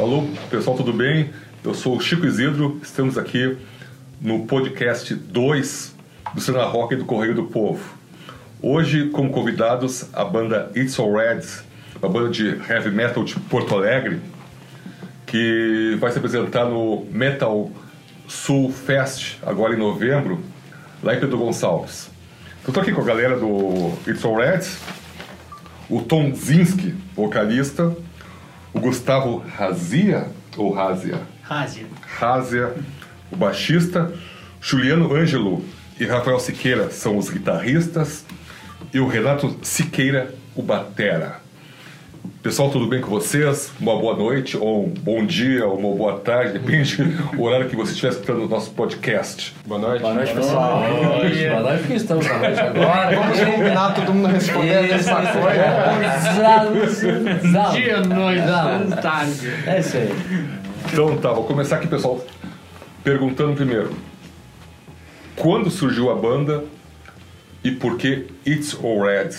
Alô, 0.00 0.26
pessoal, 0.48 0.74
tudo 0.78 0.94
bem? 0.94 1.28
Eu 1.62 1.74
sou 1.74 1.94
o 1.94 2.00
Chico 2.00 2.24
Isidro, 2.24 2.80
estamos 2.82 3.18
aqui 3.18 3.58
no 4.18 4.46
podcast 4.46 5.14
2 5.14 5.94
do 6.32 6.40
Cena 6.40 6.64
Rock 6.64 6.94
e 6.94 6.96
do 6.96 7.04
Correio 7.04 7.34
do 7.34 7.44
Povo. 7.44 7.84
Hoje, 8.62 9.10
como 9.10 9.28
convidados, 9.28 10.08
a 10.14 10.24
banda 10.24 10.72
It's 10.74 10.98
All 10.98 11.12
Red, 11.12 11.42
uma 12.00 12.10
banda 12.10 12.30
de 12.30 12.46
heavy 12.46 12.90
metal 12.90 13.22
de 13.22 13.38
Porto 13.40 13.74
Alegre, 13.74 14.20
que 15.26 15.98
vai 16.00 16.10
se 16.10 16.16
apresentar 16.16 16.64
no 16.64 17.04
Metal 17.10 17.70
Sul 18.26 18.72
Fest, 18.72 19.36
agora 19.42 19.74
em 19.74 19.78
novembro, 19.78 20.40
lá 21.02 21.14
em 21.14 21.20
Pedro 21.20 21.36
Gonçalves. 21.36 22.08
Eu 22.66 22.72
tô 22.72 22.80
aqui 22.80 22.92
com 22.92 23.02
a 23.02 23.04
galera 23.04 23.36
do 23.36 23.92
It's 24.08 24.24
All 24.24 24.36
Red, 24.38 24.62
o 25.90 26.00
Tom 26.00 26.34
Zinski, 26.34 26.94
vocalista, 27.14 27.94
o 28.72 28.80
Gustavo 28.80 29.38
Razia, 29.38 30.28
ou 30.56 30.72
Razia? 30.72 31.20
Razia. 31.42 31.86
Razia, 32.02 32.74
o 33.30 33.36
baixista, 33.36 34.12
Juliano 34.60 35.14
Ângelo 35.14 35.64
e 35.98 36.04
Rafael 36.04 36.38
Siqueira 36.40 36.90
são 36.90 37.16
os 37.16 37.28
guitarristas, 37.28 38.24
e 38.92 38.98
o 38.98 39.06
Renato 39.06 39.58
Siqueira, 39.62 40.34
o 40.54 40.62
batera. 40.62 41.39
Pessoal, 42.42 42.70
tudo 42.70 42.86
bem 42.86 43.02
com 43.02 43.10
vocês? 43.10 43.70
Uma 43.78 43.98
boa 43.98 44.16
noite, 44.16 44.56
ou 44.56 44.86
um 44.86 44.88
bom 44.88 45.26
dia, 45.26 45.66
ou 45.66 45.76
uma 45.76 45.94
boa 45.94 46.18
tarde, 46.20 46.54
depende 46.54 46.96
do 46.96 47.42
horário 47.42 47.68
que 47.68 47.76
você 47.76 47.92
estiver 47.92 48.12
escutando 48.12 48.44
o 48.44 48.48
nosso 48.48 48.70
podcast. 48.70 49.54
Boa 49.66 49.78
noite. 49.78 50.00
Boa 50.00 50.14
noite, 50.14 50.32
pessoal. 50.32 50.80
Boa 50.80 51.18
noite. 51.18 51.48
Boa 51.48 51.60
noite, 51.60 51.78
porque 51.80 51.94
estamos 51.94 52.26
na 52.26 52.38
noite 52.38 52.60
agora. 52.60 53.14
Vamos 53.14 53.40
combinar 53.40 53.94
todo 53.94 54.14
mundo 54.14 54.28
responder 54.28 54.78
a 54.78 54.82
mesma 54.82 55.16
coisa. 55.16 55.52
Dia, 57.72 58.00
noite, 58.00 59.02
tarde. 59.02 59.52
É 59.66 59.80
isso 59.80 59.96
aí. 59.98 60.10
Então 60.90 61.18
tá, 61.18 61.32
vou 61.32 61.44
começar 61.44 61.76
aqui, 61.76 61.88
pessoal, 61.88 62.24
perguntando 63.04 63.54
primeiro. 63.54 63.94
Quando 65.36 65.70
surgiu 65.70 66.10
a 66.10 66.14
banda 66.14 66.64
e 67.62 67.70
por 67.70 67.98
que 67.98 68.28
It's 68.46 68.74
All 68.82 69.02
Red? 69.02 69.30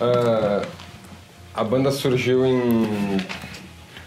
Ah, 0.00 0.62
a 1.54 1.62
banda 1.62 1.90
surgiu 1.90 2.44
em 2.44 3.18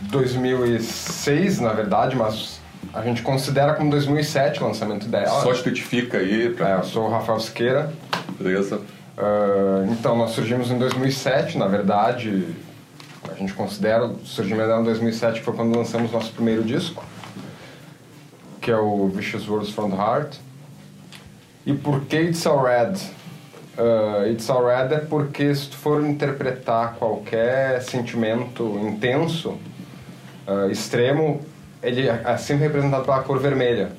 2006, 0.01 1.59
na 1.59 1.73
verdade, 1.73 2.15
mas 2.15 2.59
a 2.93 3.01
gente 3.01 3.21
considera 3.21 3.73
como 3.73 3.89
2007 3.89 4.61
o 4.61 4.67
lançamento 4.67 5.07
dela. 5.07 5.41
Só 5.41 5.53
identifica 5.53 6.17
aí, 6.17 6.49
pra... 6.49 6.69
É, 6.69 6.75
eu 6.77 6.83
sou 6.83 7.07
o 7.07 7.09
Rafael 7.09 7.39
Siqueira. 7.39 7.91
beleza? 8.39 8.81
Ah, 9.17 9.85
então, 9.89 10.15
nós 10.15 10.31
surgimos 10.31 10.69
em 10.69 10.77
2007, 10.77 11.57
na 11.57 11.67
verdade, 11.67 12.47
a 13.31 13.33
gente 13.35 13.53
considera 13.53 14.05
o 14.05 14.25
surgimento 14.25 14.67
dela 14.67 14.81
em 14.81 14.85
2007, 14.85 15.39
que 15.39 15.45
foi 15.45 15.55
quando 15.55 15.75
lançamos 15.75 16.11
nosso 16.11 16.31
primeiro 16.33 16.63
disco, 16.63 17.03
que 18.61 18.69
é 18.69 18.77
o 18.77 19.07
Vicious 19.07 19.47
Words 19.47 19.71
from 19.71 19.89
the 19.89 19.97
Heart. 19.97 20.35
E 21.65 21.73
por 21.73 22.01
que 22.01 22.17
It's 22.17 22.45
All 22.45 22.63
Red? 22.63 22.93
Ah, 23.77 24.27
It's 24.27 24.49
All 24.49 24.65
Red 24.65 24.93
é 24.93 24.99
porque 24.99 25.53
se 25.53 25.69
tu 25.69 25.77
for 25.77 26.03
interpretar 26.03 26.95
qualquer 26.95 27.81
sentimento 27.81 28.63
intenso, 28.81 29.55
ah, 30.47 30.67
extremo, 30.71 31.41
ele 31.83 32.07
é 32.07 32.37
sempre 32.37 32.63
representado 32.65 33.05
pela 33.05 33.21
cor 33.21 33.39
vermelha. 33.39 33.89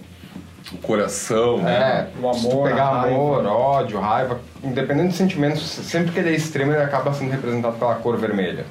O 0.73 0.77
coração, 0.79 1.59
né? 1.59 2.09
É, 2.23 2.27
O 2.27 2.35
se 2.35 2.43
tu 2.43 2.51
amor, 2.51 2.69
pegar 2.69 2.91
raiva. 2.91 3.07
amor, 3.15 3.47
ódio, 3.47 3.99
raiva, 4.01 4.41
independente 4.63 5.09
dos 5.09 5.17
sentimentos, 5.17 5.63
sempre 5.63 6.13
que 6.13 6.19
ele 6.19 6.29
é 6.31 6.35
extremo, 6.35 6.73
ele 6.73 6.83
acaba 6.83 7.13
sendo 7.15 7.31
representado 7.31 7.77
pela 7.79 7.95
cor 7.95 8.19
vermelha. 8.19 8.67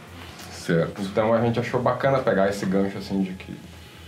Certo. 0.51 1.01
Então 1.01 1.33
a 1.33 1.41
gente 1.41 1.59
achou 1.59 1.81
bacana 1.81 2.19
pegar 2.19 2.49
esse 2.49 2.65
gancho 2.65 2.97
assim 2.97 3.23
de 3.23 3.31
que 3.31 3.57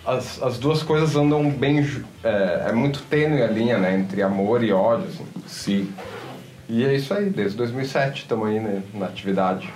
as, 0.06 0.42
as 0.42 0.58
duas 0.58 0.84
coisas 0.84 1.16
andam 1.16 1.50
bem. 1.50 1.80
É, 2.24 2.66
é 2.70 2.72
muito 2.74 3.02
tênue 3.04 3.42
a 3.42 3.48
linha, 3.48 3.78
né? 3.78 3.96
Entre 3.96 4.22
amor 4.22 4.64
e 4.64 4.72
ódio, 4.72 5.08
assim. 5.08 5.26
Sim. 5.48 5.94
E 6.70 6.86
é 6.86 6.94
isso 6.94 7.12
aí, 7.16 7.32
desde 7.32 7.58
2007 7.58 8.22
estamos 8.22 8.48
aí 8.48 8.60
né, 8.60 8.84
na 8.94 9.08
atividade. 9.08 9.74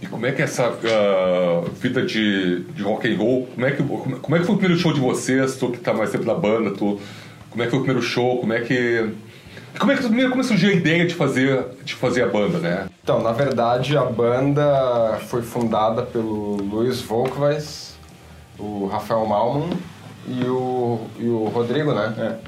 E 0.00 0.06
como 0.06 0.24
é 0.26 0.30
que 0.30 0.42
é 0.42 0.44
essa 0.44 0.66
ah, 0.66 1.68
vida 1.80 2.06
de, 2.06 2.60
de 2.60 2.82
rock 2.84 3.12
and 3.12 3.18
roll, 3.18 3.48
como 3.52 3.66
é, 3.66 3.72
que, 3.72 3.82
como, 3.82 4.20
como 4.20 4.36
é 4.36 4.38
que 4.38 4.46
foi 4.46 4.54
o 4.54 4.58
primeiro 4.58 4.80
show 4.80 4.92
de 4.92 5.00
vocês, 5.00 5.56
tu 5.56 5.70
que 5.70 5.78
tá 5.78 5.92
mais 5.92 6.12
tempo 6.12 6.24
na 6.24 6.34
banda, 6.34 6.70
tu, 6.70 7.00
como 7.50 7.62
é 7.62 7.66
que 7.66 7.70
foi 7.70 7.80
o 7.80 7.82
primeiro 7.82 8.06
show, 8.06 8.38
como 8.38 8.52
é 8.52 8.60
que... 8.60 9.10
Como 9.76 9.90
é 9.90 9.96
que 9.96 10.04
primeiro 10.04 10.30
como 10.30 10.44
surgiu 10.44 10.70
a 10.70 10.72
ideia 10.72 11.04
de 11.04 11.16
fazer, 11.16 11.64
de 11.82 11.96
fazer 11.96 12.22
a 12.22 12.28
banda, 12.28 12.58
né? 12.58 12.86
Então, 13.02 13.20
na 13.20 13.32
verdade, 13.32 13.96
a 13.96 14.04
banda 14.04 15.18
foi 15.26 15.42
fundada 15.42 16.02
pelo 16.02 16.58
Luiz 16.58 17.00
Volkweis, 17.00 17.96
o 18.56 18.86
Rafael 18.86 19.26
Malman 19.26 19.70
e 20.28 20.44
o, 20.44 21.00
e 21.18 21.26
o 21.26 21.46
Rodrigo, 21.46 21.92
né? 21.92 22.38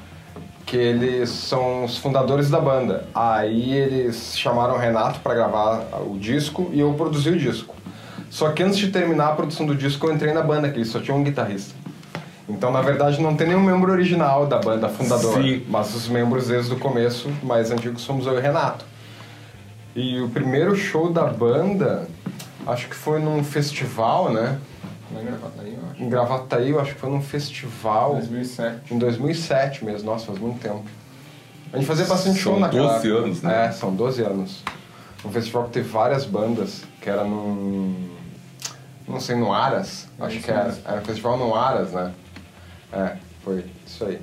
Que 0.67 0.77
eles 0.77 1.31
são 1.31 1.85
os 1.85 1.97
fundadores 1.97 2.51
da 2.51 2.61
banda. 2.61 3.07
Aí 3.15 3.73
eles 3.73 4.37
chamaram 4.37 4.75
o 4.75 4.79
Renato 4.79 5.21
para 5.21 5.35
gravar 5.35 5.87
o 6.05 6.19
disco 6.19 6.69
e 6.73 6.81
eu 6.81 6.93
produzi 6.93 7.31
o 7.31 7.39
disco. 7.39 7.75
Só 8.29 8.51
que 8.51 8.63
antes 8.63 8.77
de 8.77 8.89
terminar 8.89 9.29
a 9.29 9.33
produção 9.33 9.65
do 9.65 9.75
disco, 9.75 10.07
eu 10.07 10.13
entrei 10.13 10.35
na 10.35 10.43
banda, 10.43 10.69
que 10.69 10.77
eles 10.77 10.89
só 10.89 11.01
tinham 11.01 11.19
um 11.19 11.25
guitarrista. 11.25 11.75
Então, 12.49 12.71
na 12.71 12.81
verdade, 12.81 13.21
não 13.21 13.35
tem 13.37 13.49
nenhum 13.49 13.63
membro 13.63 13.91
original 13.91 14.47
da 14.47 14.59
banda 14.59 14.89
fundadora. 14.89 15.43
Sim. 15.43 15.65
Mas 15.69 15.95
os 15.95 16.09
membros 16.09 16.49
desde 16.49 16.73
o 16.73 16.79
começo, 16.79 17.29
mais 17.43 17.71
antigos, 17.71 18.03
somos 18.03 18.27
eu 18.27 18.35
e 18.35 18.39
o 18.39 18.41
Renato. 18.41 18.85
E 19.95 20.21
o 20.21 20.29
primeiro 20.29 20.77
show 20.77 21.13
da 21.13 21.25
banda, 21.25 22.07
acho 22.67 22.89
que 22.89 22.95
foi 22.95 23.21
num 23.21 23.43
festival, 23.43 24.31
né? 24.33 24.59
Na 25.11 25.21
Gravataí, 25.21 25.75
eu 25.75 25.91
acho. 25.91 26.03
Em 26.03 26.09
Gravataí, 26.09 26.71
eu 26.71 26.81
acho 26.81 26.95
que 26.95 27.01
foi 27.01 27.11
num 27.11 27.23
festival 27.23 28.15
2007. 28.15 28.95
em 28.95 28.99
2007 28.99 29.85
mesmo. 29.85 30.11
Nossa, 30.11 30.27
faz 30.27 30.39
muito 30.39 30.61
tempo. 30.61 30.85
A 31.73 31.77
gente 31.79 31.87
fazia 31.87 32.07
bastante 32.07 32.35
São 32.41 32.53
show 32.53 32.61
naquela 32.61 32.95
12 32.95 33.07
época. 33.09 33.25
anos, 33.25 33.43
né? 33.43 33.67
É, 33.67 33.73
são 33.73 33.95
12 33.95 34.23
anos. 34.23 34.63
Um 35.25 35.31
festival 35.31 35.65
que 35.65 35.71
teve 35.71 35.89
várias 35.89 36.25
bandas, 36.25 36.85
que 37.01 37.09
era 37.11 37.25
num... 37.25 38.09
Não 39.09 39.21
sei, 39.21 39.37
no 39.37 39.53
Aras. 39.53 40.09
É 40.19 40.25
Acho 40.25 40.41
que 40.41 40.51
era. 40.51 40.65
mesmo. 40.65 40.83
Era 40.85 41.01
um 41.01 41.05
festival 41.05 41.37
no 41.39 41.55
Aras, 41.55 41.93
né? 41.93 42.13
É, 42.93 43.17
foi 43.45 43.65
isso 43.87 44.05
aí. 44.05 44.21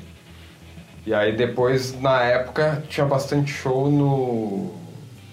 E 1.06 1.14
aí 1.14 1.36
depois, 1.36 2.00
na 2.00 2.22
época, 2.24 2.84
tinha 2.90 3.06
bastante 3.06 3.52
show 3.52 3.90
no 3.90 4.74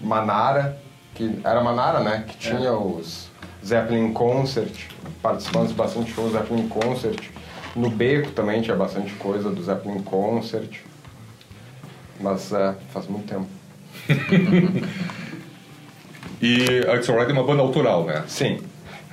Manara, 0.01 0.77
que 1.13 1.39
era 1.43 1.61
Manara, 1.63 1.99
né? 2.01 2.25
Que 2.27 2.37
tinha 2.37 2.67
É. 2.67 2.71
os 2.71 3.29
Zeppelin 3.65 4.11
Concert, 4.13 4.87
participando 5.21 5.67
de 5.67 5.73
bastante 5.73 6.11
shows 6.11 6.33
Zeppelin 6.33 6.67
Concert. 6.67 7.29
No 7.75 7.89
Beco 7.89 8.31
também 8.31 8.61
tinha 8.61 8.75
bastante 8.75 9.13
coisa 9.13 9.49
do 9.49 9.61
Zeppelin 9.63 10.01
Concert. 10.01 10.79
Mas 12.19 12.51
é, 12.51 12.75
faz 12.91 13.07
muito 13.07 13.27
tempo. 13.27 13.47
E 16.41 16.65
a 16.89 16.95
It's 16.95 17.07
Alright 17.07 17.29
é 17.29 17.33
uma 17.33 17.43
banda 17.43 17.61
autoral, 17.61 18.03
né? 18.03 18.23
Sim. 18.27 18.59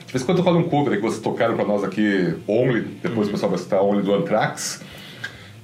De 0.06 0.12
vez 0.12 0.22
em 0.22 0.24
quando 0.24 0.40
rola 0.40 0.56
um 0.56 0.62
cover 0.62 0.96
que 0.96 1.02
vocês 1.02 1.20
tocaram 1.20 1.54
pra 1.54 1.64
nós 1.66 1.84
aqui, 1.84 2.34
Only, 2.48 2.80
depois 3.02 3.28
o 3.28 3.30
pessoal 3.30 3.50
vai 3.50 3.58
citar 3.58 3.82
Only 3.82 4.02
do 4.02 4.14
Anthrax. 4.14 4.82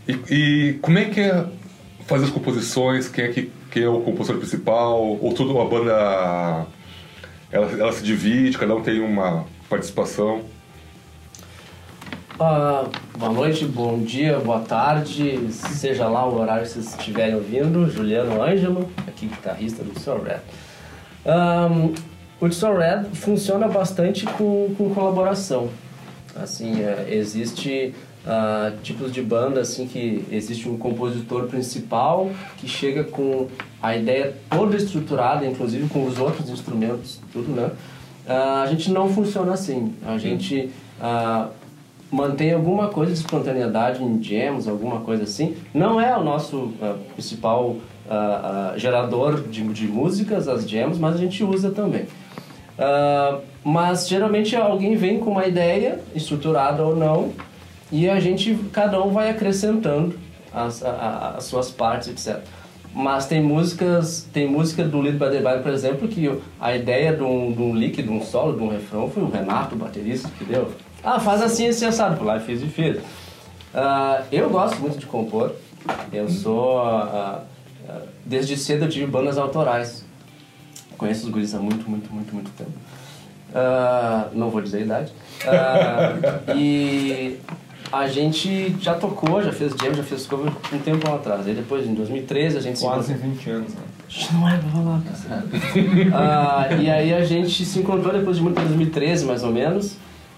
E, 0.07 0.13
e 0.31 0.73
como 0.83 0.99
é 0.99 1.07
que 1.07 1.21
é 1.21 1.47
fazer 2.07 2.27
as 2.27 2.31
composições? 2.31 3.09
Quem 3.09 3.25
é, 3.25 3.29
que, 3.29 3.51
quem 3.71 3.85
é 3.85 3.89
o 3.89 4.01
compositor 4.01 4.39
principal? 4.39 5.01
Ou 5.01 5.33
tudo 5.33 5.55
uma 5.55 5.65
banda. 5.65 6.67
Ela, 7.51 7.71
ela 7.79 7.93
se 7.93 8.05
divide, 8.05 8.59
cada 8.59 8.75
um 8.75 8.83
tem 8.83 9.01
uma 9.01 9.47
participação? 9.69 10.43
Ah, 12.39 12.89
boa 13.17 13.33
noite, 13.33 13.65
bom 13.65 13.99
dia, 14.01 14.39
boa 14.41 14.61
tarde, 14.61 15.53
seja 15.53 16.09
lá 16.09 16.29
o 16.29 16.41
horário 16.41 16.65
que 16.65 16.71
vocês 16.71 16.91
estiverem 16.91 17.37
ouvindo. 17.37 17.89
Juliano 17.89 18.43
Ângelo, 18.43 18.91
aqui 19.07 19.27
guitarrista 19.27 19.85
do 19.85 19.99
Soul 19.99 20.23
Red. 20.23 20.41
Ahn, 21.25 21.95
o 22.41 22.53
Soul 22.53 22.79
Red 22.79 23.05
funciona 23.15 23.69
bastante 23.69 24.27
com, 24.27 24.75
com 24.77 24.93
colaboração. 24.93 25.71
Assim, 26.35 26.83
é, 26.83 27.07
existe 27.11 27.95
ah, 28.27 28.73
tipos 28.83 29.13
de 29.13 29.21
banda 29.21 29.61
assim 29.61 29.87
que 29.87 30.25
existe 30.31 30.69
um 30.69 30.79
compositor 30.79 31.47
principal 31.47 32.31
que 32.57 32.67
chega 32.67 33.05
com 33.05 33.49
a 33.83 33.95
ideia 33.95 34.35
toda 34.51 34.77
estruturada, 34.77 35.45
inclusive 35.47 35.89
com 35.89 36.07
os 36.07 36.19
outros 36.19 36.49
instrumentos, 36.49 37.21
tudo, 37.33 37.53
né? 37.53 37.71
Ah, 38.27 38.63
a 38.63 38.67
gente 38.67 38.91
não 38.91 39.09
funciona 39.09 39.53
assim. 39.53 39.95
A 40.07 40.17
gente 40.19 40.71
ah, 41.01 41.49
mantém 42.11 42.53
alguma 42.53 42.89
coisa 42.89 43.13
de 43.13 43.19
espontaneidade 43.19 44.03
em 44.03 44.23
jams, 44.23 44.69
alguma 44.69 45.01
coisa 45.01 45.25
assim. 45.25 45.57
Não 45.73 46.01
é 46.01 46.17
o 46.17 46.23
nosso 46.23 46.73
ah, 46.81 46.97
principal 47.13 47.77
gerador 48.77 49.41
de, 49.49 49.63
de 49.69 49.87
músicas, 49.87 50.47
as 50.47 50.69
jams, 50.69 50.99
mas 50.99 51.15
a 51.15 51.19
gente 51.19 51.43
usa 51.43 51.71
também. 51.71 52.05
Mas 53.65 54.07
geralmente 54.07 54.55
alguém 54.55 54.95
vem 54.95 55.19
com 55.19 55.31
uma 55.31 55.47
ideia, 55.47 55.99
estruturada 56.15 56.85
ou 56.85 56.95
não, 56.95 57.33
e 57.91 58.07
a 58.07 58.21
gente, 58.21 58.55
cada 58.71 59.03
um 59.03 59.11
vai 59.11 59.31
acrescentando 59.31 60.19
as, 60.53 60.83
as 60.83 61.45
suas 61.45 61.71
partes, 61.71 62.09
etc. 62.09 62.43
Mas 62.95 63.27
tem 63.27 63.43
músicas, 63.43 64.29
tem 64.33 64.49
música 64.49 64.85
do 64.85 65.01
Lead 65.01 65.19
by 65.19 65.29
the 65.29 65.59
por 65.59 65.73
exemplo, 65.73 66.07
que 66.07 66.31
a 66.61 66.77
ideia 66.77 67.13
de 67.13 67.25
um, 67.25 67.53
de 67.53 67.61
um 67.61 67.75
lick, 67.75 68.01
de 68.01 68.09
um 68.09 68.23
solo, 68.23 68.57
de 68.57 68.63
um 68.63 68.69
refrão, 68.69 69.11
foi 69.11 69.25
o 69.25 69.29
Renato, 69.29 69.75
o 69.75 69.79
baterista, 69.79 70.31
que 70.39 70.45
deu. 70.45 70.71
Ah, 71.03 71.19
faz 71.19 71.43
assim, 71.43 71.67
assim, 71.67 71.87
assado. 71.87 72.17
Por 72.17 72.25
lá, 72.25 72.39
fiz 72.39 72.63
e 72.63 72.67
fiz. 72.67 72.99
Ah, 73.75 74.23
eu 74.31 74.49
gosto 74.49 74.81
muito 74.81 74.97
de 74.97 75.07
compor. 75.07 75.57
Eu 76.13 76.29
sou... 76.29 76.81
ah, 76.83 77.43
ah, 77.89 78.01
desde 78.25 78.57
cedo 78.57 78.85
eu 78.85 78.89
tive 78.89 79.07
bandas 79.07 79.39
autorais. 79.39 80.05
Conheço 80.97 81.27
os 81.27 81.33
guris 81.33 81.53
há 81.53 81.59
muito, 81.59 81.91
muito, 81.91 82.13
muito, 82.13 82.33
muito 82.33 82.51
tempo. 82.53 82.71
Não 84.33 84.51
vou 84.51 84.63
dizer 84.63 84.79
a 84.79 84.81
idade. 84.81 85.13
E 86.57 87.41
a 87.93 88.09
gente 88.09 88.77
já 88.81 88.95
tocou, 88.95 89.43
já 89.43 89.53
fez 89.53 89.73
jam, 89.73 89.95
já 89.95 90.03
fez 90.03 90.27
cover 90.27 90.53
um 90.73 90.79
tempo 90.79 91.09
atrás. 91.11 91.47
Aí 91.47 91.55
depois, 91.55 91.87
em 91.87 91.95
2013, 91.95 92.59
a 92.59 92.61
gente 92.61 92.79
se 92.79 92.85
Quase 92.85 93.15
20 93.15 93.51
anos, 93.51 93.75
né? 93.75 93.83
não 94.33 94.49
é 94.49 94.59
pra 94.59 94.69
falar, 94.69 95.03
ah, 96.15 96.69
E 96.81 96.91
aí 96.91 97.15
a 97.15 97.25
gente 97.25 97.65
se 97.65 97.79
encontrou 97.79 98.13
depois 98.13 98.37
de 98.37 98.43
muito 98.43 98.61
em 98.61 98.65
2013, 98.65 99.25
mais 99.25 99.43
ou 99.43 99.51
menos. 99.51 99.97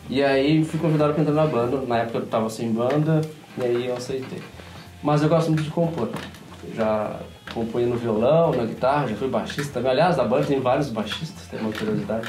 E 0.09 0.23
aí 0.23 0.65
fui 0.65 0.79
convidado 0.79 1.13
pra 1.13 1.23
entrar 1.23 1.35
na 1.35 1.47
banda. 1.47 1.81
Na 1.87 1.99
época 1.99 2.19
eu 2.19 2.27
tava 2.27 2.49
sem 2.49 2.73
banda, 2.73 3.21
e 3.59 3.63
aí 3.63 3.87
eu 3.87 3.97
aceitei. 3.97 4.43
Mas 5.03 5.23
eu 5.23 5.29
gosto 5.29 5.49
muito 5.49 5.63
de 5.63 5.71
compor. 5.71 6.09
Já 6.75 7.17
componho 7.53 7.89
no 7.89 7.97
violão, 7.97 8.53
na 8.53 8.65
guitarra, 8.65 9.09
já 9.09 9.17
fui 9.17 9.29
baixista 9.29 9.75
também. 9.75 9.91
Aliás, 9.93 10.17
da 10.17 10.25
banda 10.25 10.45
tem 10.45 10.61
vários 10.61 10.91
baixistas, 10.91 11.47
tem 11.51 11.61
uma 11.61 11.73
curiosidade. 11.73 12.29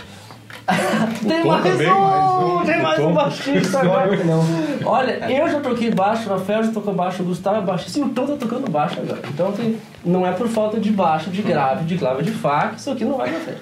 tem 1.28 1.46
mais 1.46 1.64
também, 1.64 1.92
um! 1.92 2.00
mais 2.00 2.44
um. 2.44 2.66
Tem 2.66 2.82
mais 2.82 3.00
um 3.00 3.14
baixista 3.14 3.80
agora! 3.80 4.12
Olha, 4.86 5.32
eu 5.32 5.50
já 5.50 5.60
toquei 5.62 5.92
baixo, 5.92 6.30
o 6.30 6.34
Rafael 6.34 6.64
já 6.64 6.72
tocou 6.72 6.94
baixo, 6.94 7.24
o 7.24 7.26
Gustavo 7.26 7.58
é 7.58 7.62
baixista 7.62 8.00
e 8.00 8.02
o 8.02 8.10
Tom 8.10 8.28
tá 8.28 8.36
tocando 8.36 8.70
baixo 8.70 9.00
agora. 9.00 9.22
Então 9.30 9.52
tem, 9.54 9.78
não 10.04 10.28
é 10.28 10.32
por 10.34 10.48
falta 10.48 10.80
de 10.80 10.92
baixo, 10.92 11.30
de 11.30 11.42
grave, 11.42 11.86
de 11.86 11.98
clave, 11.98 12.24
de 12.24 12.32
fá, 12.32 12.70
que 12.70 12.80
isso 12.80 12.92
aqui 12.92 13.06
não 13.06 13.18
vai 13.18 13.30
pra 13.30 13.40
frente. 13.40 13.62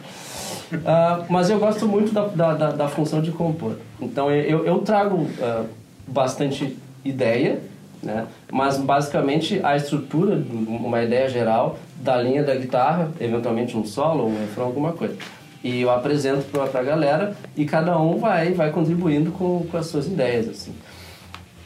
Ah, 0.86 1.24
mas 1.30 1.50
eu 1.50 1.60
gosto 1.60 1.88
muito 1.88 2.12
da, 2.12 2.26
da, 2.26 2.54
da, 2.54 2.72
da 2.72 2.88
função 2.88 3.22
de 3.22 3.32
compor. 3.32 3.78
Então 4.02 4.32
eu, 4.32 4.66
eu 4.66 4.80
trago 4.80 5.28
ah, 5.42 5.64
bastante 6.08 6.76
ideia, 7.04 7.60
né? 8.02 8.26
mas 8.52 8.78
basicamente 8.78 9.60
a 9.64 9.76
estrutura, 9.76 10.42
uma 10.68 11.04
ideia 11.04 11.30
geral 11.30 11.78
da 11.98 12.18
linha 12.18 12.44
da 12.44 12.56
guitarra, 12.56 13.12
eventualmente 13.20 13.78
um 13.78 13.86
solo, 13.86 14.28
um 14.28 14.40
refrão, 14.40 14.66
alguma 14.66 14.92
coisa. 14.92 15.16
E 15.66 15.82
eu 15.82 15.90
apresento 15.90 16.46
pra, 16.52 16.68
pra 16.68 16.84
galera 16.84 17.36
e 17.58 17.66
cada 17.66 18.00
um 18.00 18.20
vai, 18.20 18.54
vai 18.54 18.70
contribuindo 18.70 19.32
com, 19.32 19.66
com 19.66 19.78
as 19.78 19.88
suas 19.88 20.06
ideias. 20.06 20.48
Assim. 20.48 20.76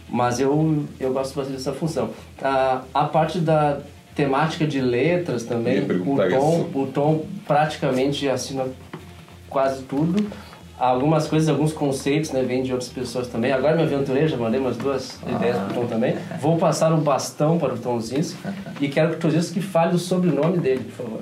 Mas 0.09 0.39
eu, 0.39 0.85
eu 0.97 1.11
gosto 1.11 1.35
bastante 1.35 1.57
dessa 1.57 1.73
função. 1.73 2.11
A, 2.41 2.83
a 2.93 3.03
parte 3.03 3.39
da 3.39 3.79
temática 4.15 4.65
de 4.65 4.79
letras 4.79 5.43
também, 5.43 5.81
o 5.81 6.15
Tom, 6.15 6.27
isso. 6.27 6.79
o 6.79 6.87
Tom 6.93 7.25
praticamente 7.45 8.29
assina 8.29 8.67
quase 9.49 9.83
tudo. 9.83 10.31
Algumas 10.79 11.27
coisas, 11.27 11.49
alguns 11.49 11.73
conceitos, 11.73 12.31
né, 12.31 12.41
vêm 12.41 12.63
de 12.63 12.71
outras 12.71 12.89
pessoas 12.89 13.27
também. 13.27 13.51
Agora 13.51 13.75
me 13.75 13.83
aventurei, 13.83 14.27
já 14.29 14.37
mandei 14.37 14.61
umas 14.61 14.77
duas 14.77 15.19
ideias 15.27 15.57
pro 15.57 15.73
Tom 15.81 15.87
também. 15.87 16.15
Vou 16.41 16.57
passar 16.57 16.93
um 16.93 17.01
bastão 17.01 17.57
para 17.57 17.73
o 17.73 17.77
Tom 17.77 17.99
Zinski 17.99 18.37
e 18.79 18.87
quero 18.87 19.09
que 19.09 19.15
o 19.15 19.19
Tom 19.19 19.29
Zinski 19.29 19.61
fale 19.61 19.95
o 19.95 19.99
sobrenome 19.99 20.57
dele, 20.57 20.89
por 20.95 21.05
favor. 21.05 21.21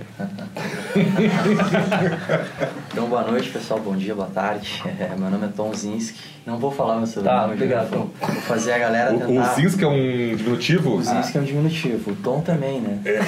Então, 2.91 3.07
boa 3.07 3.21
noite, 3.21 3.49
pessoal. 3.49 3.79
Bom 3.79 3.95
dia, 3.95 4.15
boa 4.15 4.27
tarde. 4.33 4.81
É, 4.99 5.15
meu 5.15 5.29
nome 5.29 5.45
é 5.45 5.49
Tom 5.55 5.71
Zinski. 5.71 6.17
Não 6.47 6.57
vou 6.57 6.71
falar 6.71 6.95
meu 6.97 7.05
sobrenome. 7.05 7.39
Tá, 7.39 7.53
obrigado. 7.53 7.89
Tom. 7.91 8.09
Vou 8.19 8.41
fazer 8.41 8.71
a 8.73 8.77
galera 8.79 9.13
O, 9.13 9.17
o 9.17 9.19
tentar... 9.27 9.53
Zinski 9.53 9.83
é 9.83 9.87
um 9.87 10.35
diminutivo? 10.35 10.95
O 10.95 11.03
Zinski 11.03 11.37
é 11.37 11.41
um 11.41 11.43
diminutivo. 11.43 12.11
O 12.11 12.15
Tom 12.15 12.41
também, 12.41 12.81
né? 12.81 12.99
É, 13.05 13.11
é. 13.11 13.23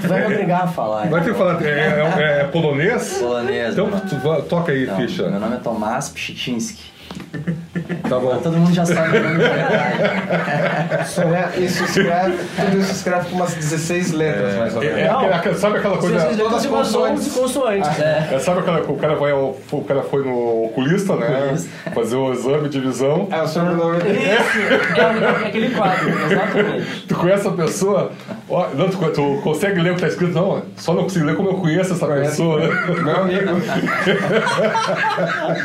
Tu 0.00 0.08
vai 0.08 0.20
me 0.20 0.26
obrigar 0.34 0.64
a 0.64 0.66
falar. 0.66 1.06
Vai 1.08 1.20
ter 1.22 1.26
que 1.26 1.32
né? 1.32 1.38
falar, 1.38 1.62
é, 1.64 1.68
é- 1.68 2.40
é 2.40 2.44
polonês? 2.44 3.18
Polonês. 3.18 3.72
Então 3.72 3.88
né? 3.88 4.02
tu, 4.08 4.42
toca 4.48 4.72
aí, 4.72 4.86
Não, 4.86 4.96
ficha. 4.96 5.28
Meu 5.28 5.38
nome 5.38 5.56
é 5.56 5.58
Tomás 5.64 6.10
Pchitinski. 6.10 6.92
Tá 8.08 8.18
bom. 8.18 8.36
Todo 8.38 8.56
mundo 8.56 8.72
já 8.72 8.84
sabe 8.86 9.18
o 9.18 9.22
nome 9.22 9.34
de 9.36 9.42
verdade. 9.42 11.08
Só 11.08 11.22
é- 11.22 11.58
isso 11.58 11.84
escreve, 11.84 12.36
tudo 12.56 12.78
isso 12.80 12.92
escreve 12.92 13.28
com 13.30 13.36
umas 13.36 13.54
16 13.54 14.12
letras, 14.12 14.56
mais 14.56 14.76
ou 14.76 14.82
É, 14.82 14.86
menos. 14.86 15.00
é 15.00 15.08
aquela- 15.10 15.36
aquela- 15.36 15.56
sabe 15.56 15.78
aquela 15.78 15.98
coisa. 15.98 16.18
Vocês 16.20 16.36
todas 16.36 16.54
as 16.54 16.66
consoantes. 16.66 17.28
consoantes. 17.28 17.82
consoantes. 17.82 18.00
É. 18.00 18.28
É, 18.32 18.38
sabe 18.38 18.60
aquela 18.60 18.80
o 18.82 18.96
cara 18.96 19.14
vai 19.16 19.32
ao- 19.32 19.56
o 19.72 19.84
cara 19.84 20.02
foi 20.02 20.24
no 20.24 20.64
oculista, 20.66 21.16
né? 21.16 21.42
Oculista. 21.46 21.70
Fazer 21.94 22.16
o 22.16 22.32
exame 22.32 22.68
de 22.68 22.80
visão. 22.80 23.28
É 23.30 23.42
o 23.42 23.48
sobrenome 23.48 24.00
dele. 24.00 24.18
Isso, 24.18 24.58
é, 25.00 25.44
é 25.44 25.46
aquele 25.48 25.70
quadro, 25.74 26.08
exatamente. 26.08 27.04
Tu 27.08 27.14
conhece 27.14 27.48
a 27.48 27.52
pessoa? 27.52 28.12
Ó, 28.48 28.68
não, 28.74 28.90
tu, 28.90 28.98
tu 29.12 29.40
consegue 29.42 29.80
ler 29.80 29.92
o 29.92 29.94
que 29.94 30.02
tá 30.02 30.08
escrito? 30.08 30.34
Não, 30.34 30.62
só 30.76 30.92
não 30.92 31.04
consigo 31.04 31.24
ler 31.24 31.34
como 31.34 31.48
eu 31.48 31.54
conheço 31.54 31.94
essa 31.94 32.06
Conhece. 32.06 32.30
pessoa. 32.30 32.60
Meu 33.02 33.16
amigo. 33.16 33.46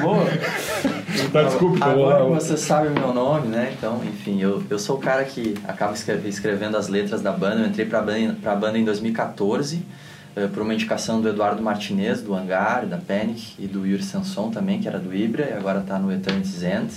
Boa. 0.02 0.26
tá, 1.32 1.44
desculpa, 1.44 1.86
vamos 1.86 2.04
Agora 2.04 2.26
que 2.26 2.32
você 2.46 2.58
sabe 2.58 2.88
o 2.88 2.92
meu 2.92 3.14
nome, 3.14 3.48
né? 3.48 3.74
Então, 3.78 4.02
enfim, 4.06 4.42
eu, 4.42 4.64
eu 4.70 4.80
sou 4.80 4.98
o 4.98 5.00
cara 5.00 5.24
que 5.26 5.56
acaba 5.68 5.94
escreve- 5.94 6.30
escrevendo 6.30 6.78
as 6.78 6.88
letras 6.88 7.22
da 7.22 7.32
banda. 7.32 7.62
Eu 7.62 7.68
entrei 7.68 7.86
pra 7.86 8.02
banda, 8.02 8.36
pra 8.42 8.56
banda 8.56 8.78
em 8.78 8.86
2014, 8.86 9.84
eh, 10.38 10.48
por 10.48 10.64
uma 10.64 10.74
indicação 10.74 11.20
do 11.20 11.28
Eduardo 11.28 11.62
Martinez, 11.62 12.22
do 12.22 12.34
Hangar, 12.34 12.86
da 12.86 12.98
Panic, 12.98 13.56
e 13.60 13.68
do 13.68 13.86
Yuri 13.86 14.04
Sanson 14.04 14.50
também, 14.52 14.80
que 14.80 14.88
era 14.88 15.00
do 15.00 15.14
Ibra, 15.14 15.50
e 15.50 15.54
agora 15.54 15.84
tá 15.86 16.00
no 16.00 16.12
Eternity's 16.14 16.64
End. 16.64 16.94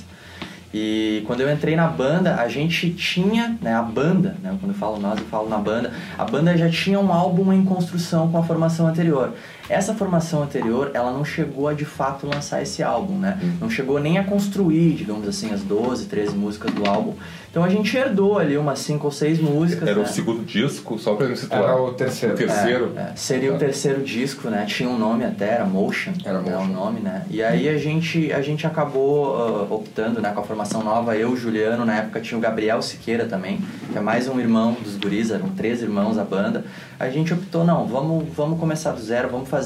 E 0.74 1.22
quando 1.26 1.40
eu 1.40 1.52
entrei 1.52 1.76
na 1.76 1.86
banda, 1.86 2.36
a 2.36 2.48
gente 2.48 2.90
tinha, 2.90 3.56
né, 3.60 3.74
a 3.74 3.82
banda, 3.82 4.36
né, 4.42 4.56
quando 4.58 4.72
eu 4.72 4.78
falo 4.78 4.98
nós, 4.98 5.18
eu 5.18 5.26
falo 5.26 5.48
na 5.48 5.58
banda, 5.58 5.92
a 6.16 6.24
banda 6.24 6.56
já 6.56 6.70
tinha 6.70 6.98
um 6.98 7.12
álbum 7.12 7.52
em 7.52 7.64
construção 7.64 8.30
com 8.30 8.38
a 8.38 8.42
formação 8.42 8.86
anterior. 8.86 9.34
Essa 9.72 9.94
formação 9.94 10.42
anterior, 10.42 10.90
ela 10.92 11.10
não 11.10 11.24
chegou 11.24 11.68
a 11.68 11.72
de 11.72 11.84
fato 11.84 12.26
lançar 12.26 12.62
esse 12.62 12.82
álbum, 12.82 13.18
né? 13.18 13.38
Não 13.60 13.70
chegou 13.70 13.98
nem 13.98 14.18
a 14.18 14.24
construir, 14.24 14.92
digamos 14.92 15.26
assim, 15.26 15.52
as 15.52 15.62
12, 15.62 16.06
13 16.06 16.36
músicas 16.36 16.72
do 16.72 16.88
álbum. 16.88 17.14
Então 17.50 17.62
a 17.62 17.68
gente 17.68 17.94
herdou 17.94 18.38
ali 18.38 18.56
umas 18.56 18.78
5 18.78 19.04
ou 19.04 19.10
6 19.12 19.38
músicas, 19.38 19.86
Era 19.86 19.98
né? 19.98 20.04
o 20.04 20.08
segundo 20.08 20.42
disco, 20.42 20.98
só 20.98 21.14
pra 21.14 21.28
me 21.28 21.36
situar. 21.36 21.62
Era 21.62 21.82
o 21.82 21.92
terceiro. 21.92 22.34
O 22.34 22.38
terceiro. 22.38 22.92
É, 22.96 23.00
é. 23.00 23.12
Seria 23.14 23.54
o 23.54 23.58
terceiro 23.58 24.02
disco, 24.02 24.48
né? 24.48 24.64
Tinha 24.66 24.88
um 24.88 24.98
nome 24.98 25.22
até, 25.24 25.50
era 25.50 25.64
Motion, 25.66 26.12
Era 26.24 26.40
né, 26.40 26.50
Motion. 26.50 26.70
o 26.70 26.72
nome, 26.72 27.00
né? 27.00 27.26
E 27.28 27.42
aí 27.42 27.68
a 27.68 27.76
gente, 27.76 28.32
a 28.32 28.40
gente 28.40 28.66
acabou 28.66 29.36
ah, 29.36 29.74
optando, 29.74 30.20
né, 30.20 30.32
com 30.32 30.40
a 30.40 30.44
formação 30.44 30.82
nova, 30.82 31.14
eu, 31.14 31.36
Juliano, 31.36 31.84
na 31.84 31.98
época 31.98 32.20
tinha 32.20 32.38
o 32.38 32.40
Gabriel 32.40 32.80
Siqueira 32.80 33.26
também, 33.26 33.60
que 33.90 33.98
é 33.98 34.00
mais 34.00 34.28
um 34.28 34.40
irmão 34.40 34.74
dos 34.82 34.96
guris, 34.96 35.30
eram 35.30 35.50
três 35.50 35.82
irmãos 35.82 36.16
a 36.16 36.24
banda. 36.24 36.64
A 36.98 37.10
gente 37.10 37.34
optou, 37.34 37.64
não, 37.64 37.86
vamos, 37.86 38.24
vamos 38.34 38.58
começar 38.58 38.92
do 38.92 39.00
zero, 39.02 39.28
vamos 39.28 39.48
fazer 39.48 39.61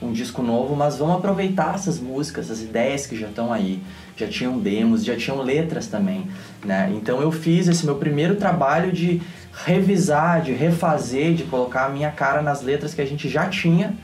um 0.00 0.12
disco 0.12 0.42
novo, 0.42 0.74
mas 0.74 0.96
vamos 0.96 1.16
aproveitar 1.16 1.74
essas 1.74 1.98
músicas, 1.98 2.46
essas 2.46 2.62
ideias 2.62 3.06
que 3.06 3.16
já 3.16 3.28
estão 3.28 3.52
aí. 3.52 3.82
Já 4.16 4.28
tinham 4.28 4.58
demos, 4.58 5.04
já 5.04 5.16
tinham 5.16 5.42
letras 5.42 5.86
também, 5.86 6.26
né? 6.64 6.92
Então 6.94 7.20
eu 7.20 7.32
fiz 7.32 7.68
esse 7.68 7.84
meu 7.84 7.96
primeiro 7.96 8.36
trabalho 8.36 8.92
de 8.92 9.20
revisar, 9.52 10.40
de 10.40 10.52
refazer, 10.52 11.34
de 11.34 11.44
colocar 11.44 11.86
a 11.86 11.88
minha 11.88 12.10
cara 12.10 12.40
nas 12.40 12.62
letras 12.62 12.94
que 12.94 13.00
a 13.00 13.06
gente 13.06 13.28
já 13.28 13.48
tinha 13.48 13.94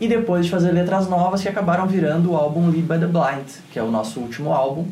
e 0.00 0.08
depois 0.08 0.46
de 0.46 0.50
fazer 0.50 0.72
letras 0.72 1.08
novas 1.08 1.42
que 1.42 1.48
acabaram 1.48 1.86
virando 1.86 2.32
o 2.32 2.36
álbum 2.36 2.70
Lead 2.70 2.82
by 2.82 2.98
the 2.98 3.06
Blind, 3.06 3.46
que 3.70 3.78
é 3.78 3.82
o 3.82 3.90
nosso 3.90 4.18
último 4.18 4.52
álbum. 4.52 4.86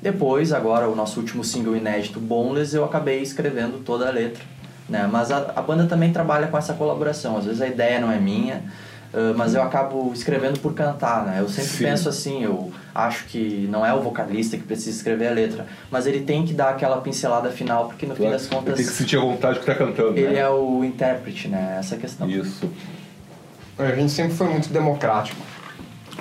Depois, 0.00 0.52
agora, 0.52 0.88
o 0.88 0.94
nosso 0.94 1.18
último 1.20 1.42
single 1.42 1.76
inédito, 1.76 2.20
Boneless, 2.20 2.74
eu 2.74 2.84
acabei 2.84 3.22
escrevendo 3.22 3.84
toda 3.84 4.08
a 4.08 4.10
letra. 4.10 4.42
Né? 4.88 5.08
Mas 5.10 5.30
a, 5.30 5.52
a 5.56 5.62
banda 5.62 5.86
também 5.86 6.12
trabalha 6.12 6.46
com 6.46 6.56
essa 6.56 6.74
colaboração. 6.74 7.36
Às 7.36 7.44
vezes 7.44 7.60
a 7.60 7.66
ideia 7.66 8.00
não 8.00 8.10
é 8.10 8.18
minha, 8.18 8.62
ah, 9.12 9.34
mas 9.36 9.54
eu 9.54 9.62
acabo 9.62 10.10
escrevendo 10.14 10.58
por 10.60 10.74
cantar, 10.74 11.24
né? 11.26 11.40
Eu 11.40 11.48
sempre 11.48 11.70
Sim. 11.70 11.84
penso 11.84 12.08
assim, 12.08 12.42
eu 12.42 12.72
acho 12.94 13.26
que 13.26 13.68
não 13.70 13.84
é 13.84 13.92
o 13.92 14.00
vocalista 14.00 14.56
que 14.56 14.62
precisa 14.62 14.96
escrever 14.96 15.28
a 15.28 15.32
letra, 15.32 15.66
mas 15.90 16.06
ele 16.06 16.20
tem 16.20 16.44
que 16.44 16.54
dar 16.54 16.70
aquela 16.70 17.00
pincelada 17.00 17.50
final, 17.50 17.86
porque 17.86 18.06
no 18.06 18.14
fim 18.14 18.30
das 18.30 18.46
contas 18.46 18.76
Tem 18.76 18.86
que 18.86 18.92
sentir 18.92 19.16
a 19.16 19.20
vontade 19.20 19.60
que 19.60 19.66
tá 19.66 19.74
cantando. 19.74 20.18
ele 20.18 20.28
né? 20.28 20.40
é 20.40 20.48
o 20.48 20.82
intérprete, 20.84 21.48
né? 21.48 21.76
Essa 21.78 21.94
é 21.96 21.98
questão. 21.98 22.28
Isso. 22.28 22.68
A 23.78 23.94
gente 23.94 24.12
sempre 24.12 24.34
foi 24.34 24.48
muito 24.48 24.68
democrático. 24.70 25.40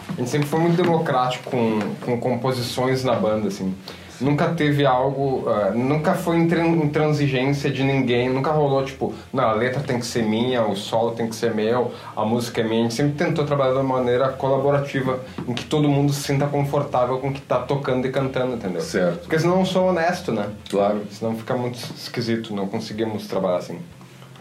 A 0.10 0.14
gente 0.20 0.30
sempre 0.30 0.48
foi 0.48 0.60
muito 0.60 0.76
democrático 0.76 1.50
com, 1.50 1.80
com 2.02 2.20
composições 2.20 3.04
na 3.04 3.14
banda, 3.14 3.48
assim. 3.48 3.74
Nunca 4.22 4.50
teve 4.50 4.86
algo, 4.86 5.50
ah, 5.50 5.72
nunca 5.74 6.14
foi 6.14 6.38
intran- 6.38 6.68
intransigência 6.68 7.70
de 7.70 7.84
ninguém, 7.84 8.30
nunca 8.30 8.52
rolou 8.52 8.86
tipo, 8.86 9.14
não, 9.34 9.44
a 9.44 9.54
letra 9.54 9.82
tem 9.82 10.00
que 10.00 10.06
ser 10.06 10.24
minha, 10.24 10.64
o 10.64 10.76
solo 10.76 11.12
tem 11.12 11.28
que 11.28 11.36
ser 11.36 11.54
meu, 11.54 11.92
a 12.16 12.24
música 12.24 12.62
é 12.62 12.64
minha. 12.64 12.82
A 12.82 12.84
gente 12.84 12.94
sempre 12.94 13.14
tentou 13.14 13.46
trabalhar 13.46 13.72
de 13.74 13.80
uma 13.80 13.98
maneira 13.98 14.30
colaborativa, 14.30 15.20
em 15.48 15.54
que 15.54 15.66
todo 15.66 15.90
mundo 15.90 16.14
se 16.14 16.22
sinta 16.22 16.46
confortável 16.46 17.18
com 17.18 17.30
o 17.30 17.34
que 17.34 17.42
tá 17.42 17.60
tocando 17.60 18.06
e 18.08 18.12
cantando, 18.12 18.56
entendeu? 18.56 18.82
Certo. 18.82 19.22
Porque 19.22 19.40
senão 19.40 19.60
eu 19.60 19.66
sou 19.66 19.90
honesto, 19.90 20.32
né? 20.32 20.50
Claro. 20.70 21.02
Senão 21.12 21.36
fica 21.36 21.56
muito 21.56 21.78
esquisito, 21.98 22.56
não 22.56 22.68
conseguimos 22.68 23.28
trabalhar 23.28 23.58
assim. 23.58 23.80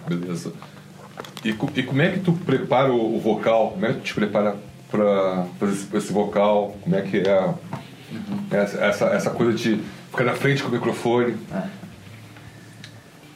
Beleza. 0.06 0.52
E, 1.44 1.50
e 1.50 1.82
como 1.82 2.02
é 2.02 2.10
que 2.10 2.20
tu 2.20 2.32
prepara 2.32 2.92
o, 2.92 3.16
o 3.16 3.20
vocal? 3.20 3.70
Como 3.70 3.86
é 3.86 3.88
que 3.88 3.94
tu 3.94 4.02
te 4.02 4.14
prepara 4.14 4.56
fazer 5.58 5.72
esse, 5.72 5.96
esse 5.96 6.12
vocal? 6.12 6.74
Como 6.82 6.96
é 6.96 7.02
que 7.02 7.18
é 7.18 7.48
essa, 8.50 8.78
essa, 8.78 9.04
essa 9.06 9.30
coisa 9.30 9.56
de 9.56 9.80
ficar 10.10 10.24
na 10.24 10.34
frente 10.34 10.62
com 10.62 10.68
o 10.68 10.72
microfone? 10.72 11.36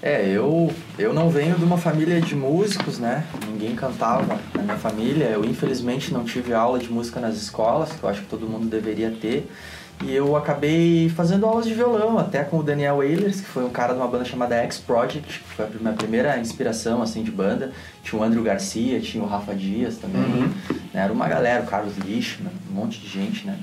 É, 0.07 0.29
eu, 0.29 0.71
eu 0.99 1.15
não 1.15 1.31
venho 1.31 1.57
de 1.57 1.65
uma 1.65 1.79
família 1.79 2.21
de 2.21 2.35
músicos, 2.35 2.99
né? 2.99 3.25
Ninguém 3.47 3.75
cantava 3.75 4.39
na 4.55 4.63
minha 4.63 4.77
família. 4.77 5.25
Eu, 5.25 5.45
infelizmente, 5.47 6.13
não 6.13 6.25
tive 6.25 6.53
aula 6.53 6.79
de 6.79 6.93
música 6.93 7.19
nas 7.19 7.37
escolas, 7.37 7.91
que 7.93 8.03
eu 8.03 8.11
acho 8.11 8.21
que 8.21 8.27
todo 8.27 8.47
mundo 8.47 8.67
deveria 8.67 9.11
ter. 9.11 9.51
E 10.03 10.13
eu 10.15 10.37
acabei 10.37 11.09
fazendo 11.09 11.47
aulas 11.47 11.65
de 11.65 11.73
violão, 11.73 12.19
até 12.19 12.45
com 12.45 12.59
o 12.59 12.63
Daniel 12.63 13.03
Ehlers, 13.03 13.41
que 13.41 13.47
foi 13.47 13.65
um 13.65 13.71
cara 13.71 13.95
de 13.95 14.01
uma 14.01 14.09
banda 14.09 14.27
chamada 14.27 14.57
X 14.57 14.79
Project, 14.79 15.39
que 15.39 15.49
foi 15.55 15.65
a 15.65 15.69
minha 15.81 15.95
primeira 15.95 16.37
inspiração, 16.39 17.01
assim, 17.01 17.23
de 17.23 17.31
banda. 17.31 17.73
Tinha 18.03 18.21
o 18.21 18.23
Andrew 18.23 18.43
Garcia, 18.43 19.01
tinha 19.01 19.25
o 19.25 19.27
Rafa 19.27 19.55
Dias 19.55 19.97
também, 19.97 20.21
né? 20.21 20.53
Era 20.93 21.13
uma 21.13 21.27
galera, 21.27 21.63
o 21.63 21.67
Carlos 21.67 21.97
Lixo, 21.97 22.43
né? 22.43 22.51
um 22.71 22.75
monte 22.75 23.01
de 23.01 23.09
gente, 23.09 23.47
né? 23.47 23.59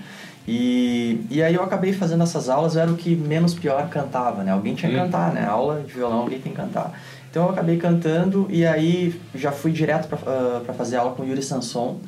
E, 0.54 1.26
e 1.30 1.42
aí 1.42 1.56
eu 1.56 1.64
acabei 1.64 1.94
fazendo 1.94 2.24
essas 2.24 2.50
aulas, 2.50 2.76
eu 2.76 2.82
era 2.82 2.92
o 2.92 2.98
que 2.98 3.16
menos 3.16 3.54
pior 3.54 3.88
cantava, 3.88 4.44
né? 4.44 4.52
Alguém 4.52 4.76
tinha 4.76 4.92
que 4.92 4.98
Hum. 4.98 5.04
cantar, 5.06 5.34
né? 5.34 5.46
Aula 5.46 5.82
de 5.82 5.94
violão, 5.94 6.20
alguém 6.20 6.42
tem 6.42 6.52
que 6.52 6.58
cantar. 6.58 6.92
Então 7.30 7.44
eu 7.46 7.52
acabei 7.52 7.78
cantando 7.78 8.46
e 8.50 8.66
aí 8.66 9.16
já 9.34 9.54
fui 9.54 9.72
direto 9.72 10.10
para 10.10 10.74
fazer 10.74 10.98
aula 10.98 11.14
com 11.16 11.24
o 11.24 11.26
Yuri 11.26 11.42
Sanson, 11.42 12.00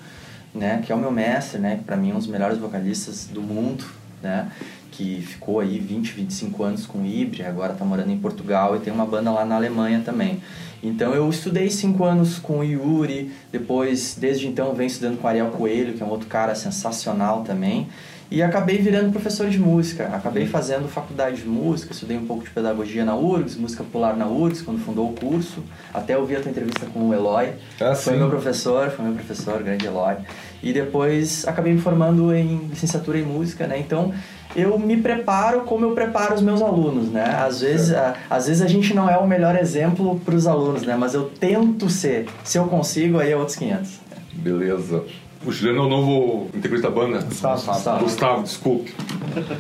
né? 0.54 0.82
Que 0.86 0.92
é 0.92 0.96
o 0.96 0.98
meu 0.98 1.10
mestre, 1.10 1.58
né? 1.58 1.80
Para 1.86 1.96
mim 1.96 2.12
um 2.12 2.18
dos 2.18 2.28
melhores 2.28 2.58
vocalistas 2.58 3.30
do 3.34 3.42
mundo, 3.42 3.86
né? 4.22 4.50
Que 4.92 5.22
ficou 5.22 5.62
aí 5.62 5.80
20, 5.80 6.12
25 6.12 6.64
anos 6.64 6.86
com 6.86 6.98
o 7.00 7.06
Ibre, 7.06 7.44
agora 7.44 7.74
tá 7.74 7.86
morando 7.86 8.12
em 8.12 8.18
Portugal 8.18 8.76
e 8.76 8.80
tem 8.80 8.92
uma 8.92 9.06
banda 9.06 9.32
lá 9.32 9.46
na 9.46 9.56
Alemanha 9.56 10.02
também. 10.04 10.42
Então 10.84 11.14
eu 11.14 11.30
estudei 11.30 11.70
cinco 11.70 12.04
anos 12.04 12.40
com 12.40 12.60
o 12.60 12.64
Yuri, 12.64 13.32
depois, 13.54 14.18
desde 14.20 14.48
então, 14.50 14.74
venho 14.76 14.88
estudando 14.88 15.18
com 15.18 15.26
o 15.26 15.30
Ariel 15.30 15.48
Coelho, 15.52 15.94
que 15.94 16.04
é 16.04 16.06
um 16.06 16.10
outro 16.10 16.28
cara 16.28 16.54
sensacional 16.56 17.42
também. 17.44 17.88
E 18.34 18.42
acabei 18.42 18.80
virando 18.80 19.12
professor 19.12 19.48
de 19.48 19.60
música. 19.60 20.10
Acabei 20.12 20.48
fazendo 20.48 20.88
faculdade 20.88 21.44
de 21.44 21.48
música, 21.48 21.94
estudei 21.94 22.18
um 22.18 22.26
pouco 22.26 22.44
de 22.44 22.50
pedagogia 22.50 23.06
na 23.06 23.16
URGS, 23.16 23.58
música 23.58 23.84
popular 23.84 24.18
na 24.18 24.26
URGS, 24.26 24.64
quando 24.64 24.84
fundou 24.84 25.08
o 25.12 25.14
curso. 25.14 25.64
Até 25.94 26.18
ouvi 26.18 26.36
a 26.36 26.40
tua 26.42 26.50
entrevista 26.50 26.88
com 26.88 27.10
o 27.10 27.14
Eloy. 27.14 27.50
Ah, 27.80 27.94
foi 27.94 28.14
sim. 28.14 28.20
meu 28.20 28.28
professor, 28.32 28.90
foi 28.90 29.06
meu 29.06 29.14
professor, 29.14 29.62
grande 29.62 29.86
Eloy. 29.86 30.16
E 30.64 30.74
depois 30.74 31.48
acabei 31.48 31.74
me 31.74 31.80
formando 31.80 32.34
em 32.34 32.58
licenciatura 32.72 33.20
em 33.20 33.24
música, 33.24 33.68
né? 33.68 33.78
Então 33.78 34.12
eu 34.56 34.80
me 34.80 34.98
preparo 34.98 35.62
como 35.62 35.86
eu 35.86 35.92
preparo 35.92 36.34
os 36.34 36.42
meus 36.42 36.60
alunos, 36.60 37.12
né? 37.12 37.26
Às 37.38 37.62
vezes, 37.62 37.94
a, 37.94 38.16
às 38.32 38.48
vezes 38.48 38.64
a 38.64 38.68
gente 38.68 38.96
não 38.96 39.08
é 39.08 39.16
o 39.16 39.28
melhor 39.28 39.56
exemplo 39.56 40.20
para 40.26 40.34
os 40.34 40.48
alunos, 40.48 40.82
né? 40.82 40.96
Mas 40.98 41.14
eu 41.14 41.30
tento 41.40 41.88
ser. 41.88 42.26
Se 42.44 42.58
eu 42.58 42.66
consigo, 42.66 43.20
aí 43.20 43.32
é 43.32 43.38
outros 43.38 43.58
500. 43.58 44.02
Beleza. 44.34 45.04
O 45.46 45.52
Juliano 45.52 45.80
é 45.80 45.86
o 45.86 45.90
novo 45.90 46.50
integrante 46.54 46.84
da 46.84 46.90
banda? 46.90 47.20
Gustavo. 47.20 47.66
Gustavo. 47.66 48.04
Gustavo, 48.04 48.44
desculpe. 48.44 48.94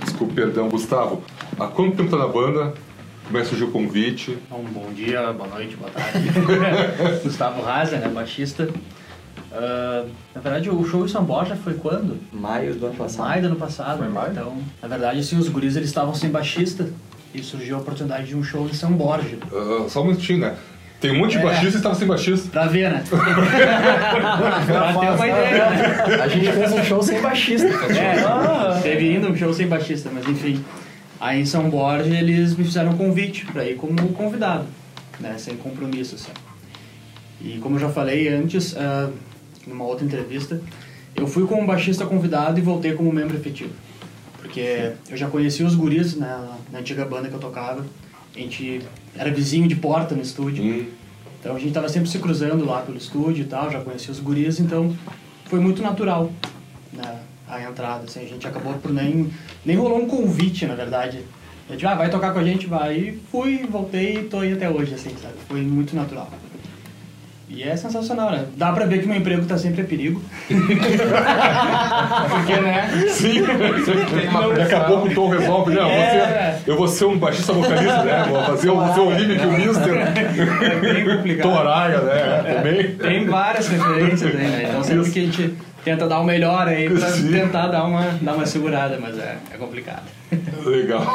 Desculpe, 0.03 0.33
perdão. 0.33 0.69
Gustavo, 0.69 1.21
há 1.59 1.67
quanto 1.67 1.97
tempo 1.97 2.09
tá 2.09 2.17
na 2.17 2.27
banda? 2.27 2.73
Como 3.25 3.37
é 3.37 3.41
que 3.41 3.47
surgiu 3.47 3.67
o 3.67 3.71
convite? 3.71 4.37
Um 4.51 4.63
bom 4.63 4.91
dia, 4.93 5.33
boa 5.33 5.49
noite, 5.49 5.75
boa 5.75 5.89
tarde. 5.91 6.29
Gustavo 7.23 7.61
Raza, 7.61 7.97
né, 7.97 8.07
baixista. 8.07 8.69
Ah, 9.51 10.05
na 10.33 10.41
verdade, 10.41 10.69
o 10.69 10.83
show 10.85 11.05
em 11.05 11.07
São 11.07 11.23
Borja 11.23 11.55
foi 11.55 11.73
quando? 11.75 12.17
Maio 12.31 12.75
do 12.75 12.87
ano 12.87 12.95
passado. 12.95 13.27
Maio 13.27 13.41
do 13.41 13.47
ano 13.47 13.55
passado. 13.57 13.97
Foi 13.99 14.09
maio? 14.09 14.31
Então, 14.31 14.57
na 14.81 14.87
verdade, 14.87 15.19
assim, 15.19 15.37
os 15.37 15.47
guris 15.49 15.75
eles 15.75 15.89
estavam 15.89 16.15
sem 16.15 16.29
baixista 16.29 16.89
e 17.33 17.43
surgiu 17.43 17.77
a 17.77 17.79
oportunidade 17.79 18.27
de 18.27 18.35
um 18.35 18.43
show 18.43 18.67
em 18.67 18.73
São 18.73 18.91
Borja. 18.93 19.37
Ah, 19.51 19.85
só 19.89 20.01
um 20.01 20.05
minutinho, 20.05 20.39
né? 20.39 20.55
Tem 21.03 21.12
um 21.12 21.17
monte 21.17 21.31
de 21.31 21.39
É. 21.39 21.41
baixista 21.41 21.74
e 21.74 21.75
estava 21.75 21.95
sem 21.95 22.07
baixista. 22.07 22.50
Pra 22.50 22.65
ver, 22.65 22.89
né? 22.89 23.03
pra 23.10 24.93
ter 24.93 25.10
uma 25.10 25.27
ideia, 25.27 25.69
né? 25.69 26.22
A 26.24 26.27
gente 26.29 26.50
fez 26.50 26.72
um 26.72 26.81
show 26.81 27.03
sem 27.03 27.22
baixista. 27.22 27.67
É, 27.67 28.79
teve 28.81 29.10
ainda 29.10 29.27
um 29.27 29.36
show 29.36 29.53
sem 29.53 29.67
baixista, 29.67 30.10
mas 30.13 30.25
enfim. 30.25 30.63
Aí 31.19 31.41
em 31.41 31.45
São 31.45 31.69
Borja 31.69 32.17
eles 32.17 32.55
me 32.55 32.63
fizeram 32.63 32.91
um 32.91 32.98
convite 32.98 33.45
pra 33.48 33.65
ir 33.65 33.75
como 33.75 33.95
convidado, 34.13 34.65
né? 35.19 35.36
Sem 35.38 35.57
compromisso, 35.57 36.15
assim. 36.15 36.31
E 37.41 37.57
como 37.60 37.75
eu 37.75 37.79
já 37.81 37.89
falei 37.89 38.29
antes, 38.29 38.74
ah, 38.77 39.10
numa 39.67 39.83
outra 39.83 40.05
entrevista, 40.05 40.62
eu 41.17 41.27
fui 41.27 41.45
como 41.45 41.67
baixista 41.67 42.05
convidado 42.05 42.60
e 42.60 42.62
voltei 42.62 42.93
como 42.93 43.12
membro 43.12 43.36
efetivo. 43.36 43.74
Porque 44.41 44.93
eu 45.10 45.17
já 45.17 45.27
conheci 45.27 45.63
os 45.63 45.75
guris 45.75 46.15
né, 46.15 46.33
na 46.72 46.79
antiga 46.79 47.03
banda 47.03 47.27
que 47.27 47.33
eu 47.33 47.39
tocava. 47.39 47.83
A 48.35 48.39
gente 48.39 48.81
era 49.15 49.31
vizinho 49.31 49.67
de 49.67 49.75
porta 49.75 50.15
no 50.15 50.21
estúdio. 50.21 50.63
Hum. 50.63 50.85
Então 51.39 51.55
a 51.55 51.59
gente 51.59 51.73
tava 51.73 51.89
sempre 51.89 52.09
se 52.09 52.19
cruzando 52.19 52.65
lá 52.65 52.81
pelo 52.81 52.97
estúdio 52.97 53.43
e 53.43 53.47
tal, 53.47 53.69
já 53.69 53.81
conhecia 53.81 54.11
os 54.11 54.19
guris, 54.19 54.59
então 54.59 54.95
foi 55.45 55.59
muito 55.59 55.81
natural 55.81 56.31
né, 56.93 57.19
a 57.47 57.61
entrada, 57.61 58.05
assim, 58.05 58.21
a 58.21 58.27
gente 58.27 58.47
acabou 58.47 58.73
por 58.75 58.91
nem... 58.91 59.29
Nem 59.65 59.75
rolou 59.75 60.01
um 60.01 60.07
convite, 60.07 60.65
na 60.65 60.75
verdade. 60.75 61.19
A 61.69 61.73
gente, 61.73 61.85
ah, 61.85 61.95
vai 61.95 62.09
tocar 62.09 62.33
com 62.33 62.39
a 62.39 62.43
gente, 62.43 62.67
vai. 62.67 62.97
E 62.97 63.21
fui, 63.31 63.65
voltei 63.69 64.17
e 64.17 64.23
tô 64.23 64.39
aí 64.39 64.53
até 64.53 64.69
hoje, 64.69 64.93
assim, 64.93 65.15
sabe? 65.21 65.35
Foi 65.47 65.61
muito 65.61 65.95
natural. 65.95 66.29
E 67.49 67.63
é 67.63 67.75
sensacional, 67.77 68.31
né? 68.31 68.45
Dá 68.57 68.71
pra 68.71 68.85
ver 68.85 68.99
que 68.99 69.07
meu 69.07 69.15
emprego 69.17 69.45
tá 69.45 69.57
sempre 69.57 69.81
a 69.81 69.85
perigo. 69.85 70.21
Porque, 72.29 72.59
né? 72.61 72.89
Sim, 73.09 73.43
Tem 74.15 74.27
uma 74.27 74.47
daqui 74.49 74.73
a 74.73 74.79
pressão. 74.79 74.85
pouco 74.87 75.07
o 75.07 75.13
Tom 75.13 75.29
resolve, 75.29 75.75
não, 75.75 75.87
É. 75.89 76.12
eu 76.65 76.77
vou 76.77 76.88
ser 76.88 77.05
um 77.05 77.17
baixista 77.17 77.53
vocalista, 77.53 78.03
né? 78.03 78.25
Vou 78.29 78.43
fazer 78.43 78.70
o, 78.70 78.75
vou 78.75 78.93
ser 78.93 79.00
o 79.00 79.12
Lineker, 79.12 79.48
o 79.48 79.51
Mister, 79.53 79.96
É 79.96 80.79
bem 80.79 81.17
complicado. 81.17 81.43
Tom 81.43 81.58
Araya, 81.58 82.01
né? 82.01 82.53
Também. 82.53 82.96
Tem 82.96 83.25
várias 83.25 83.67
referências 83.67 84.36
aí, 84.36 84.38
né? 84.38 84.65
Então 84.70 84.84
sempre 84.84 85.12
que 85.12 85.20
a 85.20 85.24
gente 85.24 85.58
tenta 85.84 86.08
dar 86.08 86.20
o 86.20 86.24
melhor 86.24 86.67
aí 86.67 86.89
pra 86.89 87.10
Sim. 87.10 87.32
tentar 87.32 87.67
dar 87.67 87.84
uma, 87.84 88.17
dar 88.22 88.34
uma 88.34 88.46
segurada, 88.46 88.98
mas 89.00 89.17
é, 89.20 89.38
é 89.51 89.58
complicado. 89.58 90.03
Legal. 90.65 91.05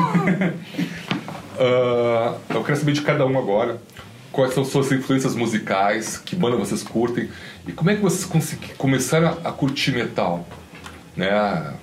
Ah, 1.61 2.37
eu 2.55 2.62
quero 2.62 2.78
saber 2.78 2.93
de 2.93 3.00
cada 3.00 3.26
um 3.26 3.37
agora. 3.37 3.78
Quais 4.31 4.55
são 4.55 4.64
suas 4.64 4.93
influências 4.93 5.35
musicais? 5.35 6.17
Que 6.17 6.37
banda 6.37 6.57
vocês 6.57 6.85
curtem? 6.85 7.28
E 7.67 7.73
como 7.73 7.90
é 7.90 7.97
que 7.97 8.00
vocês 8.00 8.31
começaram 8.76 9.37
a, 9.45 9.49
a 9.49 9.52
curtir 9.52 9.90
metal? 9.90 10.47
Né? 11.17 11.75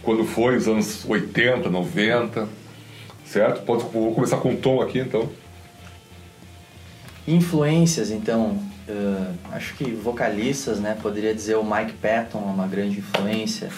Quando 0.00 0.24
foi? 0.24 0.56
Os 0.56 0.68
anos 0.68 1.04
80, 1.08 1.68
90? 1.68 2.48
Certo? 3.30 3.62
Pode, 3.62 3.84
vou 3.92 4.12
começar 4.12 4.38
com 4.38 4.52
o 4.52 4.56
Tom 4.56 4.82
aqui, 4.82 4.98
então. 4.98 5.28
Influências, 7.28 8.10
então, 8.10 8.58
eh, 8.88 9.30
acho 9.52 9.76
que 9.76 9.84
vocalistas, 9.92 10.80
né? 10.80 10.96
Poderia 11.00 11.32
dizer 11.32 11.54
o 11.54 11.62
Mike 11.62 11.92
Patton 11.92 12.40
é 12.40 12.52
uma 12.52 12.66
grande 12.66 12.98
influência 12.98 13.68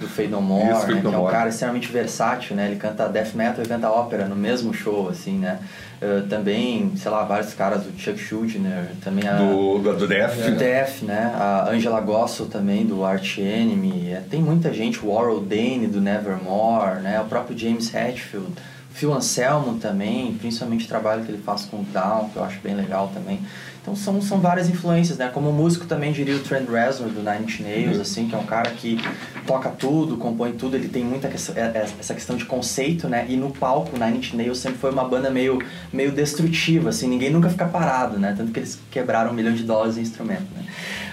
do 0.00 0.08
Fade 0.08 0.26
No 0.28 0.42
More, 0.42 0.72
Isso, 0.72 0.92
né, 0.92 1.00
que 1.00 1.06
é 1.06 1.18
um 1.18 1.26
cara 1.26 1.48
extremamente 1.50 1.86
versátil, 1.86 2.56
né? 2.56 2.66
Ele 2.66 2.74
canta 2.74 3.08
death 3.08 3.34
metal 3.34 3.64
e 3.64 3.68
canta 3.68 3.88
ópera 3.88 4.26
no 4.26 4.34
mesmo 4.34 4.74
show, 4.74 5.08
assim, 5.08 5.38
né? 5.38 5.60
Eh, 6.02 6.24
também, 6.28 6.90
sei 6.96 7.08
lá, 7.08 7.22
vários 7.22 7.54
caras 7.54 7.84
do 7.84 7.96
Chuck 7.96 8.18
Schuldiner, 8.18 8.88
também 9.04 9.28
a... 9.28 9.36
Do, 9.36 9.78
do, 9.78 9.96
do 9.98 10.08
Def. 10.08 10.34
do 10.34 10.56
Def, 10.56 11.02
né? 11.02 11.32
A 11.32 11.70
Angela 11.70 12.00
Gossel 12.00 12.46
também, 12.46 12.84
do 12.84 13.04
Arch 13.04 13.38
Enemy. 13.38 14.10
É, 14.10 14.22
tem 14.28 14.42
muita 14.42 14.72
gente, 14.72 14.98
o 14.98 15.14
Warren 15.14 15.44
Dane, 15.44 15.86
do 15.86 16.00
Nevermore, 16.00 17.02
né? 17.02 17.20
O 17.20 17.26
próprio 17.26 17.56
James 17.56 17.94
Hetfield. 17.94 18.50
Phil 18.96 19.12
Anselmo 19.12 19.78
também, 19.78 20.32
principalmente 20.38 20.86
o 20.86 20.88
trabalho 20.88 21.22
que 21.22 21.30
ele 21.30 21.42
faz 21.42 21.66
com 21.66 21.80
o 21.80 21.82
Down, 21.84 22.30
que 22.30 22.36
eu 22.36 22.42
acho 22.42 22.58
bem 22.60 22.74
legal 22.74 23.10
também. 23.12 23.40
Então 23.82 23.94
são, 23.94 24.22
são 24.22 24.40
várias 24.40 24.70
influências, 24.70 25.18
né? 25.18 25.30
Como 25.32 25.52
músico 25.52 25.84
também 25.84 26.12
diria 26.12 26.34
o 26.34 26.38
Trent 26.38 26.66
Reznor, 26.66 27.10
do 27.10 27.22
Nine 27.22 27.44
Inch 27.44 27.60
Nails, 27.60 28.00
assim, 28.00 28.26
que 28.26 28.34
é 28.34 28.38
um 28.38 28.46
cara 28.46 28.70
que 28.70 28.98
toca 29.46 29.68
tudo, 29.68 30.16
compõe 30.16 30.52
tudo, 30.52 30.76
ele 30.76 30.88
tem 30.88 31.04
muita 31.04 31.28
é- 31.28 31.60
é- 31.60 31.86
essa 32.00 32.14
questão 32.14 32.36
de 32.36 32.46
conceito, 32.46 33.06
né? 33.06 33.26
E 33.28 33.36
no 33.36 33.50
palco, 33.50 33.94
o 33.94 33.98
Nine 34.02 34.16
Inch 34.18 34.32
Nails 34.32 34.58
sempre 34.58 34.78
foi 34.78 34.90
uma 34.90 35.04
banda 35.04 35.30
meio, 35.30 35.62
meio 35.92 36.10
destrutiva, 36.10 36.88
assim, 36.88 37.06
ninguém 37.06 37.28
nunca 37.30 37.50
fica 37.50 37.66
parado, 37.66 38.18
né? 38.18 38.34
Tanto 38.34 38.50
que 38.50 38.60
eles 38.60 38.78
quebraram 38.90 39.30
um 39.30 39.34
milhão 39.34 39.52
de 39.52 39.62
dólares 39.62 39.98
em 39.98 40.00
instrumento, 40.00 40.46
né? 40.56 40.64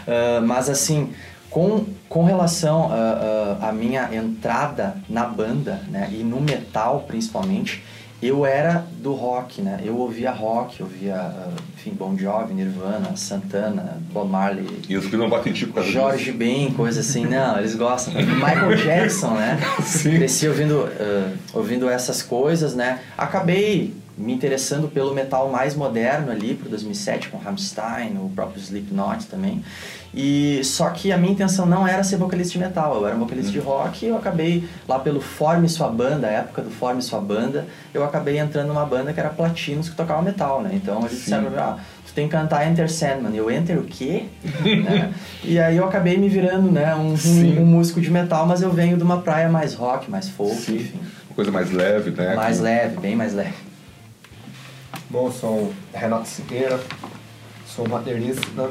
Ah, 0.07 0.41
mas 0.41 0.69
assim, 0.69 1.11
com, 1.53 1.85
com 2.09 2.23
relação 2.23 2.91
à 2.91 2.95
à- 3.61 3.69
à 3.69 3.71
minha 3.71 4.09
entrada 4.13 4.95
na 5.07 5.23
banda, 5.25 5.81
né? 5.89 6.09
E 6.11 6.23
no 6.23 6.41
metal, 6.41 7.05
principalmente, 7.07 7.83
eu 8.21 8.45
era 8.45 8.85
do 9.01 9.13
rock, 9.13 9.61
né? 9.61 9.79
Eu 9.83 9.97
ouvia 9.97 10.31
rock, 10.31 10.79
eu 10.79 10.85
ouvia, 10.87 11.15
ah, 11.15 11.49
enfim, 11.75 11.91
Bon 11.91 12.17
Jovi, 12.17 12.53
Nirvana, 12.53 13.15
Santana, 13.15 13.97
Bob 14.13 14.29
Marley, 14.29 14.65
E 14.89 14.95
os 14.97 15.05
que 15.07 15.15
não 15.17 15.29
batem 15.29 15.51
tipo 15.53 15.73
causa 15.73 15.89
Jorge 15.91 16.31
Ben, 16.31 16.71
coisa 16.73 17.01
assim, 17.01 17.25
não, 17.25 17.59
eles 17.59 17.75
gostam. 17.75 18.13
Michael 18.15 18.75
Jackson, 18.77 19.31
né? 19.35 19.59
Sim. 19.85 20.15
Cresci 20.17 20.47
ouvindo, 20.47 20.89
ah, 20.99 21.31
ouvindo 21.53 21.87
essas 21.89 22.21
coisas, 22.23 22.73
né? 22.73 22.99
Acabei 23.17 23.93
me 24.17 24.33
interessando 24.33 24.87
pelo 24.87 25.13
metal 25.13 25.49
mais 25.49 25.75
moderno 25.75 26.31
ali, 26.31 26.53
pro 26.53 26.69
2007, 26.69 27.29
com 27.29 27.37
Rammstein, 27.37 28.17
o 28.17 28.29
próprio 28.29 28.61
Slipknot 28.61 29.25
também. 29.25 29.63
E 30.13 30.63
só 30.63 30.91
que 30.91 31.11
a 31.11 31.17
minha 31.17 31.33
intenção 31.33 31.65
não 31.65 31.87
era 31.87 32.03
ser 32.03 32.17
vocalista 32.17 32.53
de 32.53 32.59
metal, 32.59 32.95
eu 32.95 33.07
era 33.07 33.15
um 33.15 33.19
vocalista 33.19 33.51
de 33.51 33.57
rock 33.57 34.05
e 34.05 34.09
eu 34.09 34.15
acabei 34.15 34.63
lá 34.87 34.99
pelo 34.99 35.19
Forme 35.19 35.67
Sua 35.67 35.89
Banda, 35.89 36.27
a 36.27 36.31
época 36.31 36.61
do 36.61 36.69
Forme 36.69 37.01
Sua 37.01 37.19
Banda, 37.19 37.65
eu 37.91 38.03
acabei 38.03 38.37
entrando 38.37 38.67
numa 38.67 38.85
banda 38.85 39.11
que 39.11 39.19
era 39.19 39.29
Platinos 39.29 39.89
que 39.89 39.95
tocava 39.95 40.21
metal, 40.21 40.61
né? 40.61 40.69
Então 40.73 40.99
eles 40.99 41.17
disseram, 41.17 41.45
pra 41.45 41.51
mim, 41.51 41.57
ah, 41.57 41.77
tu 42.05 42.13
tem 42.13 42.27
que 42.27 42.31
cantar 42.31 42.69
Enter 42.69 42.91
Sandman. 42.91 43.35
Eu, 43.35 43.49
Enter 43.49 43.79
o 43.79 43.85
quê? 43.85 44.25
Né? 44.83 45.11
E 45.43 45.59
aí 45.59 45.77
eu 45.77 45.85
acabei 45.85 46.17
me 46.17 46.29
virando, 46.29 46.71
né, 46.71 46.93
um, 46.95 47.15
um, 47.15 47.61
um 47.61 47.65
músico 47.65 47.99
de 47.99 48.11
metal, 48.11 48.45
mas 48.45 48.61
eu 48.61 48.71
venho 48.71 48.95
de 48.97 49.03
uma 49.03 49.21
praia 49.21 49.49
mais 49.49 49.73
rock, 49.73 50.11
mais 50.11 50.29
folk, 50.29 50.55
Sim. 50.55 50.75
enfim. 50.75 50.99
Uma 51.29 51.35
coisa 51.35 51.51
mais 51.51 51.71
leve, 51.71 52.11
né? 52.11 52.35
Mais 52.35 52.59
leve, 52.59 52.99
bem 52.99 53.15
mais 53.15 53.33
leve. 53.33 53.53
Bom, 55.13 55.31
sou 55.31 55.71
Renato 55.93 56.27
Siqueira, 56.27 56.79
sou 57.67 57.87
baterista. 57.87 58.67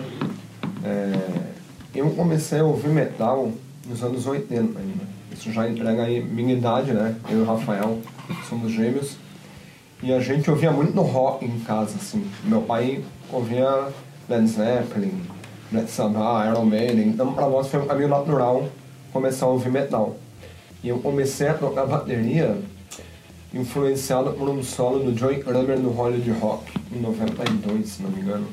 É, 0.82 1.52
eu 1.94 2.10
comecei 2.10 2.58
a 2.58 2.64
ouvir 2.64 2.88
metal 2.88 3.52
nos 3.86 4.02
anos 4.02 4.26
80 4.26 4.76
ainda. 4.76 5.04
Isso 5.30 5.52
já 5.52 5.68
entrega 5.68 6.02
aí 6.02 6.20
minha 6.20 6.52
idade, 6.52 6.92
né? 6.92 7.14
Eu 7.30 7.38
e 7.38 7.42
o 7.42 7.44
Rafael 7.44 8.00
somos 8.48 8.72
gêmeos. 8.72 9.18
E 10.02 10.12
a 10.12 10.18
gente 10.18 10.50
ouvia 10.50 10.72
muito 10.72 11.00
rock 11.00 11.44
em 11.44 11.60
casa, 11.60 11.94
assim. 11.94 12.28
Meu 12.42 12.62
pai 12.62 13.04
ouvia 13.30 13.90
Led 14.28 14.48
Zeppelin, 14.48 15.22
Black 15.70 15.88
Sabbath, 15.92 16.48
Iron 16.48 16.64
Maiden. 16.64 17.06
Então, 17.06 17.32
pra 17.34 17.48
nós 17.48 17.68
foi 17.68 17.78
um 17.78 17.86
caminho 17.86 18.08
natural 18.08 18.68
começar 19.12 19.46
a 19.46 19.48
ouvir 19.48 19.70
metal. 19.70 20.16
E 20.82 20.88
eu 20.88 20.98
comecei 20.98 21.46
a 21.46 21.54
tocar 21.54 21.86
bateria 21.86 22.58
influenciado 23.54 24.32
por 24.32 24.48
um 24.48 24.62
solo 24.62 24.98
do 25.00 25.16
Joey 25.16 25.42
Kramer 25.42 25.78
no 25.78 25.90
Hollywood 25.90 26.30
Rock, 26.32 26.72
em 26.90 27.00
92, 27.00 27.88
se 27.88 28.02
não 28.02 28.10
me 28.10 28.20
engano. 28.20 28.46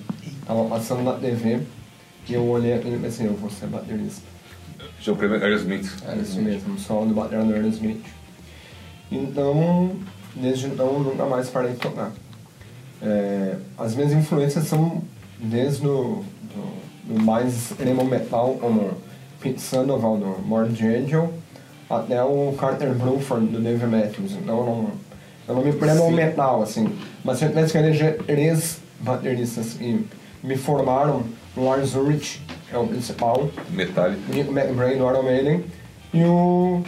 Tava 0.46 0.66
passando 0.66 1.04
na 1.04 1.14
TV 1.14 1.62
e 2.28 2.34
eu 2.34 2.48
olhei 2.48 2.74
aquilo 2.74 2.96
e 2.96 3.00
pensei, 3.00 3.28
eu 3.28 3.34
vou 3.34 3.50
ser 3.50 3.68
baterista. 3.68 4.22
O 5.08 5.16
primeiro 5.16 5.44
Aerosmith. 5.44 5.90
Era 6.06 6.18
isso 6.18 6.42
mesmo, 6.42 6.74
um 6.74 6.78
solo 6.78 7.08
do 7.08 7.14
bateria 7.14 7.46
do 7.46 7.54
Aerosmith. 7.54 8.04
Então, 9.12 9.96
desde 10.36 10.68
então, 10.68 10.88
eu 10.88 11.00
nunca 11.00 11.26
mais 11.26 11.50
parei 11.50 11.72
de 11.72 11.78
tocar. 11.78 12.12
É, 13.02 13.56
as 13.78 13.96
minhas 13.96 14.12
influências 14.12 14.66
são 14.66 15.02
desde 15.40 15.88
o 15.88 16.24
do, 17.06 17.14
do 17.16 17.24
mais 17.24 17.56
extremo 17.56 18.04
metal, 18.04 18.58
como 18.60 18.92
Pete 19.40 19.62
Sandoval 19.62 20.18
do 20.18 20.42
Morbid 20.46 20.86
Angel, 20.86 21.34
até 21.90 22.24
o 22.24 22.54
Carter 22.58 22.94
Bruford 22.94 23.48
do 23.48 23.60
Dave 23.60 23.86
Matthews. 23.86 24.34
Então, 24.34 24.60
eu 24.60 24.66
não, 24.66 24.90
eu 25.48 25.56
não 25.56 25.64
me 25.64 25.74
prendo 25.74 26.04
ao 26.04 26.12
metal, 26.12 26.62
assim. 26.62 26.88
Mas 27.24 27.42
eu 27.42 27.50
penso 27.50 27.72
que 27.72 27.78
eleger 27.78 28.18
três 28.24 28.80
bateristas 29.00 29.74
que 29.74 30.06
me 30.44 30.56
formaram, 30.56 31.24
o 31.58 31.66
Lars 31.66 31.96
Ulrich, 31.96 32.42
é 32.72 32.78
o 32.78 32.88
principal, 32.88 33.50
Metallica. 33.72 34.22
Nick 34.32 34.50
McBrain 34.50 34.98
do 34.98 35.10
Iron 35.10 35.24
Maiden 35.24 35.66
e 36.14 36.24
o 36.24 36.84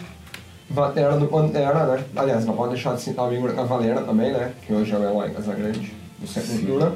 Batera 0.70 1.18
do 1.18 1.28
Pantera, 1.28 1.86
né? 1.86 2.04
Aliás, 2.16 2.46
não 2.46 2.56
pode 2.56 2.74
deixar 2.74 2.96
de 2.96 3.02
citar 3.02 3.28
o 3.28 3.34
Igor 3.34 3.54
Cavaleira 3.54 4.02
também, 4.02 4.32
né? 4.32 4.52
Que 4.66 4.74
hoje 4.74 4.94
é 4.94 4.98
o 4.98 5.04
Eloy 5.04 5.32
Casagrande 5.32 5.92
do 6.20 6.28
Sepultura. 6.28 6.96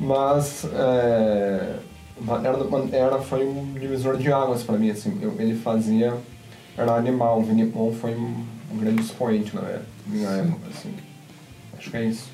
Mas 0.00 0.64
é, 0.64 1.76
o 2.18 2.24
Batera 2.24 2.56
do 2.56 2.64
Pantera 2.64 3.18
foi 3.18 3.46
um 3.46 3.74
divisor 3.74 4.16
de 4.16 4.32
águas 4.32 4.62
pra 4.62 4.76
mim, 4.76 4.90
assim. 4.90 5.18
Eu, 5.20 5.34
ele 5.38 5.54
fazia... 5.54 6.14
Era 6.76 6.94
animal. 6.94 7.40
O 7.40 7.42
Vinnie 7.42 7.66
Paul 7.66 7.92
foi 7.92 8.14
um, 8.14 8.44
um 8.72 8.78
grande 8.78 9.02
expoente 9.02 9.54
na 9.54 9.80
minha 10.06 10.28
época, 10.28 10.68
assim. 10.74 10.94
Acho 11.76 11.90
que 11.90 11.96
é 11.96 12.04
isso. 12.04 12.30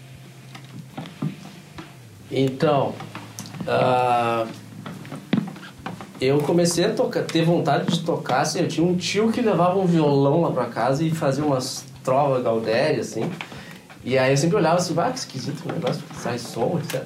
Então, 2.30 2.95
ah, 3.66 4.47
eu 6.21 6.38
comecei 6.38 6.85
a 6.85 6.92
tocar, 6.92 7.25
ter 7.25 7.45
vontade 7.45 7.92
de 7.92 8.04
tocar, 8.04 8.40
assim, 8.40 8.61
eu 8.61 8.68
tinha 8.68 8.87
um 8.87 8.97
tio 8.97 9.33
que 9.33 9.40
levava 9.40 9.78
um 9.78 9.87
violão 9.87 10.42
lá 10.42 10.50
pra 10.50 10.66
casa 10.66 11.02
e 11.02 11.11
fazia 11.11 11.45
umas 11.45 11.85
trovas 12.02 12.42
Galdéria, 12.42 13.00
assim. 13.00 13.30
E 14.04 14.18
aí 14.18 14.33
eu 14.33 14.37
sempre 14.37 14.57
olhava 14.57 14.76
assim, 14.76 14.95
ah, 14.99 15.11
que 15.11 15.18
esquisito 15.18 15.64
o 15.64 15.73
negócio, 15.73 16.02
sai 16.14 16.38
som, 16.38 16.78
etc. 16.83 17.04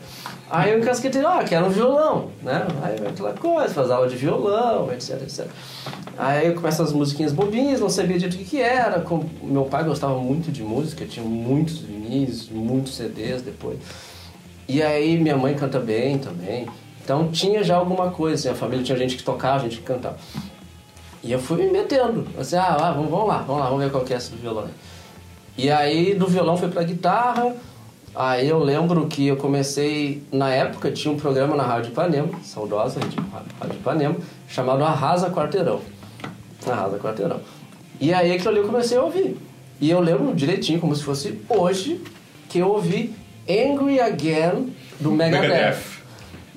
Aí 0.52 0.70
eu 0.70 0.80
encasquetei, 0.80 1.24
ah, 1.24 1.42
quero 1.48 1.64
um 1.64 1.70
violão, 1.70 2.28
né? 2.42 2.66
Aí 2.82 2.98
vai 2.98 3.08
aquela 3.08 3.32
coisa, 3.32 3.72
faz 3.72 3.90
aula 3.90 4.06
de 4.06 4.16
violão, 4.16 4.92
etc, 4.92 5.22
etc. 5.22 5.46
Aí 6.18 6.46
eu 6.46 6.54
começo 6.54 6.82
as 6.82 6.92
musiquinhas 6.92 7.32
bobinhas, 7.32 7.80
não 7.80 7.88
sabia 7.88 8.18
direito 8.18 8.38
o 8.38 8.44
que, 8.44 8.60
era. 8.60 9.02
Meu 9.42 9.64
pai 9.64 9.82
gostava 9.82 10.14
muito 10.18 10.52
de 10.52 10.62
música, 10.62 11.06
tinha 11.06 11.24
muitos 11.24 11.78
vinis, 11.78 12.50
muitos 12.50 12.96
CDs 12.96 13.40
depois. 13.40 13.78
E 14.68 14.82
aí 14.82 15.18
minha 15.18 15.38
mãe 15.38 15.54
canta 15.54 15.80
bem 15.80 16.18
também. 16.18 16.66
Então 17.02 17.28
tinha 17.30 17.64
já 17.64 17.76
alguma 17.76 18.10
coisa, 18.10 18.34
assim, 18.34 18.48
a 18.50 18.54
família 18.54 18.84
tinha 18.84 18.98
gente 18.98 19.16
que 19.16 19.22
tocava, 19.22 19.60
gente 19.60 19.78
que 19.78 19.84
cantava. 19.84 20.18
E 21.24 21.32
eu 21.32 21.38
fui 21.38 21.64
me 21.64 21.72
metendo, 21.72 22.26
assim, 22.38 22.56
ah, 22.56 22.92
vamos, 22.94 23.10
vamos 23.10 23.26
lá, 23.26 23.38
vamos 23.38 23.62
lá, 23.62 23.68
vamos 23.70 23.84
ver 23.84 23.90
qual 23.90 24.04
que 24.04 24.12
é 24.12 24.18
esse 24.18 24.34
violão. 24.34 24.68
E 25.56 25.70
aí 25.70 26.14
do 26.14 26.26
violão 26.26 26.58
foi 26.58 26.68
pra 26.68 26.82
guitarra, 26.82 27.54
aí 28.14 28.48
eu 28.48 28.58
lembro 28.58 29.06
que 29.06 29.26
eu 29.26 29.36
comecei, 29.36 30.22
na 30.32 30.50
época 30.50 30.90
tinha 30.90 31.12
um 31.12 31.16
programa 31.16 31.56
na 31.56 31.62
Rádio 31.62 31.90
Ipanema, 31.90 32.28
saudosa 32.42 33.00
Rádio 33.00 33.24
Rádio 33.60 33.76
Ipanema, 33.78 34.16
chamado 34.48 34.84
Arrasa 34.84 35.30
Quarteirão. 35.30 35.80
Arrasa 36.66 36.98
Quarteirão. 36.98 37.40
E 38.00 38.12
aí 38.12 38.32
aquilo 38.32 38.50
ali 38.50 38.58
eu 38.58 38.66
comecei 38.66 38.98
a 38.98 39.02
ouvir. 39.02 39.36
E 39.80 39.90
eu 39.90 40.00
lembro 40.00 40.34
direitinho, 40.34 40.78
como 40.78 40.94
se 40.94 41.02
fosse 41.02 41.40
hoje, 41.48 42.00
que 42.48 42.58
eu 42.58 42.68
ouvi 42.68 43.14
Angry 43.48 44.00
Again 44.00 44.72
do 45.00 45.10
Megadeth 45.10 45.48
Megadeth. 45.48 45.78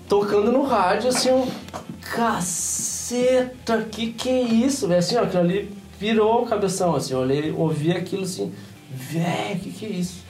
tocando 0.08 0.52
no 0.52 0.64
rádio, 0.64 1.10
assim, 1.10 1.32
um 1.32 1.48
caceta, 2.02 3.82
que 3.92 4.14
que 4.14 4.30
é 4.30 4.42
isso, 4.42 4.88
velho? 4.88 5.00
Assim, 5.00 5.16
ó, 5.16 5.24
aquilo 5.24 5.42
ali 5.42 5.72
virou 6.00 6.44
o 6.44 6.46
cabeção, 6.46 6.96
assim, 6.96 7.14
eu 7.14 7.20
olhei, 7.20 7.52
ouvi 7.52 7.92
aquilo 7.92 8.24
assim, 8.24 8.54
velho, 8.92 9.60
que 9.60 9.72
que 9.72 9.86
é 9.86 9.90
isso? 9.90 10.25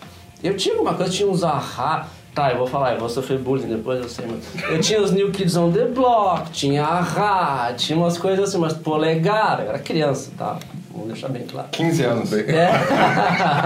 Eu 0.45 0.55
tinha 0.55 0.75
alguma 0.75 0.93
coisa, 0.93 1.11
tinha 1.11 1.27
uns 1.27 1.43
ahá, 1.43 2.07
tá, 2.33 2.51
eu 2.51 2.59
vou 2.59 2.67
falar, 2.67 2.93
eu 2.93 2.99
vou 2.99 3.09
sofrer 3.09 3.39
bullying 3.39 3.65
depois, 3.67 3.99
eu 3.99 4.07
sei, 4.07 4.25
mas 4.27 4.69
eu 4.69 4.79
tinha 4.79 5.01
os 5.01 5.11
New 5.11 5.31
Kids 5.31 5.57
on 5.57 5.71
the 5.71 5.85
Block, 5.85 6.51
tinha 6.51 6.83
ahá, 6.83 7.73
tinha 7.75 7.97
umas 7.97 8.15
coisas 8.15 8.49
assim, 8.49 8.59
mas 8.59 8.73
polegar, 8.73 9.59
eu 9.61 9.69
era 9.69 9.79
criança, 9.79 10.29
tá? 10.37 10.59
Vamos 10.91 11.07
deixar 11.07 11.29
bem 11.29 11.47
claro. 11.47 11.67
15 11.71 12.03
anos. 12.03 12.31
É. 12.31 12.69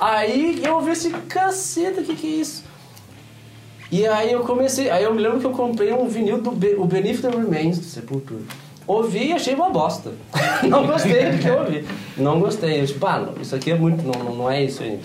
aí 0.00 0.60
eu 0.64 0.74
ouvi 0.74 0.90
esse 0.90 1.10
caceta, 1.10 2.02
que 2.02 2.16
que 2.16 2.26
é 2.26 2.30
isso? 2.40 2.64
E 3.90 4.04
aí 4.06 4.32
eu 4.32 4.40
comecei, 4.40 4.90
aí 4.90 5.04
eu 5.04 5.14
me 5.14 5.20
lembro 5.22 5.38
que 5.38 5.46
eu 5.46 5.52
comprei 5.52 5.92
um 5.92 6.08
vinil 6.08 6.40
do 6.40 6.50
Be 6.50 6.74
o 6.76 6.84
Beneath 6.86 7.20
the 7.20 7.28
Remains 7.28 7.78
do 7.78 7.84
Sepultura. 7.84 8.40
Ouvi 8.86 9.28
e 9.28 9.32
achei 9.32 9.54
uma 9.54 9.70
bosta. 9.70 10.10
não 10.68 10.86
gostei 10.86 11.30
do 11.30 11.38
que 11.38 11.46
eu 11.46 11.58
ouvi. 11.60 11.84
Não 12.16 12.40
gostei. 12.40 12.80
Eu 12.80 12.86
tipo, 12.86 13.06
ah, 13.06 13.18
não, 13.20 13.40
isso 13.40 13.54
aqui 13.54 13.70
é 13.70 13.74
muito, 13.76 14.02
não, 14.02 14.24
não- 14.24 14.34
não 14.34 14.50
é 14.50 14.64
isso 14.64 14.82
aí. 14.82 14.98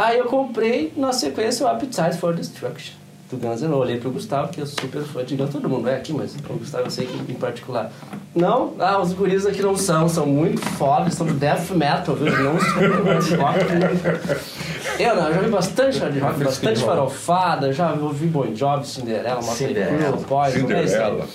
Aí 0.00 0.18
eu 0.18 0.24
comprei 0.24 0.92
na 0.96 1.12
sequência 1.12 1.66
o 1.66 1.68
Appetite 1.68 2.16
for 2.16 2.34
Destruction 2.34 2.94
do 3.30 3.36
Guns 3.36 3.60
N' 3.60 3.66
Roses. 3.66 3.80
Olhei 3.82 3.96
pro 3.98 4.10
Gustavo, 4.10 4.48
que 4.48 4.56
sou 4.64 4.80
super 4.80 5.02
fã 5.02 5.22
de 5.22 5.36
Guns, 5.36 5.50
todo 5.50 5.68
mundo 5.68 5.90
é 5.90 5.96
aqui, 5.96 6.10
mas 6.10 6.34
o 6.34 6.54
Gustavo 6.54 6.84
eu 6.84 6.90
sei 6.90 7.06
que 7.06 7.30
em 7.30 7.34
particular. 7.34 7.92
Não, 8.34 8.72
ah, 8.78 8.98
os 8.98 9.12
guris 9.12 9.44
aqui 9.44 9.60
não 9.60 9.76
são, 9.76 10.08
são 10.08 10.24
muito 10.24 10.62
fodas, 10.62 11.14
são 11.14 11.26
do 11.26 11.34
death 11.34 11.70
metal, 11.72 12.14
viu? 12.14 12.32
Não 12.32 12.58
são 12.58 13.38
rock. 13.38 13.60
Eu 14.98 15.16
não, 15.16 15.28
eu 15.28 15.34
já 15.34 15.40
vi 15.40 15.48
bastante 15.48 15.98
hard 15.98 16.18
rock, 16.18 16.44
bastante 16.44 16.80
farofada, 16.80 17.72
já 17.72 17.92
ouvi 17.92 18.26
Bon 18.26 18.54
Jovi, 18.54 18.86
Cinderela, 18.86 19.40
Cinderela. 19.40 20.16
Poison, 20.18 20.58
é. 20.70 20.86
Cinderela. 20.86 21.26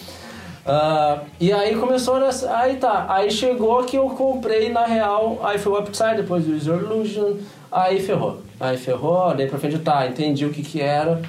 Ah, 0.65 1.21
e 1.39 1.51
aí 1.51 1.75
começou 1.75 2.19
nessa. 2.19 2.55
Aí 2.57 2.75
tá. 2.75 3.05
Aí 3.09 3.31
chegou 3.31 3.83
que 3.83 3.97
eu 3.97 4.09
comprei 4.09 4.69
na 4.69 4.85
real. 4.85 5.39
Aí 5.43 5.57
foi 5.57 5.71
o 5.71 5.79
Upside, 5.79 6.17
depois 6.17 6.45
o 6.47 6.51
Illusion. 6.51 7.37
Aí 7.71 7.99
ferrou. 7.99 8.44
Aí 8.59 8.77
ferrou, 8.77 9.33
daí 9.35 9.47
pra 9.47 9.59
frente 9.59 9.79
tá, 9.79 10.07
entendi 10.07 10.45
o 10.45 10.49
que 10.49 10.61
que 10.61 10.81
era. 10.81 11.21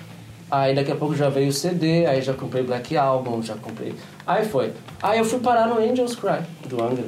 Aí 0.51 0.75
daqui 0.75 0.93
a 0.93 0.97
pouco 0.97 1.15
já 1.15 1.29
veio 1.29 1.49
o 1.49 1.53
CD, 1.53 2.07
aí 2.07 2.23
já 2.23 2.33
comprei 2.33 2.63
Black 2.63 2.97
Album, 2.97 3.43
já 3.43 3.55
comprei. 3.57 3.95
Aí 4.27 4.45
foi. 4.45 4.73
Aí 5.03 5.19
eu 5.19 5.25
fui 5.25 5.41
parar 5.41 5.67
no 5.67 5.79
Angels 5.79 6.15
Cry, 6.15 6.39
do 6.69 6.83
Angra. 6.83 7.07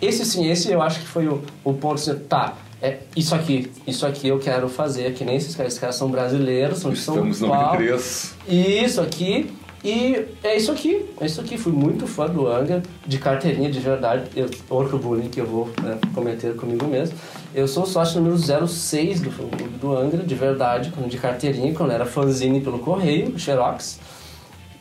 Esse 0.00 0.24
sim, 0.24 0.50
esse 0.50 0.72
eu 0.72 0.80
acho 0.80 1.00
que 1.00 1.06
foi 1.06 1.28
o, 1.28 1.42
o 1.62 1.74
ponto 1.74 1.96
assim, 1.96 2.18
tá. 2.20 2.56
É, 2.82 3.00
isso 3.14 3.34
aqui, 3.34 3.70
isso 3.86 4.06
aqui 4.06 4.28
eu 4.28 4.38
quero 4.38 4.66
fazer, 4.70 5.12
que 5.12 5.22
nem 5.22 5.36
esses 5.36 5.54
caras, 5.54 5.72
esses 5.72 5.80
caras 5.80 5.96
são 5.96 6.10
brasileiros, 6.10 6.78
são 6.78 6.90
de 6.90 6.98
Estamos 6.98 7.36
São 7.36 7.48
no 7.48 7.54
Paulo. 7.54 7.78
23. 7.78 8.36
Isso 8.48 9.00
aqui. 9.00 9.54
E 9.82 10.26
é 10.42 10.56
isso 10.56 10.70
aqui, 10.70 11.06
é 11.20 11.26
isso 11.26 11.40
aqui. 11.40 11.56
Fui 11.56 11.72
muito 11.72 12.06
fã 12.06 12.26
do 12.26 12.46
Angra, 12.46 12.82
de 13.06 13.18
carteirinha 13.18 13.70
de 13.70 13.80
verdade. 13.80 14.24
Eu, 14.36 14.48
outro 14.68 14.98
bullying 14.98 15.28
que 15.28 15.40
eu 15.40 15.46
vou 15.46 15.70
né, 15.82 15.98
cometer 16.14 16.54
comigo 16.54 16.86
mesmo. 16.86 17.16
Eu 17.52 17.66
sou 17.66 17.84
sócio 17.84 18.20
número 18.20 18.38
06 18.68 19.20
do, 19.20 19.30
do 19.78 19.96
Angra, 19.96 20.22
de 20.22 20.34
verdade, 20.34 20.92
de 21.08 21.18
carteirinha, 21.18 21.74
quando 21.74 21.90
era 21.90 22.06
fanzine 22.06 22.60
pelo 22.60 22.78
correio, 22.78 23.36
Xerox. 23.38 23.98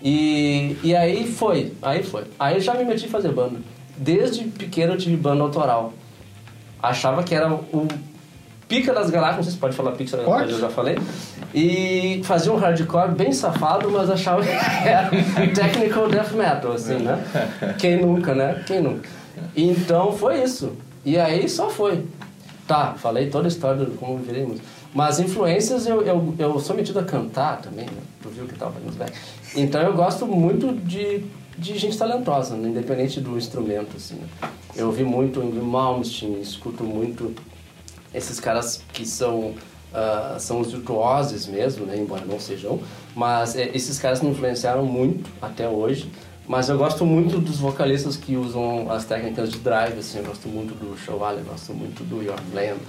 E, 0.01 0.77
e 0.83 0.95
aí 0.95 1.29
foi, 1.29 1.73
aí 1.81 2.03
foi. 2.03 2.25
Aí 2.39 2.55
eu 2.55 2.61
já 2.61 2.75
me 2.75 2.85
meti 2.85 3.05
em 3.05 3.09
fazer 3.09 3.31
banda. 3.31 3.59
Desde 3.97 4.45
pequeno 4.45 4.93
eu 4.93 4.97
tive 4.97 5.17
banda 5.17 5.41
autoral. 5.41 5.93
Achava 6.81 7.23
que 7.23 7.33
era 7.33 7.51
o 7.51 7.87
pica 8.67 8.93
das 8.93 9.09
galáxias, 9.09 9.37
não 9.37 9.43
sei 9.43 9.53
se 9.53 9.57
pode 9.57 9.75
falar 9.75 9.91
pica 9.93 10.15
das 10.15 10.25
galáxias, 10.25 10.51
eu 10.51 10.59
já 10.59 10.69
falei. 10.69 10.97
E 11.53 12.21
fazia 12.23 12.53
um 12.53 12.55
hardcore 12.55 13.11
bem 13.11 13.33
safado, 13.33 13.89
mas 13.89 14.11
achava 14.11 14.43
que 14.43 14.49
era 14.87 15.09
technical 15.53 16.07
death 16.07 16.31
metal, 16.33 16.73
assim, 16.73 16.99
né? 16.99 17.21
Quem 17.79 17.99
nunca, 17.99 18.35
né? 18.35 18.63
Quem 18.65 18.79
nunca? 18.79 19.09
Então 19.55 20.13
foi 20.13 20.43
isso. 20.43 20.71
E 21.03 21.17
aí 21.17 21.49
só 21.49 21.69
foi. 21.69 22.05
Tá, 22.69 22.93
falei 22.93 23.31
toda 23.31 23.47
a 23.47 23.49
história 23.49 23.83
de 23.83 23.97
como 23.97 24.13
eu 24.13 24.17
virei 24.19 24.45
músico. 24.45 24.63
Mas 24.93 25.19
influências, 25.19 25.87
eu, 25.87 26.03
eu, 26.03 26.35
eu 26.37 26.59
sou 26.59 26.75
metido 26.75 26.99
a 26.99 27.03
cantar 27.03 27.59
também, 27.59 27.85
né? 27.85 28.01
Tu 28.21 28.29
viu 28.29 28.45
que 28.45 28.53
tava 28.53 28.73
fazendo 28.73 28.95
back. 28.95 29.11
Então 29.55 29.81
eu 29.81 29.95
gosto 29.95 30.27
muito 30.27 30.71
de, 30.85 31.25
de 31.57 31.79
gente 31.79 31.97
talentosa, 31.97 32.55
né? 32.55 32.69
independente 32.69 33.19
do 33.19 33.35
instrumento, 33.39 33.97
assim. 33.97 34.17
né? 34.17 34.51
Eu 34.75 34.85
ouvi 34.85 35.03
muito 35.03 35.41
Ingrid 35.41 35.65
Malmsteen, 35.65 36.39
escuto 36.41 36.83
muito 36.83 37.33
esses 38.13 38.39
caras 38.39 38.83
que 38.93 39.03
são 39.03 39.55
ah, 39.91 40.37
são 40.39 40.59
os 40.61 40.71
virtuosos 40.71 41.47
mesmo, 41.47 41.87
né? 41.87 41.97
embora 41.97 42.23
não 42.23 42.39
sejam, 42.39 42.79
mas 43.15 43.55
é, 43.55 43.71
esses 43.73 43.97
caras 43.97 44.21
me 44.21 44.29
influenciaram 44.29 44.85
muito 44.85 45.27
até 45.41 45.67
hoje. 45.67 46.07
Mas 46.49 46.67
eu 46.67 46.79
gosto 46.79 47.05
muito 47.05 47.37
dos 47.37 47.59
vocalistas 47.59 48.17
que 48.17 48.35
usam 48.35 48.89
as 48.89 49.05
técnicas 49.05 49.51
de 49.51 49.59
drive, 49.59 49.99
assim, 49.99 50.17
eu 50.17 50.25
gosto 50.25 50.49
muito 50.49 50.73
do 50.73 50.97
Chauvel, 50.97 51.37
eu 51.37 51.45
gosto 51.45 51.75
muito 51.75 52.03
do 52.03 52.23
Your 52.23 52.41
Bland, 52.51 52.79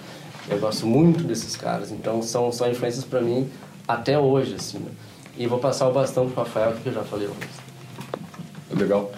eu 0.49 0.59
gosto 0.59 0.87
muito 0.87 1.23
desses 1.23 1.57
caras, 1.57 1.91
então 1.93 2.23
são, 2.23 2.51
são 2.51 2.71
influências 2.71 3.05
para 3.05 3.21
mim 3.21 3.51
até 3.87 4.19
hoje, 4.19 4.55
assim, 4.55 4.79
né? 4.79 4.91
E 5.37 5.47
vou 5.47 5.59
passar 5.59 5.91
o 5.91 5.93
bastão 5.93 6.27
pro 6.27 6.43
Rafael, 6.43 6.73
que 6.73 6.87
eu 6.87 6.95
já 6.95 7.03
falei 7.03 7.27
antes. 7.27 8.81
Legal. 8.81 9.13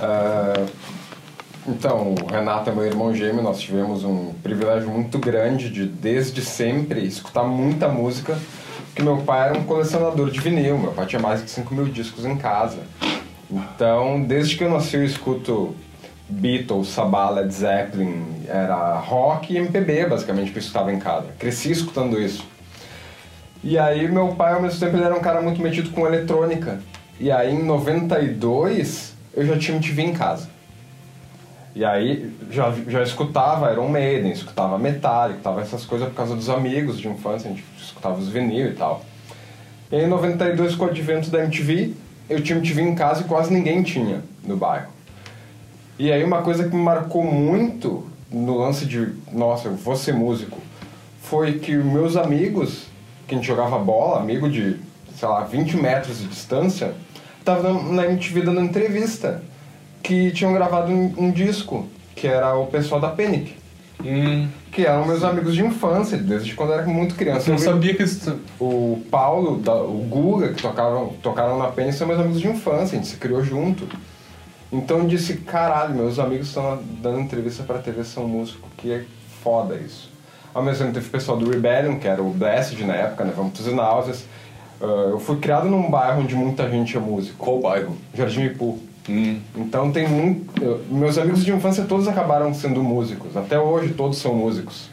Ah, 0.00 0.66
então, 1.64 2.16
o 2.20 2.26
Renato 2.26 2.70
é 2.70 2.74
meu 2.74 2.86
irmão 2.86 3.14
gêmeo, 3.14 3.44
nós 3.44 3.60
tivemos 3.60 4.02
um 4.02 4.32
privilégio 4.42 4.90
muito 4.90 5.20
grande 5.20 5.70
de, 5.70 5.86
desde 5.86 6.44
sempre, 6.44 7.06
escutar 7.06 7.44
muita 7.44 7.86
música, 7.86 8.36
porque 8.86 9.04
meu 9.04 9.18
pai 9.18 9.50
era 9.50 9.56
um 9.56 9.62
colecionador 9.62 10.32
de 10.32 10.40
vinil, 10.40 10.78
meu 10.78 10.90
pai 10.90 11.06
tinha 11.06 11.22
mais 11.22 11.44
de 11.44 11.48
5 11.48 11.72
mil 11.72 11.84
discos 11.84 12.24
em 12.24 12.36
casa. 12.36 12.78
Então, 13.54 14.22
desde 14.22 14.56
que 14.56 14.64
eu 14.64 14.70
nasci, 14.70 14.96
eu 14.96 15.04
escuto 15.04 15.76
Beatles, 16.28 16.88
Sabá, 16.88 17.30
Led 17.30 17.54
Zeppelin, 17.54 18.24
era 18.48 18.98
rock 18.98 19.52
e 19.52 19.58
MPB, 19.58 20.06
basicamente, 20.06 20.50
que 20.50 20.58
eu 20.58 20.60
escutava 20.60 20.92
em 20.92 20.98
casa. 20.98 21.28
Cresci 21.38 21.70
escutando 21.70 22.20
isso. 22.20 22.44
E 23.62 23.78
aí, 23.78 24.10
meu 24.10 24.28
pai, 24.28 24.54
ao 24.54 24.60
mesmo 24.60 24.80
tempo, 24.80 24.96
ele 24.96 25.04
era 25.04 25.14
um 25.14 25.20
cara 25.20 25.40
muito 25.40 25.62
metido 25.62 25.90
com 25.90 26.06
eletrônica. 26.06 26.80
E 27.20 27.30
aí, 27.30 27.54
em 27.54 27.62
92, 27.62 29.14
eu 29.34 29.46
já 29.46 29.56
tinha 29.56 29.76
MTV 29.76 30.02
em 30.02 30.12
casa. 30.12 30.48
E 31.74 31.84
aí 31.84 32.32
já, 32.50 32.72
já 32.86 33.02
escutava 33.02 33.72
Iron 33.72 33.88
Maiden, 33.88 34.30
escutava 34.30 34.78
Metallica, 34.78 35.38
escutava 35.38 35.60
essas 35.60 35.84
coisas 35.84 36.08
por 36.08 36.14
causa 36.14 36.36
dos 36.36 36.48
amigos 36.48 37.00
de 37.00 37.08
infância, 37.08 37.50
a 37.50 37.52
gente 37.52 37.64
escutava 37.76 38.16
os 38.16 38.28
vinil 38.28 38.68
e 38.68 38.74
tal. 38.74 39.04
E 39.90 39.96
aí 39.96 40.04
em 40.04 40.08
92, 40.08 40.76
com 40.76 40.84
o 40.84 40.88
advento 40.88 41.30
da 41.30 41.42
MTV, 41.42 41.92
eu 42.28 42.42
tinha 42.42 42.58
MTV 42.58 42.82
em 42.82 42.94
casa 42.94 43.22
e 43.22 43.24
quase 43.24 43.52
ninguém 43.52 43.82
tinha 43.82 44.22
no 44.44 44.56
bairro. 44.56 44.88
E 45.98 46.10
aí 46.10 46.24
uma 46.24 46.42
coisa 46.42 46.68
que 46.68 46.74
me 46.74 46.82
marcou 46.82 47.22
muito 47.24 48.06
no 48.30 48.58
lance 48.58 48.84
de, 48.84 49.12
nossa, 49.32 49.68
eu 49.68 49.76
vou 49.76 49.96
ser 49.96 50.12
músico, 50.12 50.58
foi 51.22 51.58
que 51.58 51.74
meus 51.76 52.16
amigos, 52.16 52.86
que 53.26 53.34
a 53.34 53.38
gente 53.38 53.46
jogava 53.46 53.78
bola, 53.78 54.20
amigo 54.20 54.50
de, 54.50 54.76
sei 55.16 55.28
lá, 55.28 55.44
20 55.44 55.76
metros 55.76 56.18
de 56.18 56.26
distância, 56.26 56.94
estavam 57.38 57.92
na 57.92 58.06
MTV 58.06 58.42
dando 58.42 58.60
entrevista 58.60 59.42
que 60.02 60.30
tinham 60.32 60.52
gravado 60.52 60.92
um, 60.92 61.14
um 61.16 61.30
disco, 61.30 61.86
que 62.14 62.26
era 62.26 62.54
o 62.54 62.66
pessoal 62.66 63.00
da 63.00 63.08
Panic. 63.08 63.54
Hum, 64.04 64.48
Que 64.74 64.84
eram 64.84 65.06
meus 65.06 65.22
amigos 65.22 65.54
de 65.54 65.64
infância, 65.64 66.18
desde 66.18 66.52
quando 66.54 66.70
eu 66.70 66.78
era 66.78 66.86
muito 66.86 67.14
criança. 67.14 67.48
eu 67.48 67.52
não 67.52 67.58
sabia 67.60 67.94
que 67.94 68.02
isso... 68.02 68.38
O 68.58 69.00
Paulo, 69.10 69.58
da- 69.58 69.74
o 69.82 70.04
Guga, 70.10 70.52
que 70.52 70.60
tocaram, 70.60 71.12
tocaram 71.22 71.56
na 71.58 71.68
Panic, 71.68 71.94
são 71.94 72.06
meus 72.08 72.18
amigos 72.18 72.40
de 72.40 72.48
infância, 72.48 72.98
a 72.98 73.00
gente 73.00 73.06
se 73.06 73.16
criou 73.16 73.42
junto. 73.44 73.86
Então 74.72 74.98
eu 74.98 75.06
disse, 75.06 75.34
caralho, 75.34 75.94
meus 75.94 76.18
amigos 76.18 76.48
estão 76.48 76.80
dando 77.00 77.20
entrevista 77.20 77.62
pra 77.62 77.78
TV, 77.78 78.02
são 78.02 78.26
músico, 78.26 78.68
que 78.76 78.90
é 78.90 79.04
foda 79.42 79.76
isso. 79.76 80.10
Ao 80.52 80.62
mesmo 80.62 80.80
tempo 80.86 80.94
teve 80.94 81.06
o 81.06 81.10
pessoal 81.10 81.36
do 81.38 81.48
Rebellion, 81.48 81.96
que 81.98 82.08
era 82.08 82.20
o 82.20 82.30
Blessed 82.30 82.82
na 82.84 82.94
época, 82.94 83.24
né, 83.24 83.32
Vamos 83.36 83.52
Pros 83.52 83.72
Náuseas. 83.72 84.24
Ah, 84.80 84.84
eu 85.10 85.20
fui 85.20 85.36
criado 85.36 85.68
num 85.68 85.88
bairro 85.88 86.20
onde 86.22 86.34
muita 86.34 86.68
gente 86.68 86.96
é 86.96 87.00
músico, 87.00 87.36
Qual 87.38 87.60
bairro? 87.60 87.96
Jardim 88.12 88.46
Ipu. 88.46 88.80
Hum, 89.08 89.38
Então 89.56 89.90
tem 89.92 90.08
muito. 90.08 90.62
eu- 90.62 90.82
Meus 90.90 91.18
amigos 91.18 91.44
de 91.44 91.52
infância 91.52 91.84
todos 91.84 92.08
acabaram 92.08 92.52
sendo 92.54 92.82
músicos. 92.82 93.36
Até 93.36 93.58
hoje 93.58 93.92
todos 93.92 94.18
são 94.18 94.34
músicos. 94.34 94.88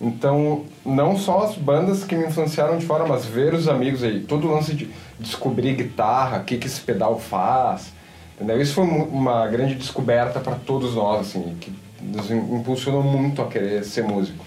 Então, 0.00 0.64
não 0.86 1.16
só 1.16 1.42
as 1.44 1.56
bandas 1.56 2.04
que 2.04 2.14
me 2.14 2.26
influenciaram 2.26 2.78
de 2.78 2.86
fora, 2.86 3.04
mas 3.06 3.24
ver 3.24 3.52
os 3.54 3.66
amigos 3.68 4.02
aí. 4.04 4.20
Todo 4.20 4.46
o 4.46 4.50
lance 4.54 4.72
de 4.74 4.88
descobrir 5.18 5.74
guitarra, 5.74 6.38
o 6.38 6.44
que, 6.44 6.56
que 6.56 6.66
esse 6.68 6.80
pedal 6.80 7.18
faz. 7.18 7.92
Entendeu? 8.36 8.60
Isso 8.60 8.74
foi 8.74 8.84
uma 8.84 9.46
grande 9.48 9.74
descoberta 9.74 10.38
para 10.38 10.54
todos 10.54 10.94
nós, 10.94 11.22
assim, 11.22 11.56
que 11.60 11.72
nos 12.00 12.30
im- 12.30 12.54
impulsionou 12.56 13.02
muito 13.02 13.42
a 13.42 13.46
querer 13.48 13.84
ser 13.84 14.04
músico. 14.04 14.44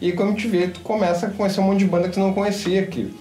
E 0.00 0.12
quando 0.12 0.36
te 0.36 0.46
vê, 0.46 0.68
tu 0.68 0.78
começa 0.80 1.26
a 1.26 1.30
conhecer 1.30 1.60
um 1.60 1.64
monte 1.64 1.80
de 1.80 1.86
banda 1.86 2.08
que 2.08 2.14
tu 2.14 2.20
não 2.20 2.32
conhecia, 2.32 2.86
que 2.86 3.12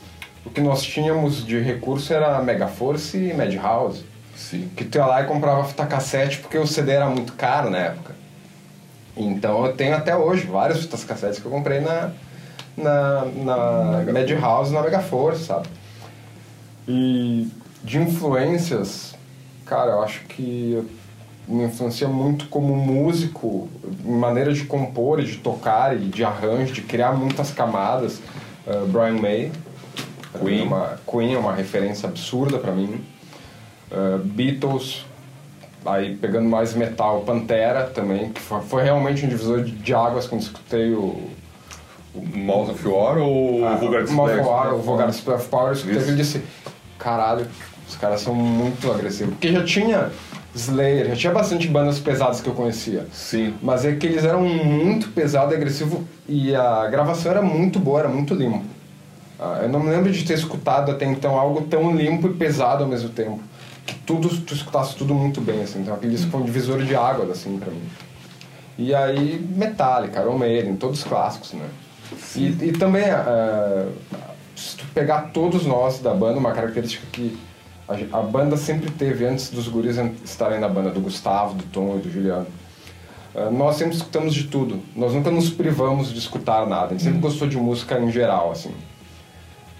o 0.46 0.52
que 0.52 0.62
nós 0.62 0.84
tínhamos 0.84 1.44
de 1.44 1.60
recurso 1.60 2.14
era 2.14 2.40
Megaforce 2.44 3.18
e 3.18 3.34
Madhouse. 3.34 4.04
Sim. 4.36 4.70
Que 4.76 4.86
tu 4.86 4.98
ia 4.98 5.06
lá 5.06 5.22
e 5.22 5.26
comprava 5.26 5.64
fita 5.64 5.86
cassete 5.86 6.40
porque 6.40 6.58
o 6.58 6.68
CD 6.68 6.92
era 6.92 7.08
muito 7.08 7.34
caro 7.34 7.70
na 7.70 7.78
época. 7.78 8.16
Então 9.16 9.66
eu 9.66 9.74
tenho 9.74 9.96
até 9.96 10.16
hoje 10.16 10.46
várias 10.46 10.80
fitas 10.80 11.04
cassetes 11.04 11.40
que 11.40 11.46
eu 11.46 11.52
comprei 11.52 11.80
na, 11.80 12.12
na, 12.78 13.26
na 13.26 14.12
Madhouse, 14.12 14.74
na 14.74 14.82
Megaforce, 14.82 15.46
sabe? 15.46 15.68
E 16.88 17.50
de 17.84 17.98
influências, 17.98 19.16
cara, 19.66 19.92
eu 19.92 20.02
acho 20.04 20.22
que 20.22 20.84
me 21.48 21.64
influencia 21.66 22.08
muito 22.08 22.48
como 22.48 22.76
músico, 22.76 23.68
maneira 24.06 24.54
de 24.54 24.64
compor 24.64 25.20
e 25.20 25.26
de 25.26 25.38
tocar 25.38 25.96
e 25.96 26.06
de 26.06 26.24
arranjo, 26.24 26.74
de 26.74 26.82
criar 26.82 27.12
muitas 27.14 27.52
camadas. 27.52 28.22
Uh, 28.66 28.86
Brian 28.88 29.20
May, 29.20 29.52
Queen. 30.40 30.62
É 30.62 30.64
uma, 30.64 31.00
Queen 31.10 31.34
é 31.34 31.38
uma 31.38 31.54
referência 31.54 32.08
absurda 32.08 32.58
pra 32.58 32.72
mim. 32.72 33.04
Uh, 33.92 34.20
Beatles, 34.20 35.06
aí 35.86 36.16
pegando 36.16 36.48
mais 36.48 36.74
metal, 36.74 37.22
Pantera 37.22 37.84
também, 37.84 38.30
que 38.30 38.40
foi, 38.40 38.62
foi 38.62 38.84
realmente 38.84 39.26
um 39.26 39.30
divisor 39.30 39.64
de, 39.64 39.72
de 39.72 39.94
águas 39.94 40.26
quando 40.28 40.42
escutei 40.42 40.94
o, 40.94 41.30
O 42.14 42.26
Mouse 42.36 42.72
of 42.72 42.88
War 42.88 43.18
ou 43.18 43.64
o 43.64 43.78
Vulgar 43.78 44.04
o 44.04 44.12
Mouth 44.12 44.28
Display? 44.28 44.40
of 44.40 44.50
War, 44.50 44.74
o 44.76 44.78
Vulgar 44.80 45.08
Display 45.10 45.36
of 45.36 45.48
Power, 45.50 45.68
eu 45.68 45.74
escutei 45.74 46.14
e 46.14 46.16
disse, 46.16 46.42
caralho, 46.98 47.48
os 47.88 47.96
caras 47.96 48.22
são 48.22 48.34
muito 48.34 48.90
agressivos. 48.92 49.34
Porque 49.34 49.52
já 49.52 49.64
tinha 49.64 50.10
Slayer, 50.56 51.08
já 51.10 51.16
tinha 51.16 51.34
bastante 51.34 51.68
bandas 51.68 52.00
pesadas 52.00 52.42
que 52.42 52.48
eu 52.48 52.54
conhecia. 52.54 53.08
Sim. 53.12 53.54
Mas 53.62 53.86
é 53.86 53.94
que 53.96 54.06
eles 54.06 54.24
eram 54.24 54.42
muito 54.44 55.10
pesado 55.10 55.54
e 55.54 55.56
agressivo 55.56 56.06
e 56.28 56.56
a 56.56 56.88
gravação 56.88 57.32
era 57.32 57.42
muito 57.42 57.80
boa, 57.80 58.00
era 58.00 58.10
muito 58.10 58.34
limpo. 58.34 58.64
Ah, 59.40 59.60
eu 59.64 59.70
não 59.70 59.80
me 59.80 59.90
lembro 59.90 60.12
de 60.12 60.24
ter 60.24 60.36
escutado 60.36 60.92
até 60.92 61.06
então 61.06 61.38
algo 61.40 61.62
tão 61.64 61.96
limpo 61.96 62.28
e 62.28 62.34
pesado 62.34 62.84
ao 62.84 62.90
mesmo 62.90 63.10
tempo. 63.10 63.40
Que 63.86 63.96
tudo, 63.96 64.30
tu 64.42 64.54
escutasse 64.54 64.96
tudo 64.96 65.14
muito 65.14 65.42
bem, 65.42 65.62
assim. 65.62 65.82
Então 65.82 65.94
aquele 65.94 66.16
disco 66.16 66.32
foi 66.32 66.42
um 66.42 66.46
divisor 66.46 66.84
de 66.84 66.96
águas, 66.96 67.30
assim, 67.30 67.58
pra 67.58 67.72
mim. 67.72 67.82
E 68.78 68.96
aí, 68.96 69.40
Metallica, 69.56 70.22
Iron 70.22 70.38
Maiden, 70.38 70.76
todos 70.76 71.00
os 71.00 71.06
clássicos, 71.06 71.54
né? 71.54 71.70
E, 72.36 72.48
e 72.48 72.72
também, 72.74 73.10
ah, 73.10 73.88
se 74.56 74.78
tu 74.78 74.86
pegar 74.94 75.32
todos 75.34 75.66
nós 75.66 76.00
da 76.00 76.14
banda, 76.14 76.40
uma 76.40 76.52
característica 76.52 77.06
que 77.12 77.38
a, 77.88 78.20
a 78.20 78.22
banda 78.22 78.58
sempre 78.58 78.90
teve 78.90 79.26
antes 79.26 79.50
dos 79.50 79.68
guris 79.68 79.98
estarem 80.24 80.60
na 80.60 80.68
banda, 80.68 80.90
do 80.90 81.00
Gustavo, 81.00 81.56
do 81.56 81.64
Tom 81.66 81.98
e 81.98 82.00
do 82.00 82.12
Juliano. 82.12 82.48
Ah, 83.36 83.50
nós 83.50 83.76
sempre 83.76 83.96
escutamos 83.96 84.34
de 84.34 84.46
tudo. 84.46 84.80
Nós 84.96 85.14
nunca 85.14 85.32
nos 85.32 85.50
privamos 85.50 86.12
de 86.12 86.20
escutar 86.20 86.66
nada. 86.68 86.88
A 86.88 86.90
gente 86.90 87.04
sempre 87.04 87.20
gostou 87.20 87.48
de 87.48 87.58
música 87.58 88.00
em 88.00 88.12
geral, 88.12 88.52
assim. 88.52 88.74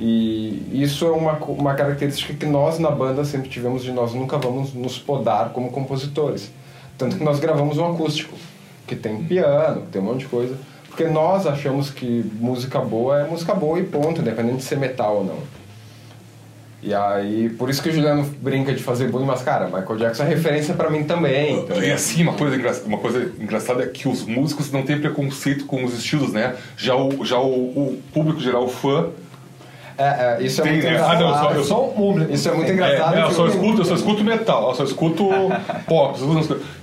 E 0.04 0.82
isso 0.82 1.06
é 1.06 1.12
uma, 1.12 1.34
uma 1.38 1.76
característica 1.76 2.34
que 2.34 2.46
nós 2.48 2.80
na 2.80 2.90
banda 2.90 3.24
sempre 3.24 3.50
tivemos 3.50 3.84
de 3.84 3.92
nós 3.92 4.16
nunca 4.16 4.36
vamos 4.40 4.74
nos 4.74 4.98
podar 4.98 5.50
como 5.50 5.70
compositores. 5.70 6.50
Tanto 6.98 7.18
que 7.18 7.24
nós 7.24 7.40
gravamos 7.40 7.78
um 7.78 7.86
acústico, 7.86 8.36
que 8.88 8.96
tem 8.96 9.24
piano, 9.24 9.82
que 9.84 9.88
tem 9.90 10.02
um 10.02 10.06
monte 10.06 10.22
de 10.22 10.26
coisa. 10.26 10.56
Porque 10.88 11.04
nós 11.06 11.46
achamos 11.46 11.92
que 11.92 12.26
música 12.40 12.80
boa 12.80 13.20
é 13.22 13.28
música 13.30 13.54
boa 13.54 13.80
e 13.80 13.84
ponto, 13.84 14.22
independente 14.22 14.58
de 14.58 14.64
ser 14.64 14.78
metal 14.80 15.18
ou 15.18 15.24
não. 15.24 15.38
E 16.84 16.96
aí, 16.96 17.48
por 17.60 17.70
isso 17.70 17.80
que 17.84 17.90
o 17.90 17.94
Juliano 17.94 18.24
brinca 18.42 18.74
de 18.74 18.82
fazer 18.82 19.08
bullying, 19.08 19.26
mas 19.28 19.44
cara, 19.44 19.66
Michael 19.66 19.98
Jackson 19.98 20.24
é 20.24 20.30
referência 20.30 20.74
pra 20.74 20.90
mim 20.90 21.04
também. 21.04 21.60
entendeu? 21.60 21.84
E 21.84 21.92
assim, 21.92 22.24
uma 22.24 22.34
coisa, 22.34 22.56
engra- 22.56 22.82
uma 22.88 22.98
coisa 22.98 23.32
engraçada 23.40 23.84
é 23.84 23.88
que 23.88 24.08
os 24.10 24.26
músicos 24.26 24.72
não 24.72 24.82
têm 24.82 25.00
preconceito 25.00 25.66
com 25.66 25.84
os 25.86 25.94
estilos, 25.94 26.34
né? 26.34 26.56
Já 26.76 26.96
o, 26.96 27.24
já 27.24 27.38
o, 27.40 27.52
o 27.52 28.02
público 28.12 28.40
geral, 28.40 28.66
o 28.66 28.68
fã, 28.68 29.10
É, 30.02 30.38
é, 30.40 30.44
isso 30.44 30.62
é 30.62 30.64
Tem, 30.64 30.74
muito 30.74 30.88
engraçado. 30.88 31.12
Ah, 31.12 31.20
não, 31.28 31.38
só- 31.40 31.52
eu 31.52 31.64
Só 31.64 31.76
público. 31.90 32.32
Isso 32.34 32.50
é 32.50 32.52
muito 32.54 32.70
É, 32.70 32.74
engraçado. 32.74 33.16
é, 33.18 33.22
eu, 33.22 33.28
que 33.28 33.34
só 33.34 33.48
escuto, 33.48 33.82
eu 33.82 33.86
só 33.86 33.94
escuto 33.96 34.24
metal, 34.24 34.70
eu 34.70 34.76
só 34.76 34.84
escuto 34.84 35.30
pop. 35.88 36.20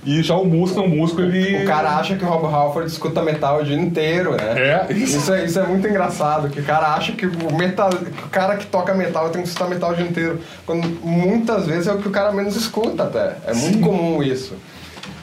E 0.05 0.23
já 0.23 0.35
o 0.35 0.45
músico, 0.45 0.81
o 0.81 0.87
músico, 0.89 1.21
ele. 1.21 1.63
O 1.63 1.67
cara 1.67 1.97
acha 1.97 2.15
que 2.15 2.23
o 2.23 2.27
Rob 2.27 2.45
Halford 2.53 2.89
escuta 2.89 3.21
metal 3.21 3.59
o 3.59 3.63
dia 3.63 3.75
inteiro, 3.75 4.31
né? 4.31 4.85
É, 4.89 4.93
isso. 4.93 5.17
Isso 5.17 5.33
é, 5.33 5.45
isso 5.45 5.59
é 5.59 5.63
muito 5.63 5.87
engraçado, 5.87 6.49
que 6.49 6.59
o 6.59 6.63
cara 6.63 6.93
acha 6.93 7.11
que 7.11 7.25
o, 7.25 7.53
metal, 7.55 7.89
que 7.89 8.23
o 8.25 8.29
cara 8.29 8.55
que 8.55 8.65
toca 8.67 8.93
metal 8.93 9.29
tem 9.29 9.41
que 9.41 9.47
escutar 9.47 9.69
metal 9.69 9.91
o 9.91 9.95
dia 9.95 10.05
inteiro. 10.05 10.39
Quando 10.65 10.87
muitas 11.03 11.65
vezes 11.67 11.87
é 11.87 11.93
o 11.93 11.97
que 11.97 12.07
o 12.07 12.11
cara 12.11 12.31
menos 12.31 12.55
escuta 12.55 13.03
até. 13.03 13.35
É 13.45 13.53
muito 13.53 13.79
comum 13.79 14.23
isso. 14.23 14.53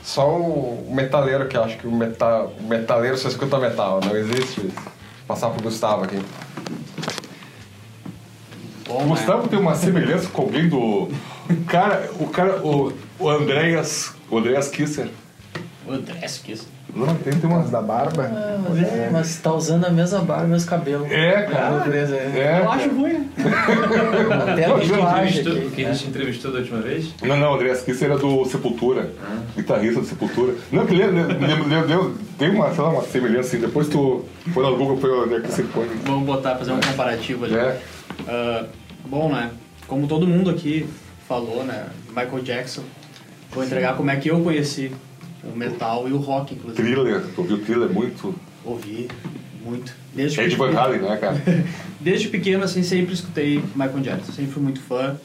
Só 0.02 0.28
o 0.28 0.88
metaleiro 0.94 1.46
que 1.48 1.56
acha 1.56 1.76
que 1.76 1.86
o, 1.86 1.90
metal, 1.90 2.52
o 2.60 2.68
metaleiro 2.68 3.16
só 3.18 3.28
escuta 3.28 3.58
metal. 3.58 4.00
Não 4.04 4.16
existe 4.16 4.60
isso. 4.66 4.74
Vou 4.76 5.34
passar 5.34 5.50
pro 5.50 5.62
Gustavo 5.62 6.04
aqui. 6.04 6.20
Bom, 8.86 8.98
O 8.98 9.02
né? 9.02 9.08
Gustavo 9.08 9.48
tem 9.48 9.58
uma 9.58 9.74
semelhança 9.74 10.28
com 10.28 10.42
alguém 10.42 10.68
do. 10.68 11.08
Cara, 11.66 12.08
o 12.18 12.26
cara, 12.28 12.60
o, 12.64 12.92
o 13.18 13.28
Andreas. 13.28 14.14
O 14.30 14.38
Andreas 14.38 14.68
Kisser. 14.68 15.08
O 15.86 15.92
Andrés, 15.92 16.40
que 16.44 16.52
isso. 16.52 16.68
Não, 16.94 17.14
tem, 17.14 17.32
tem 17.32 17.40
Por 17.40 17.46
uma. 17.48 17.56
causa 17.58 17.70
da 17.72 17.82
barba. 17.82 18.24
Ah, 18.24 18.58
mas, 18.68 18.82
é, 18.82 19.10
mas 19.12 19.36
tá 19.36 19.52
usando 19.52 19.84
a 19.84 19.90
mesma 19.90 20.20
barba, 20.20 20.46
mesmo 20.46 20.68
cabelo. 20.68 21.06
É, 21.06 21.42
cara. 21.42 21.78
Beleza, 21.80 22.16
É. 22.16 22.60
Eu 22.62 22.70
acho 22.72 22.88
ruim. 22.88 23.30
Até 24.50 24.64
a 24.64 24.70
tatuagem 24.70 25.40
aqui. 25.40 25.70
Quem 25.76 25.84
né? 25.84 25.92
te 25.92 26.08
entrevistou 26.08 26.52
da 26.52 26.58
última 26.58 26.80
vez? 26.80 27.14
Não, 27.22 27.36
não, 27.36 27.54
André, 27.54 27.70
esse 27.70 28.04
era 28.04 28.16
do 28.16 28.44
Sepultura, 28.46 29.10
guitarrista 29.54 30.00
do 30.00 30.06
Sepultura. 30.06 30.54
Não, 30.72 30.86
que 30.86 30.94
lembra, 30.94 31.36
tem 32.38 32.50
uma, 32.50 32.72
sei 32.72 32.82
lá, 32.82 32.90
uma 32.90 33.02
semelhança 33.02 33.48
assim. 33.48 33.58
Depois 33.60 33.88
tu 33.88 34.24
põe 34.54 34.64
no 34.64 34.76
Google, 34.76 35.36
é 35.36 35.40
que 35.40 35.52
você 35.52 35.62
põe. 35.64 35.88
Vamos 36.04 36.24
botar, 36.24 36.56
fazer 36.56 36.72
um 36.72 36.80
comparativo 36.80 37.44
ali. 37.44 37.56
É. 37.56 37.80
Ah, 38.26 38.66
bom, 39.04 39.28
né? 39.28 39.50
Como 39.86 40.06
todo 40.06 40.26
mundo 40.26 40.50
aqui 40.50 40.86
falou, 41.28 41.64
né? 41.64 41.86
Michael 42.08 42.42
Jackson. 42.42 42.82
Vou 43.50 43.64
entregar 43.64 43.96
como 43.96 44.10
é 44.10 44.16
que 44.16 44.28
eu 44.28 44.40
conheci 44.42 44.90
o 45.44 45.56
metal 45.56 46.08
e 46.08 46.12
o 46.12 46.18
rock, 46.18 46.54
inclusive. 46.54 46.82
Thriller, 46.82 47.22
tu 47.34 47.40
ouviu 47.40 47.64
Thriller 47.64 47.88
muito. 47.88 48.34
Ouvi 48.64 49.08
muito. 49.64 49.94
Desde 50.14 50.40
Ed 50.40 50.56
Van 50.56 50.72
Halen, 50.72 51.00
né, 51.00 51.16
cara? 51.16 51.36
Desde 52.00 52.28
pequeno, 52.28 52.64
assim, 52.64 52.82
sempre 52.82 53.14
escutei 53.14 53.62
Michael 53.74 54.00
Jackson, 54.00 54.32
sempre 54.32 54.52
fui 54.52 54.62
muito 54.62 54.80
fã. 54.80 55.16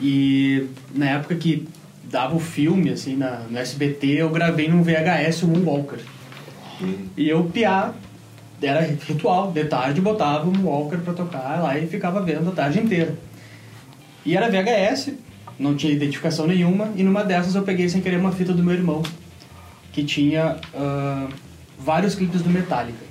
E 0.00 0.66
na 0.94 1.06
época 1.10 1.34
que 1.36 1.66
dava 2.04 2.34
o 2.34 2.40
filme, 2.40 2.90
assim, 2.90 3.16
na, 3.16 3.40
no 3.50 3.58
SBT, 3.58 4.06
eu 4.06 4.30
gravei 4.30 4.68
num 4.68 4.82
VHS 4.82 5.42
o 5.42 5.48
Moonwalker. 5.48 6.00
E 7.16 7.28
eu, 7.28 7.44
piá, 7.44 7.94
era 8.66 8.80
ritual, 8.80 9.52
de 9.52 9.64
tarde 9.64 10.00
botava 10.00 10.48
o 10.48 10.52
Moonwalker 10.52 11.00
pra 11.00 11.12
tocar 11.12 11.62
lá 11.62 11.78
e 11.78 11.86
ficava 11.86 12.20
vendo 12.22 12.48
a 12.50 12.52
tarde 12.52 12.80
inteira. 12.80 13.14
E 14.24 14.36
era 14.36 14.48
VHS, 14.48 15.12
não 15.58 15.74
tinha 15.74 15.92
identificação 15.92 16.46
nenhuma, 16.46 16.90
e 16.96 17.02
numa 17.02 17.22
dessas 17.22 17.54
eu 17.54 17.62
peguei 17.62 17.88
sem 17.88 18.00
querer 18.00 18.16
uma 18.16 18.32
fita 18.32 18.52
do 18.52 18.62
meu 18.62 18.74
irmão, 18.74 19.02
que 19.92 20.02
tinha 20.04 20.56
ah, 20.74 21.28
vários 21.78 22.14
clipes 22.14 22.42
do 22.42 22.50
Metallica. 22.50 23.04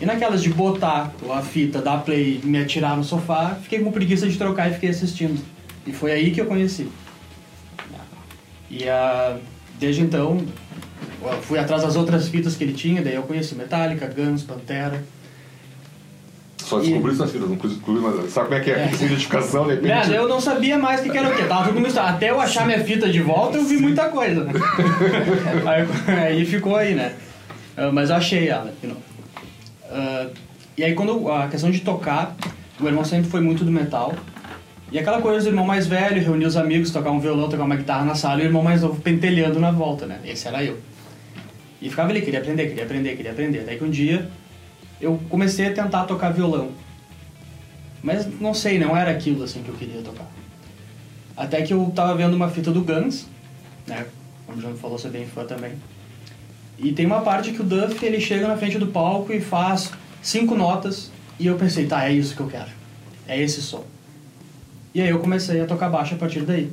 E 0.00 0.06
naquelas 0.06 0.42
de 0.42 0.50
botar 0.50 1.12
a 1.30 1.40
fita, 1.40 1.80
dar 1.80 1.98
play 1.98 2.40
e 2.42 2.46
me 2.46 2.58
atirar 2.58 2.96
no 2.96 3.04
sofá, 3.04 3.56
fiquei 3.62 3.78
com 3.80 3.92
preguiça 3.92 4.28
de 4.28 4.36
trocar 4.36 4.70
e 4.70 4.74
fiquei 4.74 4.90
assistindo. 4.90 5.40
E 5.86 5.92
foi 5.92 6.12
aí 6.12 6.30
que 6.32 6.40
eu 6.40 6.46
conheci. 6.46 6.88
E 8.68 8.88
ah, 8.88 9.38
desde 9.78 10.02
então, 10.02 10.44
fui 11.42 11.58
atrás 11.58 11.82
das 11.82 11.96
outras 11.96 12.28
fitas 12.28 12.56
que 12.56 12.64
ele 12.64 12.72
tinha, 12.72 13.02
daí 13.02 13.14
eu 13.14 13.22
conheci 13.22 13.54
Metallica, 13.54 14.06
Guns, 14.06 14.42
Pantera. 14.42 15.02
Só 16.58 16.78
descobri 16.78 17.12
isso 17.12 17.20
nas 17.20 17.30
fitas, 17.30 17.48
não 17.48 17.56
descobri, 17.56 18.00
mas 18.00 18.32
sabe 18.32 18.46
como 18.46 18.58
é 18.58 18.60
que 18.60 18.70
é? 18.70 18.88
Sem 18.88 19.06
identificação, 19.06 19.66
de 19.66 19.74
repente. 19.74 20.12
Eu 20.12 20.26
não 20.26 20.40
sabia 20.40 20.78
mais 20.78 21.00
o 21.00 21.02
que 21.02 21.10
que 21.10 21.18
era 21.18 21.28
o 21.28 21.36
que, 21.36 21.44
tava 21.44 21.68
tudo 21.68 21.80
misturado. 21.80 22.16
Até 22.16 22.30
eu 22.30 22.40
achar 22.40 22.64
minha 22.64 22.82
fita 22.82 23.08
de 23.08 23.20
volta, 23.20 23.58
eu 23.58 23.64
vi 23.64 23.76
muita 23.76 24.08
coisa. 24.08 24.44
né? 24.44 24.52
aí, 26.08 26.36
aí 26.36 26.46
ficou 26.46 26.74
aí, 26.74 26.94
né? 26.94 27.12
Ah, 27.76 27.90
mas 27.92 28.08
eu 28.08 28.16
achei 28.16 28.48
ela. 28.48 28.72
Ah, 29.90 30.28
e 30.76 30.82
aí 30.82 30.94
quando 30.94 31.30
a 31.30 31.48
questão 31.48 31.70
de 31.70 31.80
tocar, 31.80 32.34
o 32.80 32.86
irmão 32.86 33.04
sempre 33.04 33.30
foi 33.30 33.40
muito 33.40 33.62
do 33.62 33.70
metal. 33.70 34.14
E 34.90 34.98
aquela 34.98 35.20
coisa 35.20 35.42
do 35.42 35.50
irmão 35.50 35.66
mais 35.66 35.86
velho, 35.86 36.22
reunir 36.22 36.46
os 36.46 36.56
amigos, 36.56 36.90
tocar 36.90 37.10
um 37.10 37.20
violão, 37.20 37.48
tocar 37.48 37.64
uma 37.64 37.76
guitarra 37.76 38.04
na 38.04 38.14
sala, 38.14 38.40
e 38.40 38.44
o 38.44 38.46
irmão 38.46 38.62
mais 38.62 38.80
novo 38.80 39.00
pentelhando 39.00 39.58
na 39.60 39.70
volta, 39.70 40.06
né? 40.06 40.20
Esse 40.24 40.48
era 40.48 40.64
eu. 40.64 40.78
E 41.84 41.90
ficava 41.90 42.08
ali, 42.08 42.22
queria 42.22 42.40
aprender, 42.40 42.66
queria 42.68 42.84
aprender, 42.84 43.14
queria 43.14 43.32
aprender. 43.32 43.64
Daí 43.66 43.76
que 43.76 43.84
um 43.84 43.90
dia 43.90 44.26
eu 44.98 45.20
comecei 45.28 45.66
a 45.66 45.72
tentar 45.74 46.04
tocar 46.04 46.30
violão. 46.30 46.70
Mas 48.02 48.26
não 48.40 48.54
sei, 48.54 48.78
não 48.78 48.96
era 48.96 49.10
aquilo 49.10 49.44
assim 49.44 49.62
que 49.62 49.68
eu 49.68 49.74
queria 49.74 50.00
tocar. 50.00 50.26
Até 51.36 51.60
que 51.60 51.74
eu 51.74 51.92
tava 51.94 52.14
vendo 52.14 52.32
uma 52.32 52.48
fita 52.48 52.72
do 52.72 52.80
Guns, 52.80 53.26
né? 53.86 54.06
Como 54.46 54.56
o 54.56 54.60
João 54.62 54.74
falou, 54.74 54.96
você 54.96 55.08
é 55.08 55.10
bem 55.10 55.26
fã 55.26 55.44
também. 55.44 55.72
E 56.78 56.90
tem 56.90 57.04
uma 57.04 57.20
parte 57.20 57.52
que 57.52 57.60
o 57.60 57.64
Duff 57.64 58.02
ele 58.02 58.18
chega 58.18 58.48
na 58.48 58.56
frente 58.56 58.78
do 58.78 58.86
palco 58.86 59.30
e 59.30 59.38
faz 59.38 59.92
cinco 60.22 60.54
notas 60.54 61.10
e 61.38 61.46
eu 61.46 61.56
pensei, 61.56 61.86
tá, 61.86 62.08
é 62.08 62.12
isso 62.14 62.34
que 62.34 62.40
eu 62.40 62.48
quero. 62.48 62.70
É 63.28 63.38
esse 63.38 63.60
som. 63.60 63.84
E 64.94 65.02
aí 65.02 65.10
eu 65.10 65.18
comecei 65.18 65.60
a 65.60 65.66
tocar 65.66 65.90
baixo 65.90 66.14
a 66.14 66.18
partir 66.18 66.40
daí. 66.40 66.72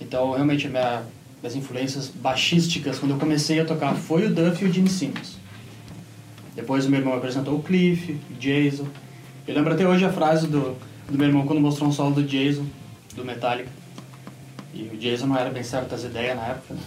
Então, 0.00 0.32
realmente, 0.32 0.66
minha, 0.66 1.04
minhas 1.44 1.54
influências 1.54 2.08
baixísticas, 2.08 2.98
quando 2.98 3.10
eu 3.10 3.18
comecei 3.18 3.60
a 3.60 3.66
tocar, 3.66 3.94
foi 3.94 4.26
o 4.26 4.34
Duff 4.34 4.64
e 4.64 4.68
o 4.68 4.72
Gene 4.72 4.88
Simmons. 4.88 5.36
Depois 6.56 6.86
o 6.86 6.90
meu 6.90 7.00
irmão 7.00 7.14
apresentou 7.14 7.58
o 7.58 7.62
Cliff, 7.62 8.18
o 8.30 8.34
Jason. 8.40 8.86
Eu 9.46 9.54
lembro 9.54 9.74
até 9.74 9.86
hoje 9.86 10.06
a 10.06 10.12
frase 10.12 10.46
do, 10.46 10.74
do 11.06 11.18
meu 11.18 11.26
irmão 11.26 11.46
quando 11.46 11.60
mostrou 11.60 11.90
um 11.90 11.92
solo 11.92 12.14
do 12.14 12.22
Jason, 12.22 12.64
do 13.14 13.26
Metallica. 13.26 13.68
E 14.72 14.84
o 14.84 14.96
Jason 14.96 15.26
não 15.26 15.36
era 15.36 15.50
bem 15.50 15.62
certo 15.62 15.90
das 15.90 16.02
ideias 16.02 16.34
na 16.34 16.46
época, 16.46 16.74
né? 16.74 16.80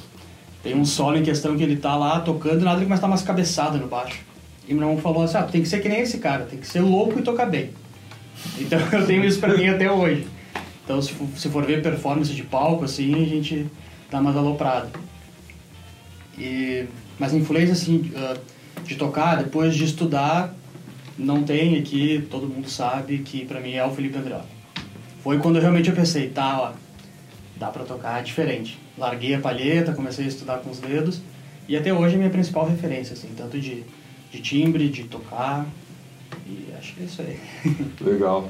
Tem 0.64 0.76
um 0.76 0.84
solo 0.84 1.18
em 1.18 1.24
questão 1.24 1.56
que 1.56 1.62
ele 1.62 1.76
tá 1.76 1.96
lá 1.96 2.20
tocando 2.22 2.62
e 2.62 2.64
nada 2.64 2.82
começa 2.82 3.02
a 3.02 3.06
dar 3.06 3.08
umas 3.10 3.22
cabeçadas 3.22 3.80
no 3.80 3.88
baixo. 3.88 4.22
E 4.68 4.74
meu 4.74 4.88
irmão 4.88 5.00
falou 5.00 5.22
assim, 5.22 5.38
ah, 5.38 5.44
tem 5.44 5.62
que 5.62 5.70
ser 5.70 5.82
que 5.82 5.88
nem 5.88 6.02
esse 6.02 6.18
cara, 6.18 6.46
tem 6.46 6.58
que 6.58 6.68
ser 6.68 6.82
louco 6.82 7.20
e 7.20 7.22
tocar 7.22 7.46
bem. 7.46 7.70
Então 8.60 8.80
eu 8.92 9.06
tenho 9.06 9.24
isso 9.24 9.40
pra 9.40 9.56
mim 9.56 9.68
até 9.68 9.92
hoje. 9.92 10.28
Então 10.84 11.00
se 11.00 11.12
for, 11.12 11.28
se 11.36 11.50
for 11.50 11.64
ver 11.64 11.84
performance 11.84 12.34
de 12.34 12.44
palco, 12.44 12.86
assim, 12.86 13.14
a 13.14 13.28
gente 13.28 13.68
dá 14.10 14.22
mais 14.22 14.36
aloprado. 14.36 14.90
E, 16.38 16.86
mas 17.20 17.34
influência, 17.34 17.74
assim, 17.74 18.12
ah, 18.16 18.38
de 18.84 18.96
tocar, 18.96 19.38
depois 19.38 19.76
de 19.76 19.84
estudar, 19.84 20.54
não 21.18 21.44
tem 21.44 21.78
aqui, 21.78 22.26
todo 22.30 22.48
mundo 22.48 22.70
sabe 22.70 23.20
que 23.20 23.46
pra 23.46 23.60
mim 23.60 23.74
é 23.74 23.86
o 23.86 23.92
Felipe 23.92 24.18
Andreotti. 24.18 24.48
Foi 25.24 25.40
quando 25.40 25.60
realmente 25.60 25.90
eu 25.90 25.96
pensei, 25.96 26.30
tá, 26.30 26.62
ó, 26.62 26.72
dá 27.56 27.68
pra 27.68 27.84
tocar 27.84 28.22
diferente. 28.22 28.80
Larguei 28.98 29.34
a 29.34 29.40
palheta, 29.40 29.94
comecei 29.94 30.26
a 30.26 30.28
estudar 30.28 30.60
com 30.60 30.70
os 30.70 30.80
dedos, 30.80 31.22
e 31.68 31.76
até 31.76 31.94
hoje 31.94 32.16
é 32.16 32.18
minha 32.18 32.30
principal 32.30 32.68
referência, 32.68 33.14
assim, 33.14 33.30
tanto 33.36 33.60
de, 33.60 33.84
de 34.32 34.40
timbre, 34.40 34.88
de 34.90 35.04
tocar, 35.04 35.66
e 36.46 36.68
acho 36.78 36.94
que 36.94 37.02
é 37.02 37.06
isso 37.06 37.22
aí. 37.22 37.40
Legal. 38.00 38.50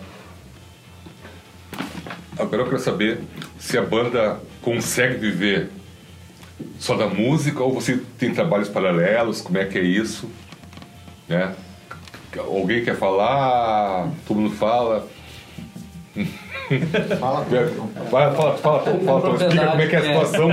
Agora 2.40 2.62
eu 2.62 2.66
quero 2.66 2.80
saber 2.80 3.20
se 3.58 3.78
a 3.78 3.82
banda 3.82 4.40
consegue 4.62 5.18
viver 5.18 5.70
só 6.80 6.96
da 6.96 7.08
música 7.08 7.64
ou 7.64 7.74
você 7.74 8.00
tem 8.18 8.34
trabalhos 8.34 8.70
paralelos, 8.70 9.42
como 9.42 9.58
é 9.58 9.66
que 9.66 9.78
é 9.78 9.84
isso? 9.84 10.30
Né? 11.28 11.54
Alguém 12.38 12.84
quer 12.84 12.96
falar? 12.96 14.10
Todo 14.28 14.40
mundo 14.40 14.56
fala? 14.56 15.08
Fala, 17.20 17.46
Fala, 18.10 18.36
fala, 18.36 18.58
fala, 18.58 18.82
fala, 18.84 19.36
explica 19.36 19.68
como 19.68 19.82
é 19.82 19.88
que 19.88 19.96
é 19.96 20.00
a 20.00 20.02
situação 20.02 20.50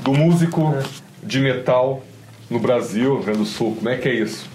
do 0.00 0.14
músico 0.14 0.74
de 1.22 1.38
metal 1.38 2.02
no 2.48 2.58
Brasil, 2.58 3.10
no 3.10 3.16
Rio 3.16 3.24
Grande 3.24 3.38
do 3.40 3.44
Sul, 3.44 3.76
como 3.76 3.88
é 3.90 3.96
que 3.98 4.08
é 4.08 4.14
isso? 4.14 4.48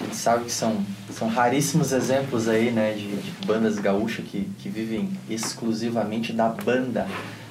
A 0.00 0.04
gente 0.04 0.16
sabe 0.16 0.44
que 0.44 0.52
são, 0.52 0.84
são 1.12 1.28
raríssimos 1.28 1.92
exemplos 1.92 2.48
aí, 2.48 2.70
né, 2.70 2.92
de, 2.92 3.08
de 3.16 3.46
bandas 3.46 3.78
gaúchas 3.78 4.24
que, 4.26 4.48
que 4.58 4.68
vivem 4.68 5.10
exclusivamente 5.28 6.32
da 6.32 6.48
banda, 6.48 7.06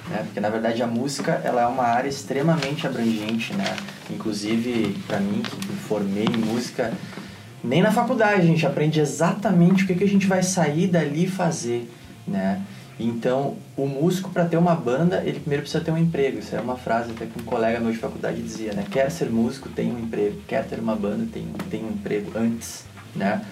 né? 0.09 0.23
Porque 0.23 0.39
na 0.39 0.49
verdade 0.49 0.83
a 0.83 0.87
música 0.87 1.41
ela 1.43 1.61
é 1.61 1.65
uma 1.65 1.83
área 1.83 2.09
extremamente 2.09 2.85
abrangente, 2.85 3.53
né? 3.53 3.75
Inclusive 4.09 4.95
para 5.07 5.19
mim 5.19 5.41
que 5.41 5.55
me 5.67 5.75
formei 5.77 6.25
em 6.25 6.37
música, 6.37 6.93
nem 7.63 7.81
na 7.81 7.91
faculdade 7.91 8.41
a 8.41 8.45
gente 8.45 8.65
aprende 8.65 8.99
exatamente 8.99 9.83
o 9.83 9.87
que, 9.87 9.95
que 9.95 10.03
a 10.03 10.07
gente 10.07 10.27
vai 10.27 10.43
sair 10.43 10.87
dali 10.87 11.27
fazer, 11.27 11.89
né? 12.27 12.61
Então, 12.97 13.57
o 13.75 13.85
músico, 13.85 14.29
para 14.29 14.45
ter 14.45 14.55
uma 14.55 14.73
banda, 14.73 15.21
ele 15.25 15.39
primeiro 15.39 15.63
precisa 15.63 15.83
ter 15.83 15.91
um 15.91 15.97
emprego. 15.97 16.39
Isso 16.39 16.55
é 16.55 16.61
uma 16.61 16.77
frase 16.77 17.11
até 17.11 17.25
que 17.25 17.41
um 17.41 17.43
colega 17.43 17.77
meu 17.77 17.91
de 17.91 17.97
faculdade 17.97 18.41
dizia, 18.41 18.71
né? 18.71 18.85
Quer 18.89 19.11
ser 19.11 19.29
músico, 19.29 19.67
tem 19.67 19.91
um 19.91 19.99
emprego. 19.99 20.39
Quer 20.47 20.65
ter 20.65 20.79
uma 20.79 20.95
banda, 20.95 21.27
tem, 21.31 21.45
tem 21.69 21.83
um 21.83 21.89
emprego 21.89 22.31
antes, 22.35 22.85
né? 23.15 23.43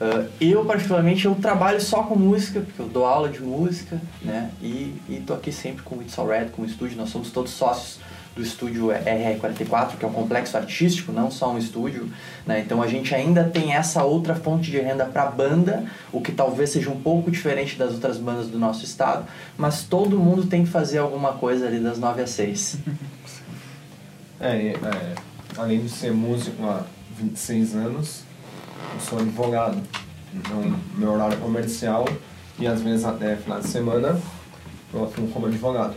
Uh, 0.00 0.26
eu, 0.40 0.64
particularmente, 0.64 1.26
eu 1.26 1.34
trabalho 1.34 1.80
só 1.80 2.02
com 2.04 2.16
música, 2.16 2.60
porque 2.60 2.80
eu 2.80 2.88
dou 2.88 3.04
aula 3.04 3.28
de 3.28 3.42
música, 3.42 4.00
né? 4.22 4.50
E, 4.62 4.94
e 5.08 5.22
tô 5.26 5.34
aqui 5.34 5.52
sempre 5.52 5.82
com 5.82 5.96
o 5.96 6.02
It's 6.02 6.18
Alright, 6.18 6.50
com 6.52 6.62
o 6.62 6.64
estúdio. 6.64 6.96
Nós 6.96 7.10
somos 7.10 7.30
todos 7.30 7.52
sócios 7.52 7.98
do 8.34 8.42
estúdio 8.42 8.86
RR44, 8.86 9.96
que 9.98 10.04
é 10.04 10.08
um 10.08 10.12
complexo 10.12 10.56
artístico, 10.56 11.12
não 11.12 11.30
só 11.30 11.52
um 11.52 11.58
estúdio. 11.58 12.08
Né? 12.46 12.60
Então 12.60 12.82
a 12.82 12.86
gente 12.86 13.14
ainda 13.14 13.44
tem 13.44 13.74
essa 13.74 14.02
outra 14.02 14.34
fonte 14.34 14.70
de 14.70 14.78
renda 14.78 15.04
para 15.04 15.24
a 15.24 15.30
banda, 15.30 15.84
o 16.12 16.20
que 16.20 16.32
talvez 16.32 16.70
seja 16.70 16.90
um 16.90 17.00
pouco 17.00 17.30
diferente 17.30 17.76
das 17.76 17.92
outras 17.92 18.16
bandas 18.16 18.48
do 18.48 18.58
nosso 18.58 18.84
estado, 18.84 19.26
mas 19.58 19.82
todo 19.82 20.18
mundo 20.18 20.46
tem 20.46 20.64
que 20.64 20.70
fazer 20.70 20.98
alguma 20.98 21.34
coisa 21.34 21.66
ali 21.66 21.78
das 21.78 21.98
9 21.98 22.22
às 22.22 22.30
6. 22.30 22.78
É, 24.42 24.68
é, 24.68 25.14
além 25.58 25.80
de 25.82 25.90
ser 25.90 26.14
músico 26.14 26.64
há 26.64 26.82
26 27.18 27.74
anos, 27.74 28.22
eu 28.94 29.00
sou 29.00 29.18
advogado. 29.18 29.80
Então, 30.34 30.76
meu 30.96 31.12
horário 31.12 31.34
é 31.34 31.40
comercial 31.40 32.06
e 32.58 32.66
às 32.66 32.82
vezes 32.82 33.04
até 33.04 33.36
final 33.36 33.60
de 33.60 33.68
semana 33.68 34.20
eu 34.92 35.04
atuo 35.04 35.28
como 35.28 35.46
advogado. 35.46 35.94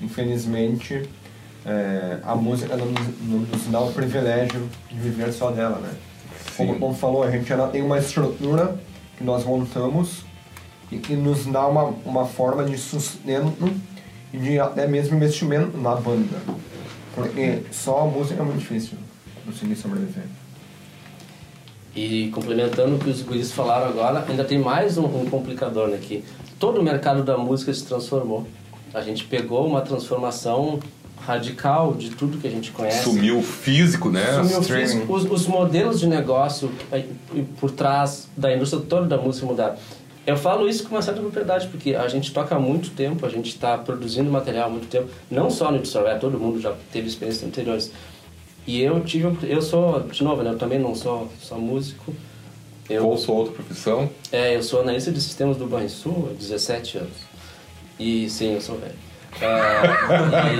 Infelizmente, 0.00 1.08
é, 1.66 2.18
a 2.22 2.34
música 2.34 2.76
não 2.76 2.86
nos, 2.86 3.20
não 3.20 3.38
nos 3.40 3.66
dá 3.66 3.80
o 3.80 3.92
privilégio 3.92 4.68
de 4.90 4.98
viver 4.98 5.32
só 5.32 5.50
dela, 5.50 5.78
né? 5.78 5.94
Como, 6.56 6.78
como 6.78 6.94
falou, 6.94 7.22
a 7.22 7.30
gente 7.30 7.52
ainda 7.52 7.68
tem 7.68 7.82
uma 7.82 7.98
estrutura 7.98 8.78
que 9.16 9.24
nós 9.24 9.44
montamos 9.44 10.24
e 10.90 10.98
que 10.98 11.14
nos 11.14 11.46
dá 11.46 11.66
uma, 11.66 11.84
uma 12.04 12.24
forma 12.24 12.64
de 12.64 12.78
sustento 12.78 13.72
e 14.32 14.38
de 14.38 14.58
até 14.58 14.86
mesmo 14.86 15.16
investimento 15.16 15.76
na 15.76 15.94
banda. 15.94 16.38
Porque 17.14 17.62
só 17.72 18.02
a 18.02 18.04
música 18.06 18.40
é 18.40 18.44
muito 18.44 18.58
difícil 18.58 18.96
conseguir 19.44 19.76
sobreviver. 19.76 20.24
E 21.98 22.28
complementando 22.28 22.94
o 22.94 22.98
que 23.00 23.10
os 23.10 23.22
guris 23.22 23.50
falaram 23.50 23.88
agora, 23.88 24.24
ainda 24.28 24.44
tem 24.44 24.56
mais 24.56 24.96
um, 24.96 25.04
um 25.04 25.26
complicador 25.28 25.92
aqui. 25.92 26.22
Todo 26.56 26.80
o 26.80 26.82
mercado 26.82 27.24
da 27.24 27.36
música 27.36 27.74
se 27.74 27.84
transformou. 27.84 28.46
A 28.94 29.00
gente 29.00 29.24
pegou 29.24 29.66
uma 29.66 29.80
transformação 29.80 30.78
radical 31.20 31.94
de 31.94 32.10
tudo 32.10 32.38
que 32.38 32.46
a 32.46 32.50
gente 32.50 32.70
conhece. 32.70 33.02
Sumiu 33.02 33.38
o 33.38 33.42
físico, 33.42 34.10
né? 34.10 34.24
Sumiu 34.32 34.60
o 34.60 34.62
físico. 34.62 35.12
Os, 35.12 35.28
os 35.28 35.48
modelos 35.48 35.98
de 35.98 36.06
negócio 36.06 36.70
eh, 36.92 37.04
por 37.58 37.72
trás 37.72 38.28
da 38.36 38.54
indústria 38.54 38.80
toda 38.88 39.04
da 39.04 39.16
música 39.16 39.44
mudaram. 39.44 39.74
Eu 40.24 40.36
falo 40.36 40.68
isso 40.68 40.84
com 40.84 40.94
uma 40.94 41.02
certa 41.02 41.20
propriedade, 41.20 41.66
porque 41.66 41.96
a 41.96 42.06
gente 42.06 42.32
toca 42.32 42.54
há 42.54 42.60
muito 42.60 42.90
tempo, 42.90 43.26
a 43.26 43.28
gente 43.28 43.48
está 43.48 43.76
produzindo 43.76 44.30
material 44.30 44.68
há 44.68 44.70
muito 44.70 44.86
tempo, 44.86 45.08
não 45.28 45.50
só 45.50 45.72
no 45.72 45.78
Itsoré, 45.78 46.14
todo 46.14 46.38
mundo 46.38 46.60
já 46.60 46.74
teve 46.92 47.08
experiências 47.08 47.44
anteriores. 47.44 47.90
E 48.68 48.82
eu 48.82 49.00
tive, 49.02 49.34
eu 49.50 49.62
sou, 49.62 50.00
de 50.00 50.22
novo, 50.22 50.42
né, 50.42 50.50
eu 50.50 50.58
também 50.58 50.78
não 50.78 50.94
sou 50.94 51.26
só 51.40 51.56
músico. 51.56 52.14
Eu, 52.86 53.02
Qual 53.04 53.16
sua 53.16 53.34
outra 53.34 53.54
profissão? 53.54 54.10
é, 54.30 54.56
eu 54.56 54.62
sou 54.62 54.82
analista 54.82 55.10
de 55.10 55.22
sistemas 55.22 55.56
do 55.56 55.66
Banrisul 55.66 56.28
há 56.30 56.34
17 56.34 56.98
anos. 56.98 57.16
E 57.98 58.28
sim, 58.28 58.52
eu 58.54 58.60
sou 58.60 58.76
velho. 58.78 58.92
Ah, 59.40 60.52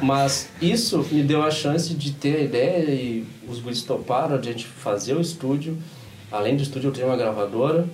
e- 0.00 0.04
mas 0.04 0.48
isso 0.62 0.98
me 1.10 1.22
deu 1.22 1.42
a 1.42 1.50
chance 1.50 1.92
de 1.92 2.12
ter 2.12 2.36
a 2.36 2.40
ideia 2.40 2.90
e 2.90 3.26
os 3.48 3.58
guris 3.58 3.82
toparam 3.82 4.40
de 4.40 4.48
a 4.48 4.52
gente 4.52 4.66
fazer 4.66 5.14
o 5.14 5.20
estúdio. 5.20 5.76
Além 6.32 6.56
do 6.56 6.62
estúdio, 6.62 6.88
eu 6.88 6.92
tenho 6.92 7.06
uma 7.08 7.16
gravadora. 7.16 7.86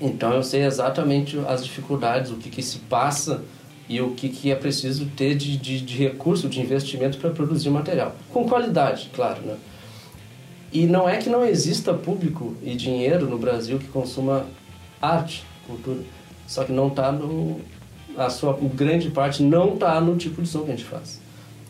Então 0.00 0.32
eu 0.34 0.42
sei 0.42 0.64
exatamente 0.64 1.36
as 1.48 1.64
dificuldades, 1.64 2.30
o 2.30 2.36
que, 2.36 2.50
que 2.50 2.62
se 2.62 2.78
passa 2.80 3.42
e 3.88 4.00
o 4.00 4.10
que, 4.10 4.28
que 4.28 4.50
é 4.50 4.54
preciso 4.54 5.06
ter 5.16 5.34
de, 5.36 5.56
de, 5.56 5.80
de 5.80 5.96
recurso, 5.96 6.48
de 6.48 6.60
investimento 6.60 7.18
para 7.18 7.30
produzir 7.30 7.70
material. 7.70 8.14
Com 8.32 8.48
qualidade, 8.48 9.10
claro, 9.14 9.42
né? 9.42 9.56
E 10.72 10.86
não 10.86 11.08
é 11.08 11.16
que 11.18 11.28
não 11.28 11.44
exista 11.44 11.94
público 11.94 12.54
e 12.62 12.74
dinheiro 12.74 13.26
no 13.26 13.38
Brasil 13.38 13.78
que 13.78 13.86
consuma 13.86 14.46
arte, 15.00 15.44
cultura, 15.66 16.00
só 16.46 16.64
que 16.64 16.72
não 16.72 16.88
está 16.88 17.12
no 17.12 17.60
a 18.16 18.30
sua 18.30 18.58
grande 18.74 19.10
parte 19.10 19.42
não 19.42 19.74
está 19.74 20.00
no 20.00 20.16
tipo 20.16 20.40
de 20.40 20.48
som 20.48 20.60
que 20.60 20.70
a 20.70 20.76
gente 20.76 20.84
faz. 20.84 21.20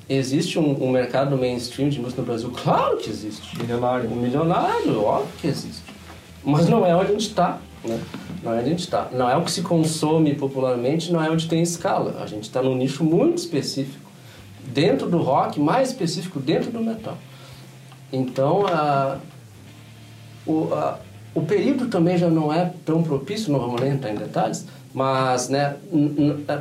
Existe 0.08 0.58
um, 0.58 0.84
um 0.84 0.90
mercado 0.90 1.36
mainstream 1.36 1.88
de 1.88 2.00
música 2.00 2.22
no 2.22 2.26
Brasil? 2.26 2.52
Claro 2.62 2.96
que 2.98 3.10
existe. 3.10 3.58
Milionário. 3.58 4.08
Um 4.08 4.14
milionário, 4.14 5.02
óbvio 5.02 5.32
que 5.40 5.48
existe. 5.48 5.82
Mas 6.44 6.68
não 6.68 6.86
é 6.86 6.94
onde 6.94 7.08
a 7.08 7.12
gente 7.12 7.28
está, 7.28 7.58
né? 7.86 8.00
Não 8.42 8.52
é 8.52 8.56
onde 8.56 8.66
a 8.66 8.68
gente 8.68 8.80
está. 8.80 9.08
Não 9.12 9.28
é 9.28 9.36
o 9.36 9.42
que 9.42 9.50
se 9.50 9.62
consome 9.62 10.34
popularmente, 10.34 11.12
não 11.12 11.22
é 11.22 11.30
onde 11.30 11.48
tem 11.48 11.62
escala. 11.62 12.20
A 12.22 12.26
gente 12.26 12.44
está 12.44 12.62
num 12.62 12.74
nicho 12.74 13.04
muito 13.04 13.38
específico. 13.38 14.06
Dentro 14.64 15.08
do 15.08 15.18
rock, 15.18 15.60
mais 15.60 15.90
específico, 15.90 16.40
dentro 16.40 16.70
do 16.70 16.80
metal. 16.80 17.16
Então, 18.12 18.66
a, 18.66 19.18
o, 20.46 20.72
a, 20.72 20.98
o 21.34 21.42
período 21.42 21.88
também 21.88 22.16
já 22.16 22.28
não 22.28 22.52
é 22.52 22.72
tão 22.84 23.02
propício, 23.02 23.52
não 23.52 23.60
vamos 23.60 23.80
nem 23.80 23.92
entrar 23.92 24.10
em 24.10 24.16
detalhes, 24.16 24.66
mas 24.94 25.48
né, 25.48 25.76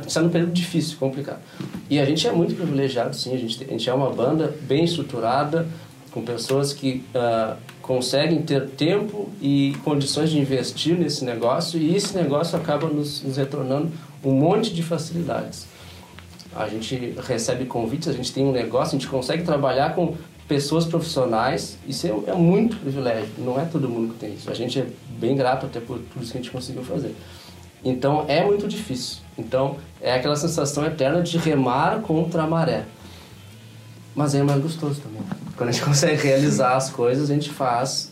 está 0.06 0.20
num 0.20 0.28
período 0.28 0.52
difícil, 0.52 0.98
complicado. 0.98 1.40
E 1.88 1.98
a 1.98 2.04
gente 2.04 2.26
é 2.26 2.32
muito 2.32 2.54
privilegiado, 2.54 3.16
sim, 3.16 3.34
a 3.34 3.38
gente, 3.38 3.64
a 3.64 3.66
gente 3.66 3.88
é 3.88 3.94
uma 3.94 4.10
banda 4.10 4.54
bem 4.62 4.84
estruturada, 4.84 5.66
com 6.10 6.22
pessoas 6.22 6.72
que 6.72 7.04
ah, 7.14 7.56
conseguem 7.86 8.42
ter 8.42 8.68
tempo 8.70 9.28
e 9.40 9.76
condições 9.84 10.30
de 10.30 10.38
investir 10.38 10.98
nesse 10.98 11.24
negócio, 11.24 11.78
e 11.78 11.94
esse 11.94 12.14
negócio 12.16 12.58
acaba 12.58 12.88
nos, 12.88 13.22
nos 13.22 13.36
retornando 13.36 13.92
um 14.24 14.32
monte 14.32 14.74
de 14.74 14.82
facilidades. 14.82 15.66
A 16.54 16.68
gente 16.68 17.14
recebe 17.26 17.64
convites, 17.66 18.08
a 18.08 18.12
gente 18.12 18.32
tem 18.32 18.44
um 18.44 18.52
negócio, 18.52 18.96
a 18.96 18.98
gente 18.98 19.08
consegue 19.08 19.44
trabalhar 19.44 19.94
com 19.94 20.16
pessoas 20.48 20.84
profissionais. 20.84 21.78
Isso 21.86 22.06
é, 22.06 22.30
é 22.30 22.34
muito 22.34 22.76
privilégio, 22.76 23.28
não 23.38 23.60
é 23.60 23.64
todo 23.64 23.88
mundo 23.88 24.14
que 24.14 24.20
tem 24.20 24.34
isso. 24.34 24.50
A 24.50 24.54
gente 24.54 24.80
é 24.80 24.86
bem 25.18 25.36
grato 25.36 25.66
até 25.66 25.78
por 25.78 25.98
tudo 25.98 26.22
isso 26.22 26.32
que 26.32 26.38
a 26.38 26.40
gente 26.40 26.50
conseguiu 26.50 26.82
fazer. 26.82 27.14
Então 27.84 28.24
é 28.26 28.44
muito 28.44 28.66
difícil. 28.66 29.18
Então 29.38 29.76
é 30.00 30.14
aquela 30.14 30.34
sensação 30.34 30.84
eterna 30.84 31.22
de 31.22 31.38
remar 31.38 32.00
contra 32.00 32.42
a 32.42 32.46
maré. 32.46 32.84
Mas 34.14 34.34
é 34.34 34.42
mais 34.42 34.60
gostoso 34.60 35.00
também. 35.00 35.45
Quando 35.56 35.70
a 35.70 35.72
gente 35.72 35.84
consegue 35.84 36.22
realizar 36.22 36.76
as 36.76 36.90
coisas, 36.90 37.30
a 37.30 37.34
gente 37.34 37.50
faz 37.50 38.10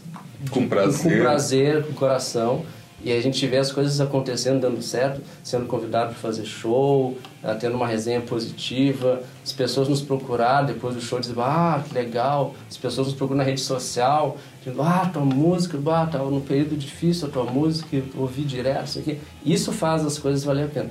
Com 0.51 0.69
prazer. 0.69 1.03
com 1.03 1.23
prazer, 1.23 1.87
com 1.87 1.93
coração. 1.93 2.65
E 3.05 3.13
a 3.13 3.21
gente 3.21 3.47
vê 3.47 3.59
as 3.59 3.71
coisas 3.71 4.01
acontecendo, 4.01 4.63
dando 4.63 4.81
certo, 4.81 5.21
sendo 5.43 5.67
convidado 5.67 6.13
para 6.13 6.15
fazer 6.15 6.47
show, 6.47 7.19
eh, 7.43 7.53
tendo 7.53 7.77
uma 7.77 7.87
resenha 7.87 8.23
positiva, 8.23 9.23
as 9.45 9.53
pessoas 9.53 9.91
nos 9.91 10.01
procurar 10.01 10.63
depois 10.63 10.95
do 10.95 11.03
show 11.03 11.21
dizendo, 11.21 11.43
ah, 11.43 11.85
que 11.87 11.93
legal, 11.93 12.55
as 12.67 12.79
pessoas 12.79 13.09
nos 13.09 13.15
procuram 13.15 13.37
na 13.37 13.45
rede 13.45 13.61
social, 13.61 14.39
dizendo, 14.61 14.81
ah, 14.81 15.11
tua 15.13 15.23
música, 15.23 15.79
ah, 15.93 16.07
tava 16.07 16.31
num 16.31 16.41
período 16.41 16.79
difícil 16.79 17.29
a 17.29 17.31
tua 17.31 17.45
música, 17.45 18.03
ouvi 18.17 18.41
direto, 18.41 18.87
isso 18.87 18.99
aqui. 19.01 19.21
Isso 19.45 19.71
faz 19.71 20.03
as 20.03 20.19
coisas 20.19 20.43
valer 20.43 20.65
a 20.65 20.69
pena. 20.69 20.91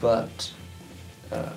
But, 0.00 0.52
ah, 1.32 1.54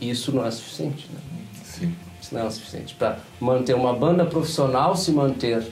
isso 0.00 0.32
não 0.32 0.46
é 0.46 0.50
suficiente, 0.50 1.10
né? 1.12 1.20
Sim. 1.62 1.94
Isso 2.30 2.34
não 2.34 2.42
é 2.42 2.44
o 2.44 2.50
suficiente. 2.50 2.94
Para 2.94 3.18
manter 3.40 3.74
uma 3.74 3.92
banda 3.92 4.24
profissional 4.24 4.96
se 4.96 5.10
manter 5.10 5.62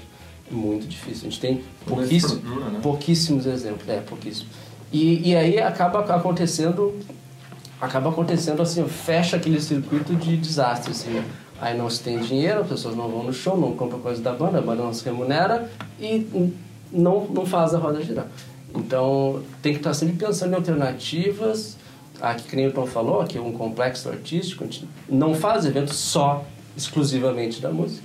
é 0.51 0.55
muito 0.55 0.89
difícil. 0.89 1.29
A 1.29 1.31
gente 1.31 1.41
tem 1.41 1.65
pouquíssimos, 1.87 2.33
estrutura, 2.33 2.71
né? 2.71 2.81
pouquíssimos 2.83 3.47
exemplos. 3.47 3.89
É, 3.89 4.01
pouquíssimos. 4.01 4.53
E, 4.93 5.31
e 5.31 5.37
aí 5.37 5.61
acaba 5.61 6.01
acontecendo, 6.01 6.99
acaba 7.81 8.11
acontecendo 8.11 8.61
assim, 8.61 8.87
fecha 8.89 9.37
aquele 9.37 9.61
circuito 9.61 10.17
de 10.17 10.37
desastre. 10.37 10.91
Assim. 10.91 11.23
Aí 11.61 11.77
não 11.77 11.89
se 11.89 12.03
tem 12.03 12.19
dinheiro, 12.19 12.61
as 12.61 12.69
pessoas 12.69 12.97
não 12.97 13.09
vão 13.09 13.23
no 13.23 13.33
show, 13.33 13.57
não 13.57 13.77
compram 13.77 14.01
coisa 14.01 14.21
da 14.21 14.33
banda, 14.33 14.59
a 14.59 14.63
banda 14.63 14.83
não 14.83 14.93
se 14.93 15.05
remunera 15.05 15.71
e 16.01 16.53
não, 16.91 17.27
não 17.27 17.47
faz 17.47 17.75
a 17.75 17.79
roda 17.79 18.03
girar. 18.03 18.27
Então 18.75 19.43
tem 19.63 19.73
que 19.73 19.79
estar 19.79 19.95
sempre 19.95 20.17
pensando 20.17 20.53
em 20.53 20.57
alternativas. 20.57 21.78
Aqui, 22.21 22.43
que 22.49 22.57
nem 22.57 22.67
o 22.67 22.73
Tom 22.73 22.87
falou, 22.87 23.21
aqui 23.21 23.39
é 23.39 23.41
um 23.41 23.53
complexo 23.53 24.09
artístico, 24.09 24.65
a 24.65 24.67
gente 24.67 24.89
não 25.09 25.35
faz 25.35 25.65
eventos 25.65 25.97
só, 25.97 26.45
exclusivamente 26.77 27.61
da 27.61 27.71
música. 27.71 28.03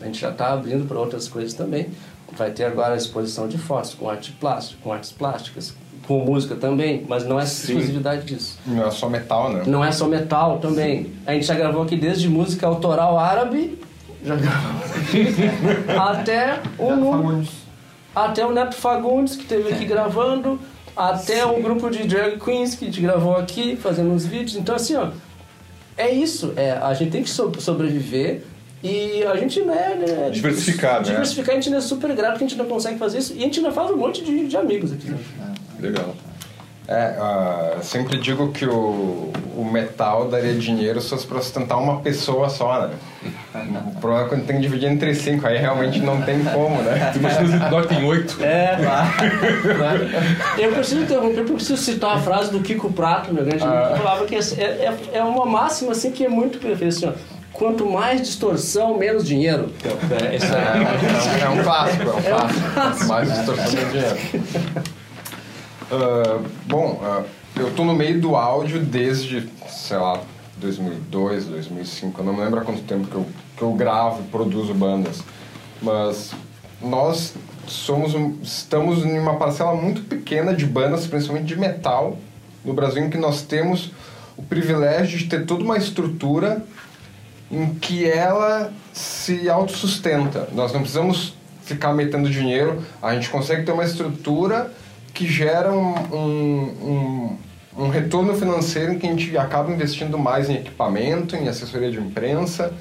A 0.00 0.06
gente 0.06 0.18
já 0.20 0.30
está 0.30 0.52
abrindo 0.52 0.86
para 0.86 0.98
outras 0.98 1.28
coisas 1.28 1.54
também. 1.54 1.88
Vai 2.36 2.50
ter 2.50 2.64
agora 2.64 2.94
a 2.94 2.96
exposição 2.96 3.46
de 3.46 3.58
fotos 3.58 3.94
com 3.94 4.08
arte 4.08 4.32
plástica, 4.32 4.80
com 4.82 4.92
artes 4.92 5.12
plásticas, 5.12 5.74
com 6.08 6.24
música 6.24 6.56
também, 6.56 7.04
mas 7.08 7.24
não 7.24 7.38
é 7.38 7.44
exclusividade 7.44 8.24
disso. 8.24 8.58
Não 8.66 8.86
é 8.86 8.90
só 8.90 9.08
metal, 9.08 9.52
né? 9.52 9.62
Não 9.66 9.84
é 9.84 9.92
só 9.92 10.08
metal 10.08 10.58
também. 10.58 11.12
A 11.26 11.32
gente 11.34 11.44
já 11.46 11.54
gravou 11.54 11.82
aqui 11.82 11.94
desde 11.94 12.28
música 12.28 12.66
autoral 12.66 13.18
árabe, 13.18 13.78
já 14.24 14.34
gravou 14.34 14.80
até 16.10 16.60
o 16.78 16.96
nu- 16.96 17.10
Fagundes. 17.12 17.50
até 18.14 18.46
o 18.46 18.52
Neto 18.52 18.74
Fagundes, 18.76 19.36
que 19.36 19.42
esteve 19.42 19.72
aqui 19.72 19.84
gravando, 19.84 20.58
até 20.96 21.44
um 21.46 21.60
grupo 21.62 21.90
de 21.90 22.04
drag 22.04 22.38
queens 22.38 22.74
que 22.74 22.84
a 22.84 22.88
gente 22.88 23.00
gravou 23.00 23.36
aqui, 23.36 23.76
fazendo 23.76 24.10
uns 24.10 24.26
vídeos. 24.26 24.56
Então, 24.56 24.74
assim, 24.74 24.94
ó, 24.96 25.08
é 25.96 26.10
isso. 26.10 26.52
É, 26.56 26.72
a 26.72 26.92
gente 26.94 27.10
tem 27.10 27.22
que 27.22 27.30
so- 27.30 27.52
sobreviver 27.58 28.42
e 28.82 29.22
a 29.24 29.36
gente, 29.36 29.60
né... 29.62 29.94
né 29.96 30.30
Diversificar, 30.30 31.00
né? 31.00 31.10
Diversificar, 31.10 31.56
a 31.56 31.60
gente 31.60 31.74
é 31.74 31.80
super 31.80 32.14
grato 32.14 32.38
que 32.38 32.44
a 32.44 32.48
gente 32.48 32.58
não 32.58 32.66
consegue 32.66 32.98
fazer 32.98 33.18
isso. 33.18 33.32
E 33.34 33.38
a 33.38 33.42
gente 33.42 33.58
ainda 33.60 33.72
faz 33.72 33.90
um 33.90 33.96
monte 33.96 34.24
de, 34.24 34.46
de 34.46 34.56
amigos 34.56 34.92
aqui. 34.92 35.08
né? 35.08 35.18
Legal. 35.80 36.14
É, 36.88 37.14
ah, 37.18 37.76
sempre 37.80 38.18
digo 38.18 38.50
que 38.50 38.66
o, 38.66 39.32
o 39.56 39.64
metal 39.64 40.28
daria 40.28 40.54
dinheiro 40.54 41.00
se 41.00 41.10
fosse 41.10 41.26
pra 41.26 41.40
sustentar 41.40 41.76
uma 41.76 42.00
pessoa 42.00 42.48
só, 42.48 42.86
né? 42.86 42.94
O 43.94 44.00
problema 44.00 44.24
é 44.24 44.28
quando 44.28 44.46
tem 44.46 44.56
que 44.56 44.62
dividir 44.62 44.88
entre 44.88 45.14
cinco, 45.14 45.46
aí 45.46 45.58
realmente 45.58 46.00
não 46.00 46.22
tem 46.22 46.42
como, 46.42 46.82
né? 46.82 47.10
Tu 47.12 47.18
imagina 47.18 47.46
se 47.46 47.70
nós 47.70 47.86
tem 47.86 48.02
oito. 48.02 48.42
É, 48.42 48.76
claro. 49.76 50.08
Eu 50.58 50.72
preciso 50.72 51.02
interromper 51.02 51.36
porque 51.36 51.52
eu 51.52 51.56
preciso 51.56 51.76
citar 51.76 52.16
a 52.16 52.18
frase 52.18 52.50
do 52.50 52.60
Kiko 52.60 52.92
Prato, 52.92 53.32
meu 53.32 53.44
grande 53.44 53.62
amigo, 53.62 53.92
que 53.92 53.98
falava 53.98 54.24
que 54.24 54.34
é, 54.34 54.38
é, 54.38 54.98
é 55.12 55.22
uma 55.22 55.44
máxima 55.44 55.92
assim 55.92 56.10
que 56.10 56.24
é 56.24 56.28
muito 56.28 56.58
perfeita. 56.58 56.88
Assim, 56.88 57.06
ó, 57.06 57.12
Quanto 57.52 57.84
mais 57.86 58.22
distorção, 58.22 58.96
menos 58.96 59.24
dinheiro. 59.24 59.70
É, 59.84 60.34
isso 60.34 60.46
É, 60.46 61.44
é 61.44 61.48
um 61.50 61.62
clássico, 61.62 62.02
é 62.02 62.14
um 62.14 62.22
clássico. 62.22 62.72
Quanto 62.72 63.04
mais 63.06 63.32
distorção 63.32 63.70
do 63.70 63.90
dinheiro. 63.90 64.92
Ah, 65.94 66.40
bom, 66.64 66.98
ah, 67.04 67.22
eu 67.54 67.70
tô 67.74 67.84
no 67.84 67.94
meio 67.94 68.18
do 68.18 68.34
áudio 68.34 68.80
desde, 68.80 69.46
sei 69.68 69.98
lá, 69.98 70.22
2002, 70.56 71.44
2005. 71.44 72.18
Eu 72.18 72.24
não 72.24 72.32
me 72.32 72.40
lembro 72.40 72.60
há 72.60 72.64
quanto 72.64 72.80
tempo 72.84 73.06
que 73.08 73.14
eu, 73.14 73.26
que 73.58 73.62
eu 73.62 73.72
gravo 73.74 74.22
e 74.22 74.30
produzo 74.30 74.72
bandas. 74.72 75.22
Mas 75.82 76.32
nós 76.80 77.34
somos 77.66 78.14
um- 78.14 78.38
estamos 78.42 79.04
em 79.04 79.18
uma 79.18 79.36
parcela 79.36 79.74
muito 79.74 80.00
pequena 80.02 80.54
de 80.54 80.64
bandas, 80.64 81.06
principalmente 81.06 81.44
de 81.44 81.56
metal, 81.58 82.16
no 82.64 82.72
Brasil, 82.72 83.04
em 83.04 83.10
que 83.10 83.18
nós 83.18 83.42
temos 83.42 83.92
o 84.34 84.42
privilégio 84.42 85.18
de 85.18 85.26
ter 85.26 85.44
toda 85.44 85.62
uma 85.62 85.76
estrutura 85.76 86.64
em 87.50 87.74
que 87.74 88.08
ela 88.08 88.72
se 88.94 89.50
autossustenta. 89.50 90.48
Nós 90.54 90.72
não 90.72 90.80
precisamos 90.80 91.34
ficar 91.64 91.92
metendo 91.92 92.30
dinheiro, 92.30 92.82
a 93.02 93.14
gente 93.14 93.28
consegue 93.28 93.62
ter 93.66 93.72
uma 93.72 93.84
estrutura 93.84 94.72
que 95.12 95.26
gera 95.26 95.72
um, 95.72 95.94
um, 96.12 97.36
um, 97.76 97.84
um 97.84 97.88
retorno 97.88 98.34
financeiro 98.34 98.92
em 98.92 98.98
que 98.98 99.06
a 99.06 99.10
gente 99.10 99.36
acaba 99.38 99.72
investindo 99.72 100.18
mais 100.18 100.48
em 100.48 100.54
equipamento, 100.54 101.36
em 101.36 101.48
assessoria 101.48 101.90
de 101.90 101.98
imprensa, 101.98 102.72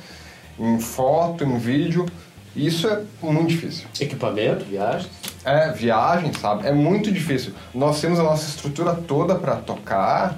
em 0.59 0.79
foto, 0.79 1.43
em 1.43 1.57
vídeo. 1.57 2.05
Isso 2.55 2.87
é 2.87 3.01
muito 3.21 3.47
difícil. 3.47 3.87
Equipamento, 3.99 4.65
viagens. 4.65 5.09
É, 5.45 5.71
viagem, 5.71 6.33
sabe? 6.33 6.67
É 6.67 6.71
muito 6.71 7.11
difícil. 7.11 7.53
Nós 7.73 7.99
temos 8.01 8.19
a 8.19 8.23
nossa 8.23 8.47
estrutura 8.47 8.93
toda 8.93 9.35
para 9.35 9.55
tocar, 9.55 10.37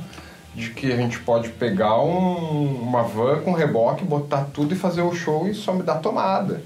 de 0.56 0.70
que 0.70 0.92
a 0.92 0.96
gente 0.96 1.20
pode 1.20 1.50
pegar 1.50 2.00
um, 2.00 2.76
uma 2.82 3.04
van 3.04 3.42
com 3.42 3.54
reboque, 3.54 4.06
botar 4.06 4.46
tudo 4.54 4.74
e 4.74 4.78
fazer 4.78 5.02
o 5.02 5.14
show 5.14 5.48
e 5.48 5.54
só 5.54 5.74
me 5.74 5.82
dar 5.82 5.96
tomada. 5.96 6.62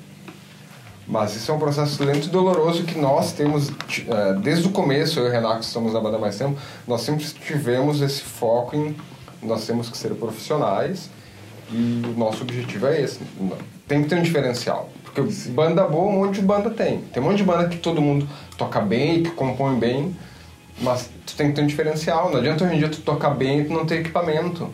Mas 1.08 1.36
isso 1.36 1.50
é 1.50 1.54
um 1.54 1.60
processo 1.60 2.04
lento 2.04 2.28
e 2.28 2.30
doloroso 2.30 2.84
que 2.84 3.00
nós 3.00 3.32
temos, 3.32 3.70
eh, 3.70 4.34
desde 4.42 4.68
o 4.68 4.72
começo, 4.72 5.20
eu 5.20 5.26
e 5.26 5.30
o 5.30 5.32
Renato, 5.32 5.60
que 5.60 5.66
estamos 5.66 5.94
na 5.94 6.02
banda 6.02 6.18
mais 6.18 6.38
tempo, 6.38 6.60
nós 6.86 7.02
sempre 7.02 7.24
tivemos 7.24 8.02
esse 8.02 8.22
foco 8.22 8.76
em 8.76 8.94
nós 9.42 9.66
temos 9.66 9.90
que 9.90 9.98
ser 9.98 10.14
profissionais 10.16 11.10
e 11.72 12.02
o 12.06 12.18
nosso 12.18 12.44
objetivo 12.44 12.88
é 12.88 13.02
esse. 13.02 13.20
Tem 13.88 14.04
que 14.04 14.10
ter 14.10 14.16
um 14.16 14.22
diferencial. 14.22 14.90
Porque 15.04 15.22
banda 15.52 15.86
boa, 15.88 16.08
um 16.08 16.26
monte 16.26 16.40
de 16.40 16.46
banda 16.46 16.70
tem. 16.70 17.00
Tem 17.00 17.22
um 17.22 17.26
monte 17.28 17.38
de 17.38 17.44
banda 17.44 17.68
que 17.68 17.78
todo 17.78 18.02
mundo 18.02 18.28
toca 18.58 18.80
bem, 18.80 19.24
que 19.24 19.32
compõe 19.32 19.78
bem, 19.78 20.16
mas 20.82 21.10
tu 21.26 21.36
tem 21.36 21.50
que 21.50 21.56
ter 21.56 21.62
um 21.62 21.68
diferencial. 21.68 22.30
Não 22.30 22.38
adianta 22.38 22.64
hoje 22.64 22.76
em 22.76 22.80
dia 22.80 22.90
tu 22.90 23.02
tocar 23.02 23.32
bem 23.32 23.62
e 23.62 23.66
tu 23.66 23.74
não 23.74 23.86
ter 23.86 24.00
equipamento. 24.00 24.70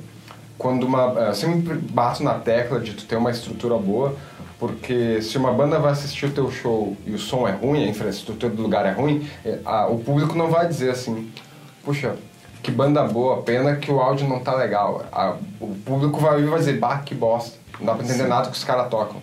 Quando 0.57 0.84
uma, 0.84 1.13
eu 1.15 1.27
eh, 1.27 1.34
sempre 1.34 1.75
bato 1.75 2.23
na 2.23 2.36
tecla 2.36 2.79
de 2.79 2.93
tu 2.93 3.05
ter 3.05 3.15
uma 3.15 3.31
estrutura 3.31 3.75
boa, 3.77 4.15
porque 4.64 5.22
se 5.22 5.38
uma 5.38 5.51
banda 5.51 5.78
vai 5.78 5.91
assistir 5.91 6.28
o 6.28 6.32
teu 6.32 6.49
show 6.49 6.95
e 7.05 7.11
o 7.11 7.20
som 7.20 7.45
é 7.45 7.51
ruim, 7.51 7.84
a 7.84 7.88
infraestrutura 7.89 8.55
do 8.55 8.61
lugar 8.61 8.86
é 8.86 8.93
ruim, 8.93 9.28
é, 9.43 9.59
a, 9.66 9.88
o 9.88 9.99
público 9.99 10.38
não 10.38 10.49
vai 10.49 10.66
dizer 10.66 10.91
assim, 10.91 11.30
puxa, 11.84 12.16
que 12.61 12.72
banda 12.72 13.03
boa, 13.03 13.41
pena 13.41 13.76
que 13.76 13.91
o 13.91 13.99
áudio 13.99 14.26
não 14.26 14.39
tá 14.39 14.55
legal. 14.55 15.03
A, 15.11 15.36
o 15.59 15.76
público 15.86 16.18
vai 16.18 16.36
ouvir 16.36 16.47
e 16.47 16.49
vai 16.49 16.59
dizer, 16.59 16.80
bah, 16.80 16.99
que 16.99 17.14
bosta, 17.14 17.57
não 17.78 17.88
dá 17.88 17.93
pra 17.93 18.05
entender 18.05 18.24
Sim. 18.24 18.30
nada 18.30 18.49
que 18.49 18.55
os 18.55 18.64
caras 18.64 18.88
tocam. 18.88 19.22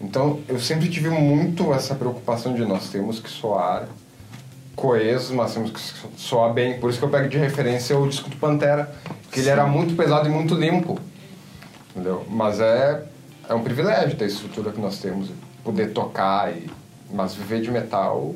Então, 0.00 0.38
eu 0.46 0.60
sempre 0.60 0.88
tive 0.88 1.08
muito 1.08 1.74
essa 1.74 1.96
preocupação 1.96 2.54
de 2.54 2.64
nós 2.64 2.90
temos 2.90 3.18
que 3.18 3.28
soar 3.28 3.88
coesos, 4.76 5.32
mas 5.32 5.52
temos 5.52 5.72
que 5.72 5.80
soar 6.16 6.52
bem. 6.52 6.78
Por 6.78 6.90
isso 6.90 7.00
que 7.00 7.04
eu 7.04 7.10
pego 7.10 7.28
de 7.28 7.38
referência 7.38 7.98
o 7.98 8.08
disco 8.08 8.30
do 8.30 8.36
Pantera, 8.36 8.94
que 9.32 9.40
ele 9.40 9.48
era 9.48 9.66
muito 9.66 9.96
pesado 9.96 10.28
e 10.28 10.30
muito 10.30 10.54
limpo. 10.54 10.96
Entendeu? 11.90 12.24
Mas 12.30 12.60
é 12.60 13.02
é 13.48 13.54
um 13.54 13.62
privilégio 13.62 14.16
ter 14.16 14.24
a 14.24 14.28
estrutura 14.28 14.72
que 14.72 14.80
nós 14.80 14.98
temos, 14.98 15.28
poder 15.62 15.92
tocar, 15.92 16.52
e, 16.52 16.66
mas 17.12 17.34
viver 17.34 17.60
de 17.60 17.70
metal. 17.70 18.34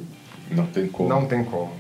Não 0.51 0.67
tem 0.67 0.87
como. 0.89 1.09
Não 1.09 1.27
tem 1.27 1.45
como. 1.45 1.73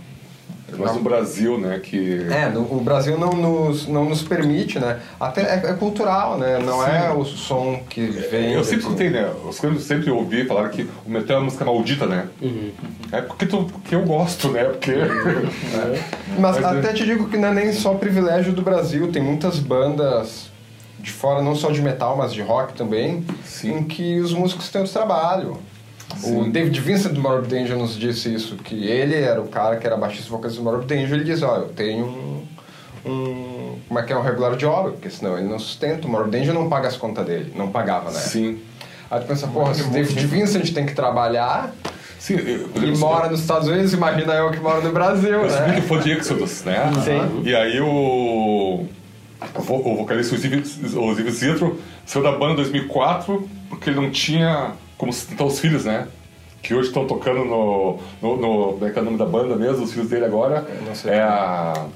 Mas 0.77 0.95
no 0.95 1.01
Brasil, 1.01 1.59
né, 1.59 1.81
que... 1.83 2.27
É, 2.31 2.51
no, 2.51 2.61
o 2.61 2.81
Brasil 2.81 3.17
não 3.19 3.33
nos, 3.33 3.87
não 3.87 4.05
nos 4.05 4.23
permite, 4.23 4.79
né? 4.79 5.01
Até 5.19 5.43
é, 5.43 5.71
é 5.71 5.73
cultural, 5.73 6.37
né? 6.37 6.59
Não 6.59 6.85
Sim. 6.85 6.91
é 6.91 7.11
o 7.11 7.25
som 7.25 7.81
que 7.89 8.03
vem... 8.03 8.53
Eu 8.53 8.63
sempre 8.63 8.81
escutei, 8.81 9.09
né? 9.11 9.33
Eu 9.45 9.53
sempre 9.81 10.11
ouvi 10.11 10.45
falar 10.45 10.69
que 10.69 10.89
o 11.07 11.11
metal 11.11 11.37
é 11.37 11.39
uma 11.39 11.45
música 11.47 11.65
maldita, 11.65 12.07
né? 12.07 12.29
Uhum. 12.43 12.71
É 13.11 13.23
porque, 13.23 13.47
tu, 13.47 13.65
porque 13.65 13.95
eu 13.95 14.05
gosto, 14.05 14.51
né? 14.51 14.65
Porque... 14.65 14.91
É. 14.93 16.05
Mas, 16.39 16.61
Mas, 16.61 16.65
até 16.65 16.91
é... 16.91 16.93
te 16.93 17.05
digo 17.07 17.31
que 17.31 17.39
não 17.39 17.49
é 17.49 17.55
nem 17.55 17.73
só 17.73 17.95
privilégio 17.95 18.53
do 18.53 18.61
Brasil. 18.61 19.11
Tem 19.11 19.23
muitas 19.23 19.59
bandas 19.59 20.51
de 20.99 21.11
fora, 21.11 21.43
não 21.43 21.55
só 21.55 21.71
de 21.71 21.81
metal, 21.81 22.17
mas 22.17 22.33
de 22.33 22.43
rock 22.43 22.75
também, 22.75 23.25
Sim. 23.45 23.79
em 23.79 23.85
que 23.85 24.19
os 24.21 24.33
músicos 24.33 24.69
têm 24.69 24.81
outro 24.81 24.93
trabalho. 24.93 25.59
Sim. 26.17 26.41
O 26.41 26.51
David 26.51 26.81
Vincent 26.81 27.13
do 27.13 27.21
Morbid 27.21 27.55
Angel 27.55 27.79
nos 27.79 27.97
disse 27.97 28.35
isso, 28.35 28.57
que 28.57 28.87
ele 28.87 29.15
era 29.15 29.41
o 29.41 29.49
cara 29.49 29.77
que 29.77 29.87
era 29.87 29.97
baixista 29.97 30.31
vocalista 30.31 30.61
do 30.61 30.65
Morbid 30.65 30.93
Angel, 30.93 31.17
ele 31.17 31.25
diz, 31.25 31.43
ó, 31.43 31.57
eu 31.57 31.69
tenho 31.69 32.07
um, 32.07 32.47
um, 33.07 33.79
como 33.87 34.01
é 34.01 34.03
que 34.03 34.13
é, 34.13 34.17
um 34.17 34.23
regular 34.23 34.57
de 34.57 34.67
obra, 34.67 34.93
porque 34.93 35.11
senão 35.11 35.39
ele 35.39 35.47
não 35.47 35.59
sustenta, 35.59 36.07
o 36.07 36.11
Morbid 36.11 36.43
Angel 36.43 36.55
não 36.55 36.69
paga 36.69 36.89
as 36.89 36.97
contas 36.97 37.25
dele, 37.25 37.53
não 37.55 37.71
pagava, 37.71 38.11
né? 38.11 38.19
Sim. 38.19 38.59
Aí 39.11 39.21
tu 39.21 39.27
pensa, 39.27 39.47
porra, 39.47 39.73
se 39.75 39.83
o 39.83 39.91
David 39.91 40.27
Vincent 40.27 40.73
tem 40.73 40.85
que 40.85 40.95
trabalhar... 40.95 41.73
Sim, 42.19 42.35
eu, 42.35 42.83
e 42.83 42.97
mora 42.97 43.31
nos 43.31 43.41
Estados 43.41 43.69
Unidos, 43.69 43.93
imagina 43.93 44.35
eu 44.35 44.51
que 44.51 44.59
moro 44.59 44.83
no 44.83 44.91
Brasil, 44.91 45.31
eu 45.31 45.47
né? 45.47 45.71
Eu 45.71 45.75
que 45.77 45.81
foi 45.83 46.01
de 46.01 46.11
Exodus, 46.11 46.65
né? 46.65 46.91
Sim. 47.05 47.43
E 47.45 47.55
aí 47.55 47.81
o 47.81 48.85
o 49.57 49.97
vocalista 49.97 50.35
Osiris 50.35 51.35
Zitro 51.35 51.81
saiu 52.05 52.23
da 52.23 52.33
banda 52.33 52.55
em 52.55 52.57
2004 52.57 53.49
porque 53.69 53.91
ele 53.91 54.01
não 54.01 54.11
tinha 54.11 54.73
como 54.97 55.13
sustentar 55.13 55.45
os 55.45 55.61
filhos, 55.61 55.85
né? 55.85 56.09
Que 56.61 56.75
hoje 56.75 56.89
estão 56.89 57.07
tocando 57.07 57.45
no, 57.45 58.01
no, 58.21 58.37
no. 58.37 58.73
Como 58.73 58.87
é 58.87 58.91
que 58.91 58.99
é 58.99 59.03
o 59.03 59.05
nome 59.05 59.17
da 59.17 59.25
banda 59.25 59.55
mesmo? 59.55 59.85
Os 59.85 59.93
filhos 59.93 60.09
dele 60.09 60.25
agora. 60.25 60.67
É 61.05 61.21
a. 61.21 61.87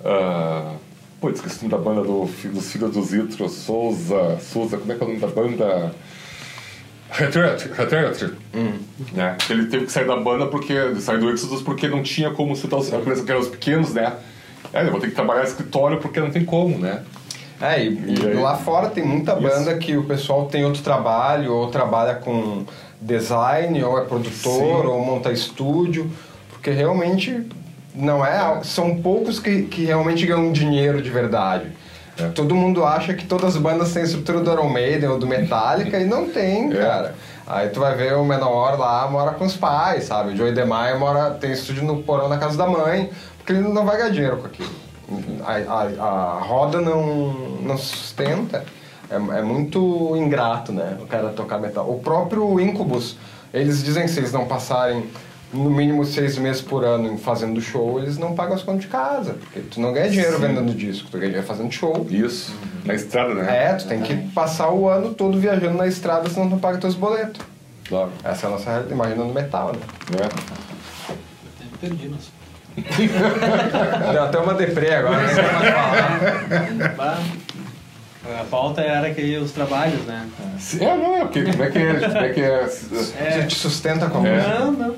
Uh, 0.00 0.76
pô, 1.20 1.28
esqueci 1.28 1.66
o 1.66 1.68
nome 1.68 1.84
da 1.84 1.90
banda 1.90 2.02
do, 2.02 2.24
dos 2.24 2.72
filhos 2.72 2.92
do 2.92 3.02
Zitro, 3.02 3.48
Souza. 3.48 4.38
Souza, 4.40 4.78
como 4.78 4.90
é 4.90 4.94
que 4.94 5.02
é 5.02 5.04
o 5.04 5.08
nome 5.08 5.20
da 5.20 5.26
banda? 5.26 5.94
Retreat. 7.10 7.68
Hum. 8.54 8.78
Né? 9.12 9.36
Ele 9.50 9.66
teve 9.66 9.86
que 9.86 9.92
sair 9.92 10.06
da 10.06 10.16
banda 10.16 10.46
porque. 10.46 10.94
sair 11.00 11.18
do 11.18 11.30
Exodus 11.30 11.62
porque 11.62 11.88
não 11.88 12.02
tinha 12.02 12.30
como 12.30 12.54
sustentar 12.54 12.78
os 12.78 12.88
filhos, 12.88 13.20
que 13.20 13.30
eram 13.30 13.40
os 13.40 13.48
pequenos, 13.48 13.92
né? 13.92 14.16
É, 14.72 14.82
eu 14.82 14.90
vou 14.90 15.00
ter 15.00 15.08
que 15.08 15.14
trabalhar 15.14 15.44
escritório 15.44 15.98
porque 15.98 16.20
não 16.20 16.30
tem 16.30 16.44
como, 16.44 16.78
né? 16.78 17.02
É, 17.60 17.82
e, 17.82 18.14
e 18.14 18.34
lá 18.34 18.56
fora 18.56 18.88
tem 18.88 19.04
muita 19.04 19.34
banda 19.34 19.72
Isso. 19.72 19.80
que 19.80 19.96
o 19.96 20.04
pessoal 20.04 20.46
tem 20.46 20.64
outro 20.64 20.82
trabalho, 20.82 21.52
ou 21.52 21.68
trabalha 21.68 22.14
com 22.14 22.64
design, 23.00 23.82
ou 23.82 23.98
é 23.98 24.04
produtor, 24.04 24.82
Sim. 24.82 24.88
ou 24.88 25.04
monta 25.04 25.32
estúdio, 25.32 26.10
porque 26.50 26.70
realmente 26.70 27.46
não 27.94 28.24
é. 28.24 28.62
São 28.62 28.96
poucos 29.02 29.40
que, 29.40 29.62
que 29.62 29.84
realmente 29.84 30.24
ganham 30.24 30.52
dinheiro 30.52 31.02
de 31.02 31.10
verdade. 31.10 31.66
É. 32.16 32.28
Todo 32.28 32.54
mundo 32.54 32.84
acha 32.84 33.14
que 33.14 33.26
todas 33.26 33.56
as 33.56 33.60
bandas 33.60 33.92
têm 33.92 34.02
estrutura 34.02 34.40
do 34.40 34.52
Iron 34.52 34.68
Maiden 34.68 35.08
ou 35.08 35.18
do 35.18 35.26
Metallica 35.26 35.98
e 35.98 36.04
não 36.04 36.28
tem, 36.28 36.72
é. 36.72 36.76
cara. 36.76 37.14
Aí 37.48 37.70
tu 37.70 37.80
vai 37.80 37.94
ver 37.94 38.14
o 38.14 38.24
Menor 38.24 38.78
lá, 38.78 39.08
mora 39.08 39.32
com 39.32 39.46
os 39.46 39.56
pais, 39.56 40.04
sabe? 40.04 40.32
O 40.32 40.36
Joey 40.36 40.52
DeMaio 40.52 41.00
mora, 41.00 41.30
tem 41.30 41.52
estúdio 41.52 41.82
no 41.82 42.02
porão 42.02 42.28
na 42.28 42.36
casa 42.36 42.58
da 42.58 42.66
mãe 42.66 43.10
porque 43.38 43.52
ele 43.54 43.72
não 43.72 43.86
vai 43.86 43.96
ganhar 43.96 44.10
dinheiro 44.10 44.36
com 44.36 44.46
aquilo. 44.46 44.68
A, 45.46 45.54
a, 45.72 46.04
a 46.04 46.40
roda 46.40 46.82
não, 46.82 47.32
não 47.62 47.78
sustenta. 47.78 48.62
É, 49.10 49.14
é, 49.14 49.42
muito 49.42 50.14
ingrato, 50.14 50.70
né? 50.70 50.98
O 51.00 51.06
cara 51.06 51.30
tocar 51.30 51.58
metal. 51.58 51.90
O 51.90 51.98
próprio 51.98 52.60
Incubus, 52.60 53.16
eles 53.54 53.82
dizem 53.82 54.02
que 54.02 54.10
se 54.10 54.20
eles 54.20 54.32
não 54.32 54.44
passarem 54.44 55.08
no 55.52 55.70
mínimo 55.70 56.04
seis 56.04 56.36
meses 56.38 56.60
por 56.60 56.84
ano 56.84 57.16
fazendo 57.16 57.60
show, 57.60 57.98
eles 57.98 58.18
não 58.18 58.34
pagam 58.34 58.54
as 58.54 58.62
contas 58.62 58.82
de 58.82 58.88
casa. 58.88 59.34
Porque 59.34 59.60
tu 59.60 59.80
não 59.80 59.92
ganha 59.92 60.10
dinheiro 60.10 60.36
Sim. 60.36 60.42
vendendo 60.42 60.74
disco, 60.74 61.08
tu 61.10 61.18
ganha 61.18 61.28
dinheiro 61.28 61.46
fazendo 61.46 61.72
show. 61.72 62.06
Isso. 62.10 62.54
Na 62.84 62.94
estrada, 62.94 63.34
né? 63.34 63.66
É, 63.66 63.74
tu 63.74 63.86
tem 63.86 64.00
que 64.02 64.14
passar 64.32 64.70
o 64.70 64.88
ano 64.88 65.14
todo 65.14 65.38
viajando 65.38 65.76
na 65.76 65.86
estrada, 65.86 66.28
senão 66.28 66.48
tu 66.48 66.50
não 66.52 66.58
paga 66.58 66.78
teus 66.78 66.94
boletos. 66.94 67.40
Claro. 67.88 68.10
Essa 68.22 68.46
é 68.46 68.48
a 68.48 68.50
nossa 68.50 68.70
realidade, 68.70 68.94
imaginando 68.94 69.32
metal, 69.32 69.72
né? 69.72 69.80
É. 70.22 70.58
Perdi, 71.80 72.08
nossa. 72.08 72.38
Deu 74.12 74.22
até 74.22 74.38
uma 74.38 74.54
deprê 74.54 74.94
agora, 74.94 75.16
nem 75.16 75.34
mais 75.34 76.96
falar. 76.96 77.22
A 78.40 78.44
pauta 78.44 78.82
era 78.82 79.12
que 79.14 79.36
os 79.38 79.52
trabalhos, 79.52 80.04
né? 80.04 80.28
É, 80.80 80.96
não, 80.96 81.16
é 81.16 81.20
porque 81.20 81.44
como 81.44 81.62
é 81.62 81.70
que 81.70 81.78
é? 81.78 81.94
Como 81.94 82.18
é 82.18 82.28
que 82.28 82.40
é? 82.40 82.68
é. 83.18 83.46
te 83.46 83.54
sustenta 83.54 84.08
como? 84.10 84.26
É. 84.26 84.58
Não, 84.58 84.72
não. 84.72 84.96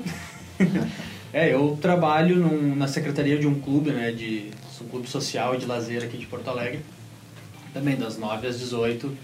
É, 1.33 1.53
eu 1.53 1.77
trabalho 1.81 2.35
num, 2.35 2.75
na 2.75 2.89
secretaria 2.89 3.39
de 3.39 3.47
um 3.47 3.57
clube, 3.57 3.91
né? 3.91 4.11
De 4.11 4.51
um 4.81 4.87
clube 4.89 5.09
social 5.09 5.55
e 5.55 5.59
de 5.59 5.65
lazer 5.65 6.03
aqui 6.03 6.17
de 6.17 6.25
Porto 6.25 6.49
Alegre. 6.49 6.81
Também 7.73 7.95
das 7.95 8.17
9 8.17 8.47
às 8.47 8.59
18 8.59 9.17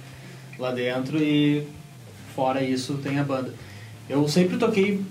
lá 0.57 0.71
dentro 0.71 1.21
e 1.21 1.67
fora 2.33 2.63
isso 2.63 2.97
tem 2.99 3.19
a 3.19 3.23
banda. 3.23 3.53
Eu 4.09 4.25
sempre 4.29 4.57
toquei 4.57 5.03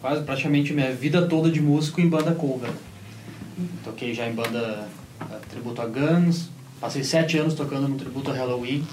quase 0.00 0.22
praticamente 0.22 0.72
minha 0.72 0.92
vida 0.92 1.26
toda 1.26 1.50
de 1.50 1.60
músico 1.60 2.00
em 2.00 2.08
banda 2.08 2.32
cover. 2.32 2.70
Toquei 3.82 4.14
já 4.14 4.28
em 4.28 4.34
banda 4.34 4.86
uh, 5.20 5.46
tributo 5.50 5.82
a 5.82 5.86
Guns, 5.86 6.48
passei 6.80 7.02
sete 7.02 7.38
anos 7.38 7.54
tocando 7.54 7.88
no 7.88 7.96
tributo 7.96 8.30
a 8.30 8.34
Halloween. 8.34 8.86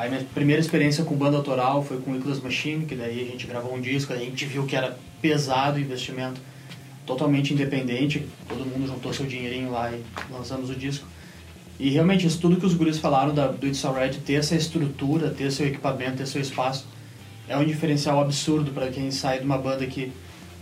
Aí 0.00 0.08
minha 0.08 0.24
primeira 0.32 0.58
experiência 0.58 1.04
com 1.04 1.14
banda 1.14 1.36
autoral 1.36 1.84
foi 1.84 1.98
com 1.98 2.10
o 2.10 2.14
Nicholas 2.14 2.40
Machine, 2.40 2.86
que 2.86 2.94
daí 2.94 3.20
a 3.20 3.30
gente 3.30 3.46
gravou 3.46 3.74
um 3.74 3.80
disco, 3.82 4.14
a 4.14 4.16
gente 4.16 4.46
viu 4.46 4.64
que 4.64 4.74
era 4.74 4.98
pesado 5.20 5.76
o 5.76 5.78
investimento, 5.78 6.40
totalmente 7.04 7.52
independente, 7.52 8.26
todo 8.48 8.64
mundo 8.64 8.86
juntou 8.86 9.12
seu 9.12 9.26
dinheirinho 9.26 9.70
lá 9.70 9.92
e 9.92 10.02
lançamos 10.32 10.70
o 10.70 10.74
disco. 10.74 11.06
E 11.78 11.90
realmente 11.90 12.26
isso 12.26 12.40
tudo 12.40 12.56
que 12.56 12.64
os 12.64 12.72
guris 12.72 12.96
falaram 12.96 13.34
da, 13.34 13.48
do 13.48 13.66
It's 13.66 13.84
Alright, 13.84 14.18
ter 14.20 14.36
essa 14.36 14.54
estrutura, 14.54 15.28
ter 15.28 15.52
seu 15.52 15.66
equipamento, 15.66 16.16
ter 16.16 16.26
seu 16.26 16.40
espaço, 16.40 16.86
é 17.46 17.54
um 17.58 17.64
diferencial 17.66 18.22
absurdo 18.22 18.70
para 18.70 18.88
quem 18.88 19.10
sai 19.10 19.40
de 19.40 19.44
uma 19.44 19.58
banda 19.58 19.84
que 19.84 20.10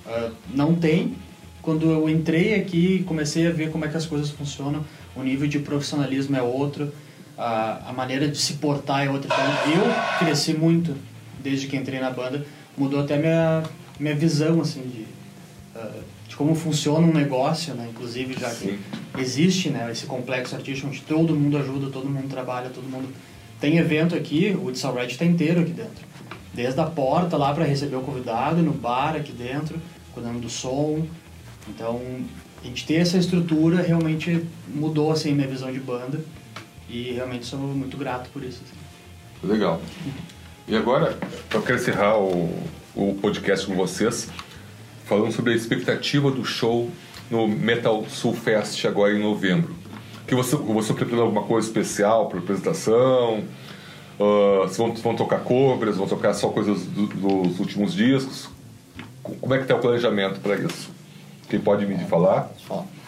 uh, 0.05 0.33
não 0.53 0.75
tem. 0.75 1.15
Quando 1.63 1.89
eu 1.89 2.09
entrei 2.09 2.57
aqui 2.57 3.05
comecei 3.07 3.47
a 3.47 3.53
ver 3.53 3.71
como 3.71 3.85
é 3.85 3.89
que 3.89 3.97
as 3.97 4.05
coisas 4.05 4.31
funcionam, 4.31 4.85
o 5.15 5.23
nível 5.23 5.47
de 5.47 5.61
profissionalismo 5.61 6.37
é 6.37 6.43
outro, 6.43 6.93
a, 7.39 7.91
a 7.91 7.93
maneira 7.93 8.29
de 8.29 8.37
se 8.37 8.55
portar 8.55 9.07
é 9.07 9.11
outra. 9.11 9.33
Então, 9.33 9.73
eu 9.73 10.19
cresci 10.19 10.53
muito 10.53 10.95
desde 11.41 11.69
que 11.69 11.77
entrei 11.77 12.01
na 12.01 12.11
banda, 12.11 12.45
mudou 12.77 13.01
até 13.01 13.17
minha 13.17 13.63
minha 13.99 14.15
visão 14.15 14.61
assim 14.61 14.83
de, 14.83 15.07
uh, 15.77 16.03
de 16.29 16.37
como 16.37 16.55
funciona 16.55 17.07
um 17.07 17.13
negócio, 17.13 17.75
né? 17.75 17.89
Inclusive 17.91 18.35
já 18.39 18.51
que 18.51 18.79
existe, 19.19 19.71
né? 19.71 19.89
Esse 19.91 20.07
complexo 20.07 20.55
artístico 20.55 20.89
onde 20.89 21.01
todo 21.01 21.35
mundo 21.35 21.59
ajuda, 21.59 21.91
todo 21.91 22.09
mundo 22.09 22.29
trabalha, 22.29 22.71
todo 22.71 22.89
mundo 22.89 23.09
tem 23.61 23.79
evento 23.79 24.15
aqui. 24.15 24.57
O 24.61 24.71
It's 24.71 24.85
Alright 24.85 25.13
está 25.13 25.25
inteiro 25.25 25.61
aqui 25.63 25.73
dentro, 25.73 26.07
desde 26.55 26.81
a 26.81 26.87
porta 26.87 27.37
lá 27.37 27.53
para 27.53 27.65
receber 27.65 27.97
o 27.97 28.03
convidado, 28.03 28.63
no 28.63 28.73
bar 28.73 29.17
aqui 29.17 29.33
dentro, 29.33 29.81
cuidando 30.13 30.41
do 30.41 30.49
som. 30.49 31.05
Então 31.69 32.01
a 32.63 32.67
gente 32.67 32.87
ter 32.87 32.95
essa 32.95 33.19
estrutura 33.19 33.83
realmente 33.83 34.45
mudou 34.69 35.11
assim 35.11 35.33
minha 35.33 35.49
visão 35.49 35.73
de 35.73 35.81
banda 35.81 36.21
e 36.89 37.13
realmente 37.13 37.47
sou 37.47 37.59
muito 37.59 37.97
grato 37.97 38.31
por 38.31 38.43
isso. 38.43 38.63
Assim. 38.65 39.49
Legal. 39.53 39.81
E 40.67 40.77
agora 40.77 41.19
eu 41.53 41.63
quero 41.63 41.79
encerrar 41.79 42.19
o, 42.19 42.63
o 42.95 43.15
podcast 43.21 43.67
com 43.67 43.75
vocês 43.75 44.29
falando 45.05 45.33
sobre 45.33 45.53
a 45.53 45.57
expectativa 45.57 46.31
do 46.31 46.45
show 46.45 46.91
no 47.31 47.49
Metal 47.49 48.05
Soul 48.09 48.35
Fest 48.35 48.85
agora 48.85 49.15
em 49.15 49.23
novembro. 49.23 49.75
Que 50.27 50.35
você, 50.35 50.57
você 50.57 50.93
pretende 50.93 51.21
alguma 51.21 51.43
coisa 51.45 51.67
especial 51.67 52.29
para 52.29 52.39
apresentação? 52.39 53.45
Uh, 54.19 54.67
vão, 54.69 54.95
vão 54.95 55.17
tocar 55.17 55.39
covers, 55.41 55.97
vão 55.97 56.07
tocar 56.07 56.35
só 56.35 56.49
coisas 56.49 56.85
do, 56.85 57.07
dos 57.07 57.59
últimos 57.61 57.95
discos? 57.95 58.49
Como 59.23 59.55
é 59.55 59.59
que 59.59 59.65
está 59.65 59.77
o 59.77 59.79
planejamento 59.79 60.41
para 60.41 60.57
isso? 60.57 60.91
Quem 61.49 61.61
pode 61.61 61.87
me 61.87 61.97
falar? 62.05 62.51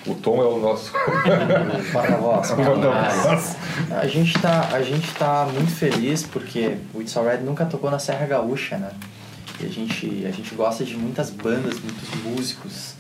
O 0.07 0.15
Tom 0.15 0.41
é 0.41 0.47
o 0.47 0.59
nosso 0.59 0.93
porta-voz. 1.93 2.51
a 3.91 4.07
gente 4.07 4.35
está 4.35 4.69
a 4.73 4.83
gente 4.83 5.13
tá 5.15 5.47
muito 5.53 5.71
feliz 5.71 6.23
porque 6.23 6.79
o 6.95 7.03
It's 7.03 7.15
Alright 7.17 7.43
nunca 7.45 7.67
tocou 7.67 7.91
na 7.91 7.99
Serra 7.99 8.27
Gaúcha, 8.27 8.79
né? 8.79 8.91
E 9.61 9.67
a 9.67 9.69
gente 9.69 10.25
a 10.27 10.31
gente 10.31 10.55
gosta 10.55 10.85
de 10.85 10.97
muitas 10.97 11.31
bandas, 11.31 11.79
muitos 11.81 12.09
músicos. 12.25 12.95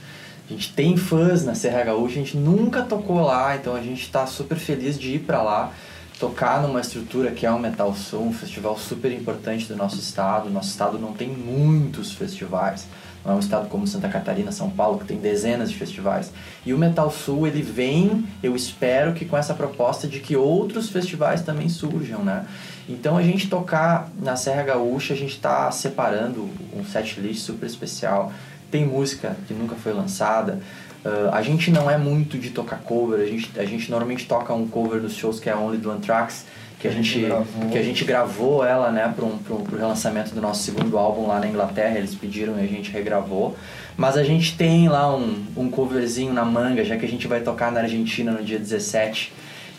A 0.48 0.52
gente 0.52 0.72
tem 0.74 0.96
fãs 0.96 1.44
na 1.44 1.54
Serra 1.54 1.84
Gaúcha, 1.84 2.14
a 2.14 2.18
gente 2.24 2.36
nunca 2.36 2.82
tocou 2.82 3.20
lá, 3.20 3.56
então 3.56 3.74
a 3.74 3.80
gente 3.80 4.02
está 4.02 4.26
super 4.26 4.58
feliz 4.58 4.98
de 4.98 5.14
ir 5.14 5.20
para 5.20 5.42
lá 5.42 5.72
tocar 6.18 6.60
numa 6.60 6.82
estrutura 6.82 7.30
que 7.30 7.46
é 7.46 7.50
o 7.50 7.58
Metal 7.58 7.94
Soul, 7.94 8.26
um 8.26 8.32
festival 8.32 8.76
super 8.76 9.10
importante 9.10 9.66
do 9.66 9.74
nosso 9.74 9.96
estado. 9.96 10.50
Nosso 10.50 10.68
estado 10.68 10.98
não 10.98 11.14
tem 11.14 11.28
muitos 11.28 12.12
festivais. 12.12 12.86
É 13.24 13.30
um 13.30 13.38
estado 13.38 13.68
como 13.68 13.86
Santa 13.86 14.08
Catarina, 14.08 14.50
São 14.50 14.70
Paulo, 14.70 14.98
que 14.98 15.04
tem 15.04 15.18
dezenas 15.18 15.70
de 15.70 15.76
festivais. 15.76 16.32
E 16.64 16.72
o 16.72 16.78
Metal 16.78 17.10
Sul, 17.10 17.46
ele 17.46 17.60
vem, 17.60 18.26
eu 18.42 18.56
espero 18.56 19.12
que 19.12 19.24
com 19.26 19.36
essa 19.36 19.52
proposta 19.52 20.08
de 20.08 20.20
que 20.20 20.36
outros 20.36 20.88
festivais 20.88 21.42
também 21.42 21.68
surjam, 21.68 22.24
né? 22.24 22.46
Então 22.88 23.16
a 23.16 23.22
gente 23.22 23.48
tocar 23.48 24.10
na 24.18 24.36
Serra 24.36 24.62
Gaúcha, 24.62 25.14
a 25.14 25.16
gente 25.16 25.34
está 25.34 25.70
separando 25.70 26.48
um 26.74 26.84
set 26.84 27.20
list 27.20 27.42
super 27.42 27.66
especial. 27.66 28.32
Tem 28.70 28.86
música 28.86 29.36
que 29.46 29.52
nunca 29.52 29.76
foi 29.76 29.92
lançada. 29.92 30.60
Uh, 31.04 31.32
a 31.32 31.42
gente 31.42 31.70
não 31.70 31.90
é 31.90 31.96
muito 31.96 32.38
de 32.38 32.50
tocar 32.50 32.80
cover, 32.80 33.20
a 33.20 33.26
gente, 33.26 33.58
a 33.58 33.64
gente 33.64 33.90
normalmente 33.90 34.26
toca 34.26 34.52
um 34.52 34.68
cover 34.68 35.00
dos 35.00 35.14
shows 35.14 35.40
que 35.40 35.48
é 35.48 35.56
Only 35.56 35.78
do 35.78 35.90
Anthrax, 35.90 36.44
que 36.80 36.88
a 36.88 36.90
gente, 36.90 37.26
que 37.70 37.76
a 37.76 37.82
gente 37.82 38.04
gravou 38.06 38.64
ela 38.64 38.90
né, 38.90 39.12
para 39.14 39.24
um, 39.24 39.38
o 39.50 39.76
relançamento 39.76 40.34
do 40.34 40.40
nosso 40.40 40.62
segundo 40.62 40.96
álbum 40.96 41.26
lá 41.26 41.38
na 41.38 41.46
Inglaterra, 41.46 41.98
eles 41.98 42.14
pediram 42.14 42.58
e 42.58 42.64
a 42.64 42.66
gente 42.66 42.90
regravou. 42.90 43.54
Mas 43.98 44.16
a 44.16 44.24
gente 44.24 44.56
tem 44.56 44.88
lá 44.88 45.14
um, 45.14 45.44
um 45.54 45.70
coverzinho 45.70 46.32
na 46.32 46.42
manga, 46.42 46.82
já 46.82 46.96
que 46.96 47.04
a 47.04 47.08
gente 47.08 47.28
vai 47.28 47.42
tocar 47.42 47.70
na 47.70 47.80
Argentina 47.80 48.32
no 48.32 48.42
dia 48.42 48.58
17 48.58 49.30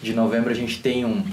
de 0.04 0.14
novembro, 0.14 0.52
a 0.52 0.54
gente 0.54 0.80
tem 0.80 1.04
um, 1.04 1.24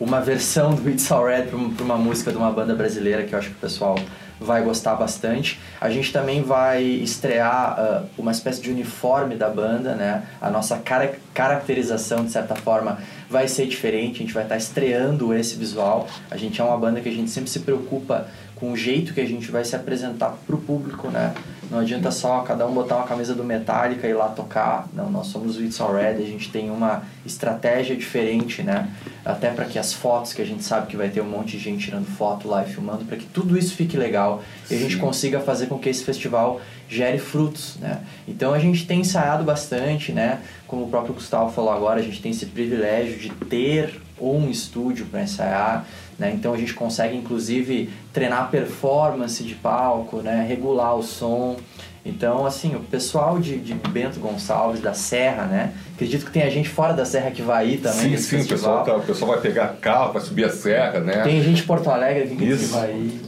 uma 0.00 0.18
versão 0.20 0.74
do 0.74 0.90
It's 0.90 1.10
Alright 1.12 1.48
para 1.48 1.84
uma 1.84 1.96
música 1.96 2.32
de 2.32 2.36
uma 2.36 2.50
banda 2.50 2.74
brasileira 2.74 3.22
que 3.22 3.32
eu 3.32 3.38
acho 3.38 3.50
que 3.50 3.56
o 3.56 3.60
pessoal 3.60 3.96
vai 4.42 4.62
gostar 4.62 4.94
bastante. 4.94 5.60
A 5.80 5.88
gente 5.90 6.12
também 6.12 6.42
vai 6.42 6.82
estrear 6.82 7.78
uh, 7.78 8.06
uma 8.18 8.32
espécie 8.32 8.60
de 8.60 8.70
uniforme 8.70 9.36
da 9.36 9.48
banda, 9.48 9.94
né? 9.94 10.24
A 10.40 10.50
nossa 10.50 10.76
cara 10.78 11.14
caracterização, 11.32 12.24
de 12.24 12.30
certa 12.30 12.54
forma, 12.54 12.98
vai 13.30 13.48
ser 13.48 13.66
diferente. 13.66 14.16
A 14.16 14.18
gente 14.18 14.34
vai 14.34 14.42
estar 14.42 14.56
estreando 14.56 15.32
esse 15.34 15.56
visual. 15.56 16.06
A 16.30 16.36
gente 16.36 16.60
é 16.60 16.64
uma 16.64 16.76
banda 16.76 17.00
que 17.00 17.08
a 17.08 17.12
gente 17.12 17.30
sempre 17.30 17.50
se 17.50 17.60
preocupa 17.60 18.26
com 18.56 18.70
o 18.70 18.76
jeito 18.76 19.14
que 19.14 19.20
a 19.20 19.26
gente 19.26 19.50
vai 19.50 19.64
se 19.64 19.74
apresentar 19.74 20.36
para 20.46 20.54
o 20.54 20.58
público, 20.58 21.08
né? 21.08 21.34
Não 21.72 21.78
adianta 21.78 22.10
só 22.10 22.40
cada 22.42 22.66
um 22.66 22.74
botar 22.74 22.96
uma 22.96 23.06
camisa 23.06 23.34
do 23.34 23.42
Metallica 23.42 24.06
e 24.06 24.10
ir 24.10 24.12
lá 24.12 24.28
tocar. 24.28 24.86
Não, 24.92 25.10
nós 25.10 25.28
somos 25.28 25.56
o 25.56 25.62
It's 25.64 25.80
Already, 25.80 26.22
a 26.22 26.26
gente 26.26 26.50
tem 26.50 26.70
uma 26.70 27.02
estratégia 27.24 27.96
diferente, 27.96 28.62
né? 28.62 28.90
Até 29.24 29.48
para 29.48 29.64
que 29.64 29.78
as 29.78 29.94
fotos, 29.94 30.34
que 30.34 30.42
a 30.42 30.44
gente 30.44 30.62
sabe 30.62 30.88
que 30.88 30.98
vai 30.98 31.08
ter 31.08 31.22
um 31.22 31.30
monte 31.30 31.56
de 31.56 31.58
gente 31.60 31.86
tirando 31.86 32.04
foto 32.04 32.46
lá 32.46 32.62
e 32.62 32.66
filmando, 32.66 33.06
para 33.06 33.16
que 33.16 33.24
tudo 33.24 33.56
isso 33.56 33.74
fique 33.74 33.96
legal 33.96 34.42
e 34.70 34.74
a 34.74 34.78
gente 34.78 34.98
consiga 34.98 35.40
fazer 35.40 35.66
com 35.66 35.78
que 35.78 35.88
esse 35.88 36.04
festival 36.04 36.60
gere 36.90 37.16
frutos, 37.16 37.76
né? 37.80 38.02
Então 38.28 38.52
a 38.52 38.58
gente 38.58 38.86
tem 38.86 39.00
ensaiado 39.00 39.42
bastante, 39.42 40.12
né? 40.12 40.40
Como 40.72 40.86
o 40.86 40.88
próprio 40.88 41.12
Gustavo 41.12 41.52
falou 41.52 41.70
agora, 41.70 42.00
a 42.00 42.02
gente 42.02 42.22
tem 42.22 42.30
esse 42.30 42.46
privilégio 42.46 43.18
de 43.18 43.28
ter 43.28 44.00
um 44.18 44.48
estúdio 44.48 45.04
para 45.04 45.22
ensaiar, 45.22 45.84
né? 46.18 46.32
Então 46.34 46.54
a 46.54 46.56
gente 46.56 46.72
consegue 46.72 47.14
inclusive 47.14 47.90
treinar 48.10 48.50
performance 48.50 49.44
de 49.44 49.54
palco, 49.54 50.22
né? 50.22 50.46
Regular 50.48 50.96
o 50.96 51.02
som. 51.02 51.58
Então, 52.06 52.46
assim, 52.46 52.74
o 52.74 52.80
pessoal 52.80 53.38
de, 53.38 53.58
de 53.58 53.74
Bento 53.74 54.18
Gonçalves, 54.18 54.80
da 54.80 54.94
Serra, 54.94 55.44
né? 55.44 55.74
Acredito 55.92 56.24
que 56.24 56.30
tem 56.32 56.42
a 56.42 56.48
gente 56.48 56.70
fora 56.70 56.94
da 56.94 57.04
Serra 57.04 57.30
que 57.30 57.42
vai 57.42 57.68
ir 57.68 57.76
também. 57.76 58.16
Sim, 58.16 58.38
sim, 58.38 58.40
o 58.40 58.48
pessoal, 58.48 58.82
tá, 58.82 58.96
o 58.96 59.02
pessoal 59.02 59.32
vai 59.32 59.42
pegar 59.42 59.76
carro, 59.78 60.14
vai 60.14 60.22
subir 60.22 60.46
a 60.46 60.50
serra, 60.50 61.00
né? 61.00 61.22
Tem 61.22 61.42
gente 61.42 61.56
de 61.56 61.62
Porto 61.64 61.90
Alegre 61.90 62.22
aqui 62.22 62.36
que 62.36 62.64
vai 62.64 62.92
ir. 62.92 63.20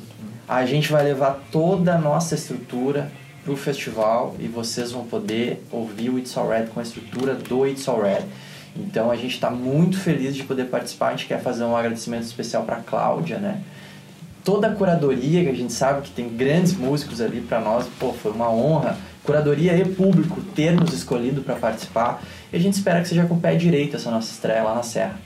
A 0.49 0.65
gente 0.65 0.91
vai 0.91 1.05
levar 1.05 1.45
toda 1.53 1.95
a 1.95 1.99
nossa 1.99 2.37
estrutura 2.37 3.13
para 3.45 3.53
o 3.53 3.57
festival 3.57 4.35
e 4.41 4.49
vocês 4.49 4.91
vão 4.91 5.05
poder 5.05 5.63
ouvir 5.71 6.09
o 6.09 6.19
It's 6.19 6.37
Alright 6.37 6.71
com 6.71 6.81
a 6.81 6.83
estrutura 6.83 7.35
do 7.35 7.67
It's 7.67 7.87
Alright. 7.87 8.25
Então 8.75 9.11
a 9.11 9.17
gente 9.17 9.35
está 9.35 9.51
muito 9.51 9.99
feliz 9.99 10.35
de 10.35 10.43
poder 10.43 10.65
participar. 10.65 11.09
A 11.09 11.11
gente 11.11 11.27
quer 11.27 11.41
fazer 11.41 11.63
um 11.65 11.77
agradecimento 11.77 12.25
especial 12.25 12.65
para 12.65 12.77
Cláudia, 12.77 13.39
né? 13.39 13.61
Toda 14.43 14.69
a 14.69 14.75
curadoria, 14.75 15.43
que 15.45 15.51
a 15.51 15.55
gente 15.55 15.73
sabe 15.73 16.03
que 16.03 16.11
tem 16.11 16.29
grandes 16.29 16.75
músicos 16.75 17.21
ali 17.21 17.41
para 17.41 17.61
nós, 17.61 17.87
pô, 17.99 18.13
foi 18.13 18.33
uma 18.33 18.51
honra. 18.51 18.97
Curadoria 19.23 19.75
e 19.77 19.85
público 19.85 20.43
ter 20.55 20.73
nos 20.73 20.93
escolhido 20.93 21.43
para 21.43 21.55
participar. 21.55 22.23
E 22.53 22.57
a 22.57 22.61
gente 22.61 22.75
espera 22.75 23.01
que 23.01 23.09
seja 23.09 23.25
com 23.25 23.35
o 23.35 23.41
pé 23.41 23.55
direito 23.55 23.97
essa 23.97 24.11
nossa 24.11 24.31
estreia 24.31 24.63
lá 24.63 24.75
na 24.75 24.83
Serra. 24.83 25.19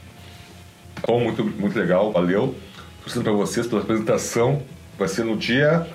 Bom, 1.06 1.20
muito, 1.20 1.44
muito 1.44 1.78
legal, 1.78 2.12
valeu. 2.12 2.54
Torcendo 3.02 3.24
para 3.24 3.32
vocês 3.32 3.66
pela 3.66 3.80
apresentação. 3.80 4.62
Vai 4.96 5.08
ser 5.08 5.24
no 5.24 5.36
dia 5.36 5.86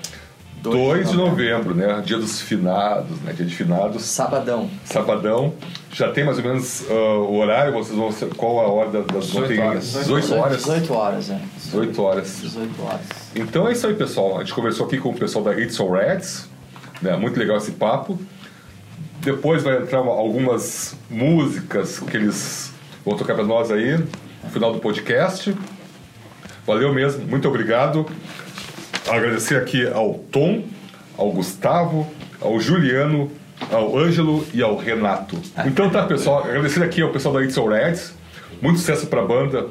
2 0.72 1.12
de 1.12 1.18
novembro, 1.18 1.76
né? 1.76 2.02
Dia 2.06 2.18
dos 2.18 2.40
finados, 2.40 3.20
né? 3.22 3.34
Dia 3.34 3.46
de 3.46 3.54
finados. 3.54 4.04
Sabadão. 4.06 4.70
Sabadão. 4.86 5.54
Já 5.92 6.12
tem 6.12 6.24
mais 6.24 6.38
ou 6.38 6.44
menos 6.44 6.82
uh, 6.90 6.94
o 6.94 7.38
horário? 7.38 7.74
Vocês 7.74 7.98
vão 7.98 8.12
ser, 8.12 8.34
qual 8.34 8.60
a 8.62 8.68
hora 8.68 8.90
das 8.90 9.06
18 9.28 9.62
horas. 9.62 9.92
18 9.92 10.34
horas? 10.34 10.58
18 10.58 10.94
horas, 10.94 11.30
é. 11.30 11.42
18 11.66 12.02
horas. 12.02 12.40
18 12.42 12.82
horas. 12.82 13.02
Então 13.36 13.68
é 13.68 13.74
isso 13.74 13.86
aí, 13.86 13.94
pessoal. 13.94 14.38
A 14.38 14.40
gente 14.40 14.54
conversou 14.54 14.86
aqui 14.86 14.98
com 14.98 15.10
o 15.10 15.14
pessoal 15.14 15.44
da 15.44 15.54
It's 15.60 15.78
All 15.80 15.92
Reds. 15.92 16.50
Né? 17.02 17.16
Muito 17.18 17.38
legal 17.38 17.58
esse 17.58 17.72
papo. 17.72 18.18
Depois 19.20 19.64
vai 19.64 19.82
entrar 19.82 20.00
algumas 20.00 20.96
músicas 21.10 22.00
que 22.00 22.16
eles 22.16 22.74
vão 23.06 23.18
tocar 23.18 23.36
para 23.36 23.44
nós 23.44 23.70
aí 23.70 23.98
no 23.98 24.50
final 24.50 24.72
do 24.72 24.80
podcast. 24.80 25.54
Valeu 26.66 26.94
mesmo, 26.94 27.26
muito 27.26 27.48
obrigado 27.50 28.06
agradecer 29.08 29.58
aqui 29.58 29.88
ao 29.88 30.16
Tom, 30.32 30.64
ao 31.18 31.32
Gustavo, 31.32 32.08
ao 32.42 32.60
Juliano, 32.60 33.32
ao 33.72 33.98
Ângelo 33.98 34.46
e 34.54 34.62
ao 34.62 34.76
Renato. 34.78 35.38
Então 35.66 35.90
tá, 35.90 36.06
pessoal, 36.06 36.44
agradecer 36.44 36.84
aqui 36.84 37.02
ao 37.02 37.10
pessoal 37.10 37.36
da 37.36 37.44
It's 37.44 37.58
Reds. 37.58 38.14
Muito 38.62 38.80
sucesso 38.80 39.08
pra 39.08 39.22
banda 39.24 39.68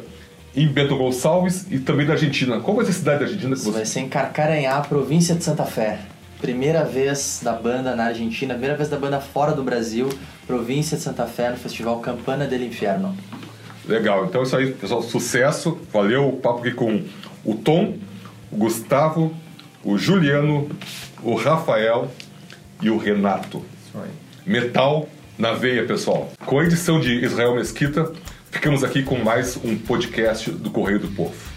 em 0.55 0.67
Bento 0.67 0.97
Gonçalves 0.97 1.67
e 1.71 1.79
também 1.79 2.07
da 2.07 2.13
Argentina. 2.13 2.61
Qual 2.61 2.77
vai 2.77 2.85
ser 2.85 2.91
a 2.91 2.95
cidade 2.95 3.19
da 3.21 3.25
Argentina? 3.27 3.57
Que 3.57 3.63
você... 3.63 3.71
Vai 3.71 3.87
ser 3.87 4.01
em 4.01 4.09
Carcaranhá, 4.09 4.81
província 4.83 5.35
de 5.35 5.45
Santa 5.45 5.65
Fé. 5.65 5.99
Primeira 6.41 6.85
vez 6.85 7.41
da 7.43 7.53
banda 7.53 7.95
na 7.95 8.07
Argentina, 8.07 8.53
primeira 8.55 8.77
vez 8.77 8.89
da 8.89 8.99
banda 8.99 9.21
fora 9.21 9.53
do 9.53 9.63
Brasil, 9.63 10.09
província 10.47 10.97
de 10.97 11.03
Santa 11.03 11.25
Fé, 11.25 11.51
no 11.51 11.57
festival 11.57 12.01
Campana 12.01 12.47
del 12.47 12.65
Inferno. 12.65 13.17
Legal, 13.89 14.27
então 14.27 14.43
é 14.43 14.45
isso 14.45 14.57
aí, 14.57 14.73
pessoal. 14.73 15.03
Sucesso. 15.03 15.79
Valeu 15.93 16.29
o 16.29 16.37
papo 16.37 16.61
aqui 16.61 16.73
com 16.73 17.03
o 17.45 17.55
Tom 17.55 17.95
o 18.53 18.57
Gustavo, 18.57 19.35
o 19.83 19.97
Juliano, 19.97 20.69
o 21.23 21.35
Rafael 21.35 22.11
e 22.81 22.91
o 22.91 22.99
Renato. 22.99 23.65
Metal 24.45 25.09
na 25.39 25.53
veia, 25.53 25.85
pessoal. 25.85 26.31
Com 26.45 26.59
a 26.59 26.65
edição 26.65 27.01
de 27.01 27.25
Israel 27.25 27.55
Mesquita, 27.55 28.13
ficamos 28.51 28.85
aqui 28.85 29.03
com 29.03 29.17
mais 29.17 29.57
um 29.57 29.77
podcast 29.77 30.51
do 30.51 30.71
Correio 30.71 31.01
do 31.01 31.09
Povo. 31.09 31.52